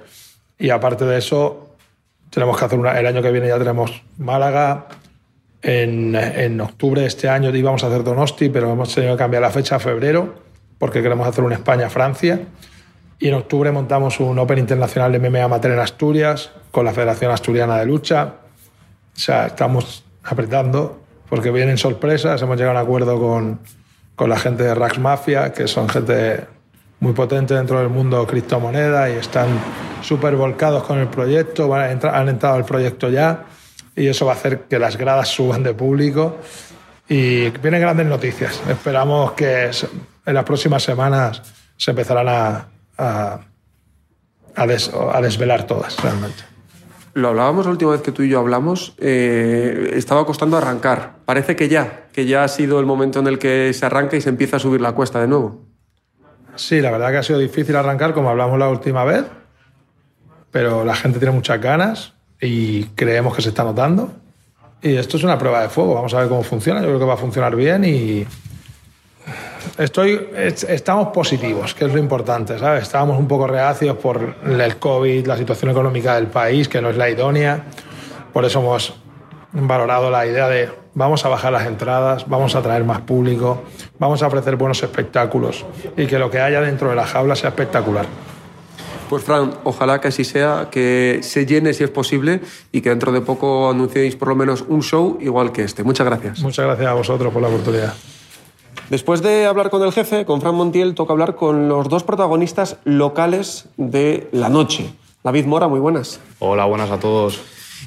y 0.59 0.71
aparte 0.71 1.05
de 1.05 1.19
eso 1.19 1.70
tenemos 2.31 2.59
que 2.59 2.65
hacer 2.65 2.79
una, 2.79 2.99
el 2.99 3.07
año 3.07 3.23
que 3.23 3.31
viene 3.31 3.49
ya 3.49 3.59
tenemos 3.59 4.03
Málaga, 4.19 4.87
en, 5.63 6.15
en, 6.15 6.61
octubre 6.61 7.03
de 7.03 7.07
este 7.07 7.29
año 7.29 7.55
íbamos 7.55 7.85
a 7.85 7.89
hacer 7.89 8.03
Donosti, 8.03 8.49
pero 8.49 8.73
hemos 8.73 8.95
tenido 8.95 9.15
que 9.15 9.19
cambiar 9.19 9.43
la 9.43 9.51
fecha 9.51 9.77
a 9.77 9.79
febrero 9.79 10.35
porque 10.79 11.03
queremos 11.03 11.29
hacer 11.29 11.45
un 11.45 11.53
España-Francia. 11.53 12.41
Y 13.19 13.29
en 13.29 13.35
octubre 13.35 13.71
montamos 13.71 14.19
un 14.19 14.39
Open 14.39 14.59
Internacional 14.59 15.13
de 15.13 15.19
MMA 15.19 15.45
Amateur 15.45 15.73
en 15.73 15.79
Asturias 15.79 16.51
con 16.71 16.87
la 16.87 16.93
Federación 16.95 17.31
Asturiana 17.31 17.77
de 17.77 17.85
Lucha. 17.85 18.37
O 19.15 19.19
sea, 19.19 19.49
estamos 19.49 20.05
apretando 20.25 21.03
porque 21.29 21.51
vienen 21.51 21.77
sorpresas. 21.77 22.41
Hemos 22.41 22.57
llegado 22.57 22.79
a 22.79 22.81
un 22.81 22.87
acuerdo 22.87 23.21
con, 23.21 23.61
con 24.17 24.31
la 24.31 24.39
gente 24.39 24.63
de 24.63 24.75
Rax 24.75 24.99
Mafia, 24.99 25.53
que 25.53 25.69
son 25.69 25.91
gente 25.91 26.47
muy 27.01 27.13
potente 27.13 27.55
dentro 27.55 27.79
del 27.79 27.89
mundo 27.89 28.27
criptomoneda 28.27 29.11
y 29.11 29.15
están 29.15 29.49
súper 30.03 30.37
volcados 30.37 30.85
con 30.85 30.99
el 30.99 31.09
proyecto, 31.09 31.75
han 31.75 32.29
entrado 32.29 32.55
al 32.55 32.65
proyecto 32.65 33.09
ya 33.09 33.47
y 33.97 34.07
eso 34.07 34.27
va 34.27 34.33
a 34.33 34.35
hacer 34.35 34.63
que 34.63 34.79
las 34.79 34.97
gradas 34.97 35.29
suban 35.29 35.63
de 35.63 35.75
público 35.75 36.37
y 37.09 37.51
vienen 37.51 37.81
grandes 37.81 38.07
noticias. 38.07 38.63
Esperamos 38.69 39.33
que 39.33 39.71
en 40.27 40.35
las 40.35 40.45
próximas 40.45 40.83
semanas 40.83 41.43
se 41.77 41.91
empezarán 41.91 42.29
a, 42.29 42.69
a, 42.97 43.41
a, 44.55 45.21
desvelar 45.21 45.67
todas 45.67 46.01
realmente. 46.03 46.45
Lo 47.15 47.29
hablábamos 47.29 47.67
la 47.67 47.73
última 47.73 47.91
vez 47.91 48.03
que 48.03 48.13
tú 48.13 48.23
y 48.23 48.29
yo 48.29 48.39
hablamos, 48.39 48.95
eh, 48.99 49.93
estaba 49.95 50.25
costando 50.25 50.57
arrancar. 50.57 51.17
Parece 51.25 51.57
que 51.57 51.69
ya, 51.69 52.07
que 52.13 52.27
ya 52.27 52.45
ha 52.45 52.49
sido 52.49 52.79
el 52.79 52.87
momento 52.87 53.19
en 53.19 53.27
el 53.27 53.39
que 53.39 53.73
se 53.73 53.85
arranca 53.85 54.17
y 54.17 54.21
se 54.21 54.29
empieza 54.29 54.59
a 54.59 54.61
subir 54.61 54.81
la 54.81 54.93
cuesta 54.93 55.21
de 55.21 55.27
nuevo. 55.27 55.70
Sí, 56.61 56.83
la 56.83 56.91
verdad 56.91 57.11
que 57.11 57.17
ha 57.17 57.23
sido 57.23 57.39
difícil 57.39 57.75
arrancar, 57.75 58.13
como 58.13 58.29
hablamos 58.29 58.59
la 58.59 58.69
última 58.69 59.03
vez, 59.03 59.25
pero 60.51 60.85
la 60.85 60.95
gente 60.95 61.19
tiene 61.19 61.35
muchas 61.35 61.59
ganas 61.59 62.13
y 62.39 62.85
creemos 62.95 63.35
que 63.35 63.41
se 63.41 63.49
está 63.49 63.65
notando. 63.65 64.13
Y 64.83 64.95
esto 64.97 65.17
es 65.17 65.25
una 65.25 65.39
prueba 65.39 65.63
de 65.63 65.71
fuego, 65.71 65.95
vamos 65.95 66.13
a 66.13 66.19
ver 66.19 66.29
cómo 66.29 66.43
funciona, 66.43 66.81
yo 66.83 66.89
creo 66.89 66.99
que 66.99 67.05
va 67.07 67.15
a 67.15 67.17
funcionar 67.17 67.57
bien 67.57 67.83
y 67.87 68.27
estoy, 69.79 70.29
estamos 70.37 71.09
positivos, 71.09 71.73
que 71.73 71.87
es 71.87 71.95
lo 71.95 71.99
importante, 71.99 72.59
¿sabes? 72.59 72.83
Estábamos 72.83 73.19
un 73.19 73.27
poco 73.27 73.47
reacios 73.47 73.97
por 73.97 74.37
el 74.45 74.77
COVID, 74.77 75.27
la 75.27 75.39
situación 75.39 75.71
económica 75.71 76.17
del 76.17 76.27
país, 76.27 76.69
que 76.69 76.83
no 76.83 76.91
es 76.91 76.97
la 76.99 77.09
idónea, 77.09 77.65
por 78.35 78.45
eso 78.45 78.61
hemos 78.61 78.95
valorado 79.53 80.11
la 80.11 80.27
idea 80.27 80.47
de 80.47 80.69
vamos 80.95 81.25
a 81.25 81.29
bajar 81.29 81.53
las 81.53 81.67
entradas, 81.67 82.29
vamos 82.29 82.55
a 82.55 82.63
traer 82.63 82.85
más 82.85 83.01
público, 83.01 83.63
vamos 83.99 84.23
a 84.23 84.27
ofrecer 84.27 84.57
buenos 84.57 84.83
espectáculos 84.83 85.65
y 85.97 86.07
que 86.07 86.19
lo 86.19 86.31
que 86.31 86.41
haya 86.41 86.61
dentro 86.61 86.91
de 86.91 86.97
la 86.97 87.07
jaula 87.07 87.37
sea 87.37 87.51
espectacular. 87.51 88.07
Pues 89.09 89.25
Fran, 89.25 89.53
ojalá 89.65 90.01
que 90.01 90.09
así 90.09 90.23
sea, 90.23 90.69
que 90.71 91.19
se 91.23 91.45
llene 91.45 91.75
si 91.75 91.83
es 91.83 91.91
posible 91.91 92.41
y 92.71 92.81
que 92.81 92.91
dentro 92.91 93.11
de 93.11 93.21
poco 93.21 93.69
anunciéis 93.69 94.15
por 94.15 94.29
lo 94.29 94.37
menos 94.37 94.65
un 94.69 94.83
show 94.83 95.19
igual 95.21 95.51
que 95.51 95.65
este. 95.65 95.83
Muchas 95.83 96.07
gracias. 96.07 96.39
Muchas 96.41 96.65
gracias 96.65 96.89
a 96.89 96.95
vosotros 96.95 97.33
por 97.33 97.43
la 97.43 97.49
oportunidad. 97.49 97.93
Después 98.89 99.21
de 99.21 99.47
hablar 99.47 99.71
con 99.71 99.83
el 99.83 99.93
jefe, 99.93 100.25
con 100.25 100.41
Fran 100.41 100.55
Montiel, 100.55 100.95
toca 100.95 101.13
hablar 101.13 101.35
con 101.35 101.69
los 101.69 101.89
dos 101.89 102.05
protagonistas 102.05 102.77
locales 102.85 103.67
de 103.77 104.29
la 104.31 104.49
noche. 104.49 104.93
David 105.25 105.45
Mora, 105.47 105.67
muy 105.67 105.81
buenas. 105.81 106.21
Hola, 106.39 106.65
buenas 106.65 106.91
a 106.93 106.99
todos. 106.99 107.41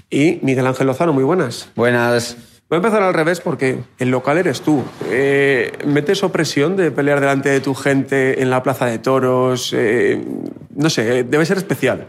Y 0.10 0.39
Miguel 0.41 0.68
Ángel 0.68 0.88
Lozano, 0.88 1.14
muy 1.14 1.24
buenas. 1.24 1.70
Buenas. 1.76 2.38
Voy 2.74 2.78
a 2.78 2.88
empezar 2.88 3.03
al 3.03 3.13
revés 3.13 3.39
porque 3.39 3.78
el 3.99 4.09
local 4.09 4.39
eres 4.39 4.61
tú. 4.61 4.82
Eh, 5.05 5.71
¿Metes 5.86 6.24
opresión 6.24 6.76
de 6.76 6.89
pelear 6.89 7.19
delante 7.19 7.49
de 7.49 7.59
tu 7.59 7.76
gente 7.76 8.41
en 8.41 8.49
la 8.49 8.63
plaza 8.63 8.88
de 8.88 8.97
toros? 8.97 9.76
Eh, 9.78 10.19
no 10.76 10.89
sé, 10.89 11.24
debe 11.24 11.45
ser 11.45 11.57
especial. 11.57 12.07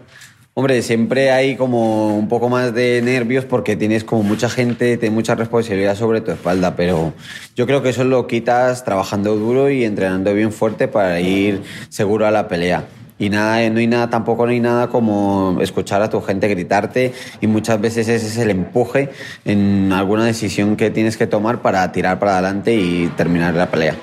Hombre, 0.54 0.80
siempre 0.80 1.30
hay 1.32 1.56
como 1.56 2.16
un 2.16 2.28
poco 2.28 2.48
más 2.48 2.72
de 2.72 3.02
nervios 3.02 3.44
porque 3.44 3.76
tienes 3.76 4.04
como 4.04 4.22
mucha 4.22 4.48
gente, 4.48 4.96
tienes 4.96 5.14
mucha 5.14 5.34
responsabilidad 5.34 5.96
sobre 5.96 6.22
tu 6.22 6.30
espalda, 6.30 6.74
pero 6.76 7.12
yo 7.54 7.66
creo 7.66 7.82
que 7.82 7.90
eso 7.90 8.04
lo 8.04 8.26
quitas 8.26 8.84
trabajando 8.84 9.36
duro 9.36 9.68
y 9.68 9.84
entrenando 9.84 10.32
bien 10.32 10.50
fuerte 10.50 10.88
para 10.88 11.20
ir 11.20 11.60
seguro 11.90 12.26
a 12.26 12.30
la 12.30 12.48
pelea. 12.48 12.86
Y 13.18 13.30
nada, 13.30 13.68
no 13.70 13.78
hay 13.78 13.86
nada, 13.86 14.10
tampoco 14.10 14.44
no 14.44 14.50
hay 14.50 14.58
nada 14.58 14.88
como 14.88 15.58
escuchar 15.60 16.02
a 16.02 16.10
tu 16.10 16.20
gente 16.20 16.48
gritarte 16.48 17.12
y 17.40 17.46
muchas 17.46 17.80
veces 17.80 18.08
ese 18.08 18.26
es 18.26 18.36
el 18.38 18.50
empuje 18.50 19.10
en 19.44 19.92
alguna 19.92 20.24
decisión 20.24 20.76
que 20.76 20.90
tienes 20.90 21.16
que 21.16 21.28
tomar 21.28 21.62
para 21.62 21.90
tirar 21.92 22.18
para 22.18 22.32
adelante 22.32 22.74
y 22.74 23.06
terminar 23.16 23.54
la 23.54 23.70
pelea. 23.70 23.94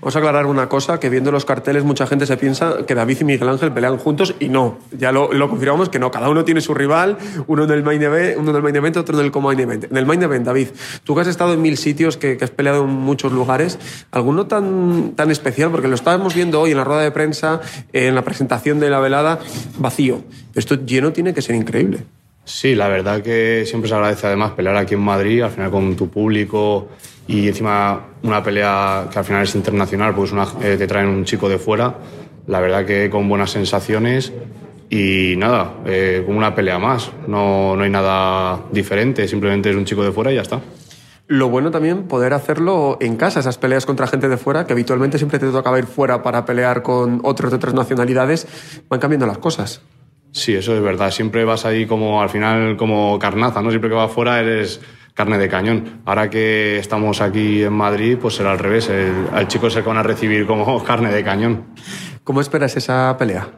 Vamos 0.00 0.16
a 0.16 0.18
aclarar 0.18 0.46
una 0.46 0.66
cosa, 0.66 0.98
que 0.98 1.10
viendo 1.10 1.30
los 1.30 1.44
carteles 1.44 1.84
mucha 1.84 2.06
gente 2.06 2.24
se 2.24 2.38
piensa 2.38 2.86
que 2.86 2.94
David 2.94 3.18
y 3.20 3.24
Miguel 3.24 3.50
Ángel 3.50 3.70
pelean 3.70 3.98
juntos 3.98 4.34
y 4.40 4.48
no. 4.48 4.78
Ya 4.92 5.12
lo, 5.12 5.30
lo 5.34 5.50
confirmamos 5.50 5.90
que 5.90 5.98
no, 5.98 6.10
cada 6.10 6.30
uno 6.30 6.42
tiene 6.42 6.62
su 6.62 6.72
rival, 6.72 7.18
uno 7.46 7.64
en 7.64 7.70
el 7.70 7.82
main 7.82 8.02
event, 8.02 8.38
uno 8.38 8.50
en 8.50 8.56
el 8.56 8.62
main 8.62 8.76
event, 8.76 8.96
otro 8.96 9.18
en 9.18 9.26
el 9.26 9.30
co-main 9.30 9.60
event. 9.60 9.84
En 9.90 9.96
el 9.98 10.06
main 10.06 10.22
event, 10.22 10.46
David, 10.46 10.68
tú 11.04 11.14
que 11.14 11.20
has 11.20 11.26
estado 11.26 11.52
en 11.52 11.60
mil 11.60 11.76
sitios, 11.76 12.16
que, 12.16 12.38
que, 12.38 12.44
has 12.44 12.50
peleado 12.50 12.84
en 12.84 12.90
muchos 12.90 13.30
lugares, 13.30 13.78
¿alguno 14.10 14.46
tan, 14.46 15.12
tan 15.16 15.30
especial? 15.30 15.70
Porque 15.70 15.88
lo 15.88 15.96
estábamos 15.96 16.34
viendo 16.34 16.62
hoy 16.62 16.70
en 16.70 16.78
la 16.78 16.84
rueda 16.84 17.02
de 17.02 17.10
prensa, 17.10 17.60
en 17.92 18.14
la 18.14 18.22
presentación 18.22 18.80
de 18.80 18.88
la 18.88 19.00
velada, 19.00 19.38
vacío. 19.78 20.22
Esto 20.54 20.76
lleno 20.76 21.12
tiene 21.12 21.34
que 21.34 21.42
ser 21.42 21.56
increíble. 21.56 22.06
Sí, 22.50 22.74
la 22.74 22.88
verdad 22.88 23.22
que 23.22 23.64
siempre 23.64 23.88
se 23.88 23.94
agradece 23.94 24.26
además 24.26 24.50
pelear 24.52 24.76
aquí 24.76 24.94
en 24.94 25.00
Madrid, 25.00 25.40
al 25.40 25.50
final 25.50 25.70
con 25.70 25.94
tu 25.94 26.10
público 26.10 26.88
y 27.28 27.46
encima 27.46 28.08
una 28.24 28.42
pelea 28.42 29.08
que 29.10 29.18
al 29.20 29.24
final 29.24 29.44
es 29.44 29.54
internacional, 29.54 30.14
pues 30.14 30.32
eh, 30.60 30.76
te 30.76 30.86
traen 30.88 31.06
un 31.06 31.24
chico 31.24 31.48
de 31.48 31.58
fuera. 31.58 31.94
la 32.48 32.60
verdad 32.60 32.84
que 32.84 33.08
con 33.08 33.28
buenas 33.28 33.52
sensaciones 33.52 34.32
y 34.90 35.36
nada, 35.36 35.74
eh, 35.86 36.24
como 36.26 36.38
una 36.38 36.52
pelea 36.52 36.80
más. 36.80 37.12
No, 37.28 37.76
no 37.76 37.84
hay 37.84 37.90
nada 37.90 38.60
diferente, 38.72 39.28
simplemente 39.28 39.70
es 39.70 39.76
un 39.76 39.84
chico 39.84 40.02
de 40.02 40.10
fuera 40.10 40.32
y 40.32 40.34
ya 40.34 40.42
está. 40.42 40.60
Lo 41.28 41.48
bueno 41.48 41.70
también 41.70 42.08
poder 42.08 42.34
hacerlo 42.34 42.98
en 43.00 43.16
casa, 43.16 43.38
esas 43.38 43.58
peleas 43.58 43.86
contra 43.86 44.08
gente 44.08 44.28
de 44.28 44.36
fuera, 44.36 44.66
que 44.66 44.72
habitualmente 44.72 45.16
siempre 45.16 45.38
te 45.38 45.46
tocaba 45.52 45.78
ir 45.78 45.86
fuera 45.86 46.24
para 46.24 46.44
pelear 46.44 46.82
con 46.82 47.20
otros 47.22 47.52
de 47.52 47.56
otras 47.56 47.74
nacionalidades, 47.74 48.48
van 48.88 48.98
cambiando 48.98 49.26
las 49.26 49.38
cosas. 49.38 49.82
Sí, 50.32 50.54
eso 50.54 50.74
es 50.74 50.82
verdad. 50.82 51.10
Siempre 51.10 51.44
vas 51.44 51.64
ahí 51.64 51.86
como 51.86 52.22
al 52.22 52.28
final 52.28 52.76
como 52.76 53.18
carnaza, 53.18 53.62
¿no? 53.62 53.70
Siempre 53.70 53.90
que 53.90 53.96
vas 53.96 54.10
fuera 54.12 54.40
eres 54.40 54.80
carne 55.14 55.38
de 55.38 55.48
cañón. 55.48 56.02
Ahora 56.04 56.30
que 56.30 56.78
estamos 56.78 57.20
aquí 57.20 57.62
en 57.62 57.72
Madrid, 57.72 58.16
pues 58.20 58.34
será 58.34 58.52
al 58.52 58.58
revés. 58.58 58.88
El, 58.88 59.28
al 59.32 59.48
chico 59.48 59.68
se 59.68 59.82
van 59.82 59.96
a 59.96 60.02
recibir 60.02 60.46
como 60.46 60.82
carne 60.84 61.12
de 61.12 61.24
cañón. 61.24 61.64
¿Cómo 62.24 62.40
esperas 62.40 62.76
esa 62.76 63.16
pelea? 63.18 63.48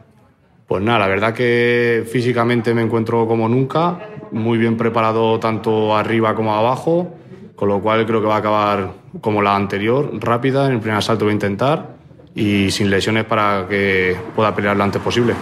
Pues 0.67 0.81
nada, 0.81 0.99
la 0.99 1.07
verdad 1.07 1.33
que 1.33 2.03
físicamente 2.11 2.73
me 2.73 2.81
encuentro 2.81 3.27
como 3.27 3.47
nunca, 3.49 3.99
muy 4.31 4.57
bien 4.57 4.77
preparado 4.77 5.39
tanto 5.39 5.95
arriba 5.95 6.33
como 6.33 6.55
abajo, 6.55 7.13
con 7.55 7.67
lo 7.67 7.81
cual 7.81 8.05
creo 8.05 8.21
que 8.21 8.27
va 8.27 8.35
a 8.35 8.39
acabar 8.39 8.93
como 9.21 9.41
la 9.41 9.55
anterior, 9.55 10.09
rápida, 10.19 10.65
en 10.65 10.73
el 10.73 10.79
primer 10.79 10.97
asalto 10.97 11.25
voy 11.25 11.31
a 11.31 11.33
intentar 11.33 11.92
y 12.35 12.71
sin 12.71 12.89
lesiones 12.89 13.25
para 13.25 13.67
que 13.69 14.15
pueda 14.35 14.55
pelear 14.55 14.75
lo 14.75 14.83
antes 14.83 15.01
posible. 15.01 15.33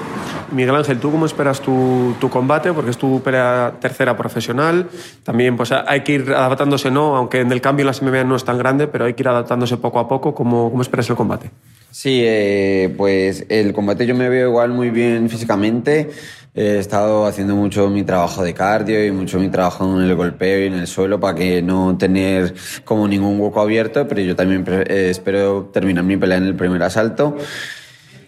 Miguel 0.52 0.76
Ángel, 0.76 1.00
¿tú 1.00 1.12
cómo 1.12 1.26
esperas 1.26 1.62
tu, 1.62 2.14
tu, 2.20 2.30
combate? 2.30 2.74
Porque 2.74 2.92
es 2.92 2.98
tu 2.98 3.22
pelea 3.22 3.76
tercera 3.80 4.18
profesional. 4.18 4.90
También 5.24 5.56
pues, 5.56 5.72
hay 5.72 6.02
que 6.02 6.14
ir 6.14 6.34
adaptándose, 6.34 6.92
¿no? 6.92 7.16
Aunque 7.16 7.40
en 7.40 7.52
el 7.52 7.62
cambio 7.62 7.84
en 7.84 7.88
las 7.88 8.02
MMA 8.02 8.26
no 8.26 8.36
es 8.36 8.44
tan 8.44 8.58
grande, 8.58 8.88
pero 8.88 9.06
hay 9.06 9.14
que 9.14 9.24
ir 9.24 9.30
adaptándose 9.30 9.78
poco 9.78 10.00
a 10.00 10.10
poco. 10.10 10.36
¿Cómo, 10.36 10.70
cómo 10.70 10.82
esperas 10.82 11.10
el 11.10 11.16
combate? 11.16 11.52
Sí, 11.92 12.22
eh, 12.24 12.94
pues 12.98 13.46
el 13.50 13.74
combate 13.74 14.06
yo 14.06 14.16
me 14.16 14.30
veo 14.30 14.50
igual 14.50 14.72
muy 14.72 14.90
bien 14.90 15.30
físicamente. 15.30 16.10
He 16.54 16.80
estado 16.80 17.26
haciendo 17.26 17.56
mucho 17.56 17.90
mi 17.90 18.04
trabajo 18.04 18.44
de 18.44 18.54
cardio 18.54 19.06
y 19.06 19.12
mucho 19.12 19.40
mi 19.40 19.48
trabajo 19.48 19.86
en 19.86 20.04
el 20.04 20.16
golpeo 20.16 20.64
y 20.64 20.68
en 20.68 20.74
el 20.74 20.88
suelo 20.88 21.18
para 21.18 21.36
que 21.36 21.62
no 21.62 21.98
tener 21.98 22.54
como 22.84 23.08
ningún 23.08 23.40
hueco 23.40 23.62
abierto, 23.62 24.06
pero 24.06 24.20
yo 24.20 24.36
también 24.36 24.66
eh, 24.68 25.08
espero 25.10 25.70
terminar 25.72 26.04
mi 26.04 26.18
pelea 26.18 26.40
en 26.40 26.48
el 26.48 26.56
primer 26.56 26.84
asalto. 26.84 27.38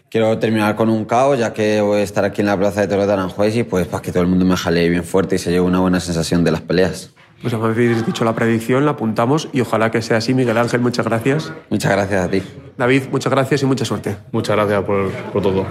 Quiero 0.10 0.38
terminar 0.38 0.76
con 0.76 0.90
un 0.90 1.04
caos, 1.04 1.38
ya 1.38 1.52
que 1.52 1.82
voy 1.82 2.00
a 2.00 2.04
estar 2.04 2.24
aquí 2.24 2.40
en 2.40 2.48
la 2.48 2.58
Plaza 2.58 2.82
de 2.82 2.88
Toros 2.88 3.08
de 3.08 3.14
Aranjuez 3.14 3.58
y 3.58 3.64
pues 3.64 3.88
para 3.88 4.02
que 4.02 4.12
todo 4.12 4.24
el 4.24 4.30
mundo 4.30 4.46
me 4.46 4.56
jale 4.56 4.88
bien 4.88 5.04
fuerte 5.04 5.36
y 5.36 5.40
se 5.40 5.50
lleve 5.50 5.66
una 5.66 5.80
buena 5.80 6.00
sensación 6.00 6.46
de 6.46 6.52
las 6.52 6.62
peleas. 6.62 7.10
Pues 7.42 7.54
habéis 7.54 8.06
dicho 8.06 8.24
la 8.24 8.34
predicción, 8.34 8.86
la 8.86 8.92
apuntamos 8.92 9.50
y 9.52 9.60
ojalá 9.60 9.92
que 9.92 10.02
sea 10.02 10.18
así. 10.18 10.34
Miguel 10.34 10.58
Ángel, 10.58 10.80
muchas 10.80 11.06
gracias. 11.06 11.52
Muchas 11.70 11.92
gracias 11.92 12.24
a 12.24 12.30
ti. 12.30 12.42
David, 12.78 13.04
muchas 13.12 13.34
gracias 13.34 13.64
y 13.64 13.66
mucha 13.66 13.84
suerte. 13.84 14.16
Muchas 14.32 14.56
gracias 14.56 14.84
por, 14.84 15.12
por 15.12 15.42
todo. 15.42 15.66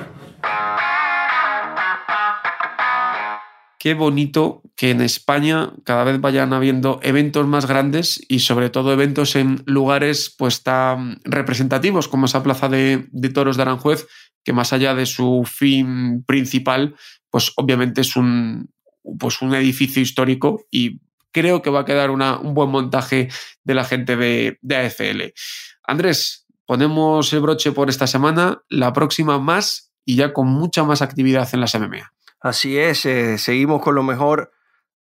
Qué 3.83 3.95
bonito 3.95 4.63
que 4.77 4.91
en 4.91 5.01
España 5.01 5.73
cada 5.83 6.05
vez 6.05 6.21
vayan 6.21 6.53
habiendo 6.53 7.01
eventos 7.03 7.49
más 7.49 7.67
grandes 7.67 8.25
y 8.29 8.39
sobre 8.39 8.71
todo 8.71 8.93
eventos 8.93 9.35
en 9.35 9.65
lugares 9.67 10.33
pues 10.39 10.63
tan 10.63 11.21
representativos 11.25 12.07
como 12.07 12.27
esa 12.27 12.45
plaza 12.45 12.69
de, 12.69 13.09
toros 13.35 13.57
de 13.57 13.63
Aranjuez, 13.63 14.07
que 14.45 14.53
más 14.53 14.73
allá 14.73 14.95
de 14.95 15.05
su 15.05 15.43
fin 15.53 16.23
principal, 16.23 16.95
pues 17.29 17.53
obviamente 17.57 18.03
es 18.03 18.15
un, 18.15 18.71
pues 19.19 19.43
un 19.43 19.53
edificio 19.53 20.01
histórico 20.01 20.65
y 20.71 21.01
creo 21.33 21.61
que 21.61 21.71
va 21.71 21.81
a 21.81 21.85
quedar 21.85 22.13
una, 22.13 22.39
un 22.39 22.55
buen 22.55 22.71
montaje 22.71 23.31
de 23.65 23.75
la 23.75 23.83
gente 23.83 24.15
de, 24.15 24.61
de 24.63 24.77
AFL. 24.77 25.35
Andrés, 25.83 26.47
ponemos 26.67 27.33
el 27.33 27.41
broche 27.41 27.73
por 27.73 27.91
esta 27.91 28.07
semana, 28.07 28.63
la 28.69 28.93
próxima 28.93 29.41
más 29.41 29.93
y 30.05 30.15
ya 30.15 30.33
con 30.33 30.47
mucha 30.47 30.85
más 30.85 31.03
actividad 31.03 31.49
en 31.53 31.61
las 31.61 31.75
MMA. 31.75 32.13
Así 32.43 32.77
es, 32.77 33.07
eh, 33.07 33.39
seguimos 33.39 33.81
con 33.83 33.95
lo 33.95 34.03
mejor 34.03 34.51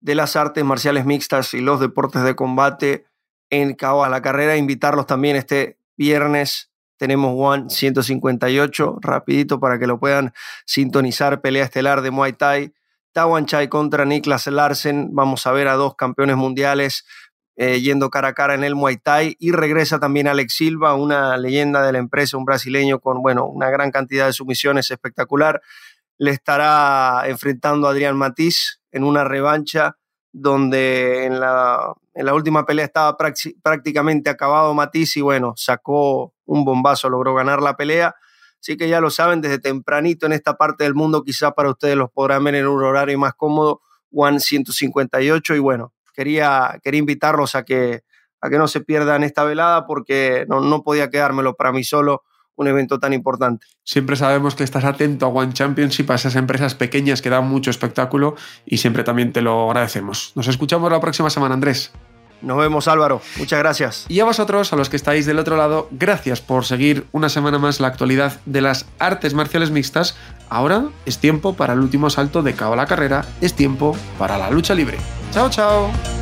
de 0.00 0.14
las 0.14 0.36
artes 0.36 0.64
marciales 0.64 1.04
mixtas 1.04 1.54
y 1.54 1.60
los 1.60 1.80
deportes 1.80 2.22
de 2.22 2.36
combate 2.36 3.06
en 3.50 3.74
Cabo 3.74 4.04
a 4.04 4.08
la 4.08 4.22
Carrera. 4.22 4.56
Invitarlos 4.56 5.06
también 5.06 5.34
este 5.34 5.76
viernes. 5.96 6.70
Tenemos 6.98 7.34
One 7.36 7.68
158, 7.68 8.98
rapidito 9.00 9.58
para 9.58 9.80
que 9.80 9.88
lo 9.88 9.98
puedan 9.98 10.32
sintonizar. 10.66 11.40
Pelea 11.40 11.64
estelar 11.64 12.00
de 12.02 12.12
Muay 12.12 12.32
Thai. 12.32 12.74
Tawan 13.10 13.46
Chai 13.46 13.66
contra 13.66 14.04
Niklas 14.04 14.46
Larsen. 14.46 15.08
Vamos 15.12 15.44
a 15.44 15.50
ver 15.50 15.66
a 15.66 15.74
dos 15.74 15.96
campeones 15.96 16.36
mundiales 16.36 17.04
eh, 17.56 17.80
yendo 17.80 18.08
cara 18.08 18.28
a 18.28 18.34
cara 18.34 18.54
en 18.54 18.62
el 18.62 18.76
Muay 18.76 18.98
Thai. 18.98 19.36
Y 19.40 19.50
regresa 19.50 19.98
también 19.98 20.28
Alex 20.28 20.54
Silva, 20.54 20.94
una 20.94 21.36
leyenda 21.36 21.82
de 21.82 21.90
la 21.90 21.98
empresa, 21.98 22.36
un 22.36 22.44
brasileño 22.44 23.00
con 23.00 23.20
bueno, 23.20 23.46
una 23.46 23.68
gran 23.68 23.90
cantidad 23.90 24.26
de 24.26 24.32
sumisiones 24.32 24.92
espectacular 24.92 25.60
le 26.22 26.30
estará 26.30 27.24
enfrentando 27.26 27.88
a 27.88 27.90
Adrián 27.90 28.16
Matiz 28.16 28.80
en 28.92 29.02
una 29.02 29.24
revancha 29.24 29.96
donde 30.30 31.24
en 31.24 31.40
la, 31.40 31.94
en 32.14 32.26
la 32.26 32.34
última 32.34 32.64
pelea 32.64 32.84
estaba 32.84 33.16
prácticamente 33.60 34.30
acabado 34.30 34.72
Matiz 34.72 35.16
y 35.16 35.20
bueno, 35.20 35.54
sacó 35.56 36.32
un 36.44 36.64
bombazo, 36.64 37.08
logró 37.08 37.34
ganar 37.34 37.60
la 37.60 37.76
pelea. 37.76 38.14
Así 38.60 38.76
que 38.76 38.88
ya 38.88 39.00
lo 39.00 39.10
saben, 39.10 39.40
desde 39.40 39.58
tempranito 39.58 40.26
en 40.26 40.32
esta 40.32 40.56
parte 40.56 40.84
del 40.84 40.94
mundo, 40.94 41.24
quizá 41.24 41.50
para 41.50 41.70
ustedes 41.70 41.96
los 41.96 42.08
podrán 42.12 42.44
ver 42.44 42.54
en 42.54 42.68
un 42.68 42.84
horario 42.84 43.18
más 43.18 43.34
cómodo, 43.34 43.80
One 44.12 44.38
158. 44.38 45.56
Y 45.56 45.58
bueno, 45.58 45.92
quería, 46.14 46.78
quería 46.84 47.00
invitarlos 47.00 47.56
a 47.56 47.64
que, 47.64 48.04
a 48.40 48.48
que 48.48 48.58
no 48.58 48.68
se 48.68 48.80
pierdan 48.80 49.24
esta 49.24 49.42
velada 49.42 49.86
porque 49.86 50.46
no, 50.48 50.60
no 50.60 50.84
podía 50.84 51.10
quedármelo 51.10 51.54
para 51.54 51.72
mí 51.72 51.82
solo 51.82 52.22
un 52.62 52.68
evento 52.68 52.98
tan 52.98 53.12
importante. 53.12 53.66
Siempre 53.84 54.16
sabemos 54.16 54.54
que 54.54 54.64
estás 54.64 54.84
atento 54.84 55.26
a 55.26 55.28
One 55.28 55.52
Championship, 55.52 56.10
a 56.10 56.14
esas 56.14 56.36
empresas 56.36 56.74
pequeñas 56.74 57.20
que 57.20 57.30
dan 57.30 57.46
mucho 57.46 57.70
espectáculo 57.70 58.36
y 58.64 58.78
siempre 58.78 59.04
también 59.04 59.32
te 59.32 59.42
lo 59.42 59.70
agradecemos. 59.70 60.32
Nos 60.34 60.48
escuchamos 60.48 60.90
la 60.90 61.00
próxima 61.00 61.30
semana, 61.30 61.54
Andrés. 61.54 61.92
Nos 62.42 62.58
vemos 62.58 62.88
Álvaro, 62.88 63.20
muchas 63.38 63.58
gracias. 63.60 64.06
Y 64.08 64.18
a 64.18 64.24
vosotros, 64.24 64.72
a 64.72 64.76
los 64.76 64.88
que 64.88 64.96
estáis 64.96 65.26
del 65.26 65.38
otro 65.38 65.56
lado, 65.56 65.88
gracias 65.92 66.40
por 66.40 66.64
seguir 66.64 67.06
una 67.12 67.28
semana 67.28 67.58
más 67.58 67.78
la 67.78 67.86
actualidad 67.86 68.40
de 68.46 68.60
las 68.60 68.86
artes 68.98 69.32
marciales 69.32 69.70
mixtas. 69.70 70.16
Ahora 70.48 70.86
es 71.06 71.18
tiempo 71.18 71.54
para 71.54 71.74
el 71.74 71.78
último 71.78 72.10
salto 72.10 72.42
de 72.42 72.54
cabo 72.54 72.74
a 72.74 72.76
la 72.76 72.86
carrera, 72.86 73.24
es 73.40 73.54
tiempo 73.54 73.96
para 74.18 74.38
la 74.38 74.50
lucha 74.50 74.74
libre. 74.74 74.98
Chao, 75.32 75.48
chao. 75.48 76.21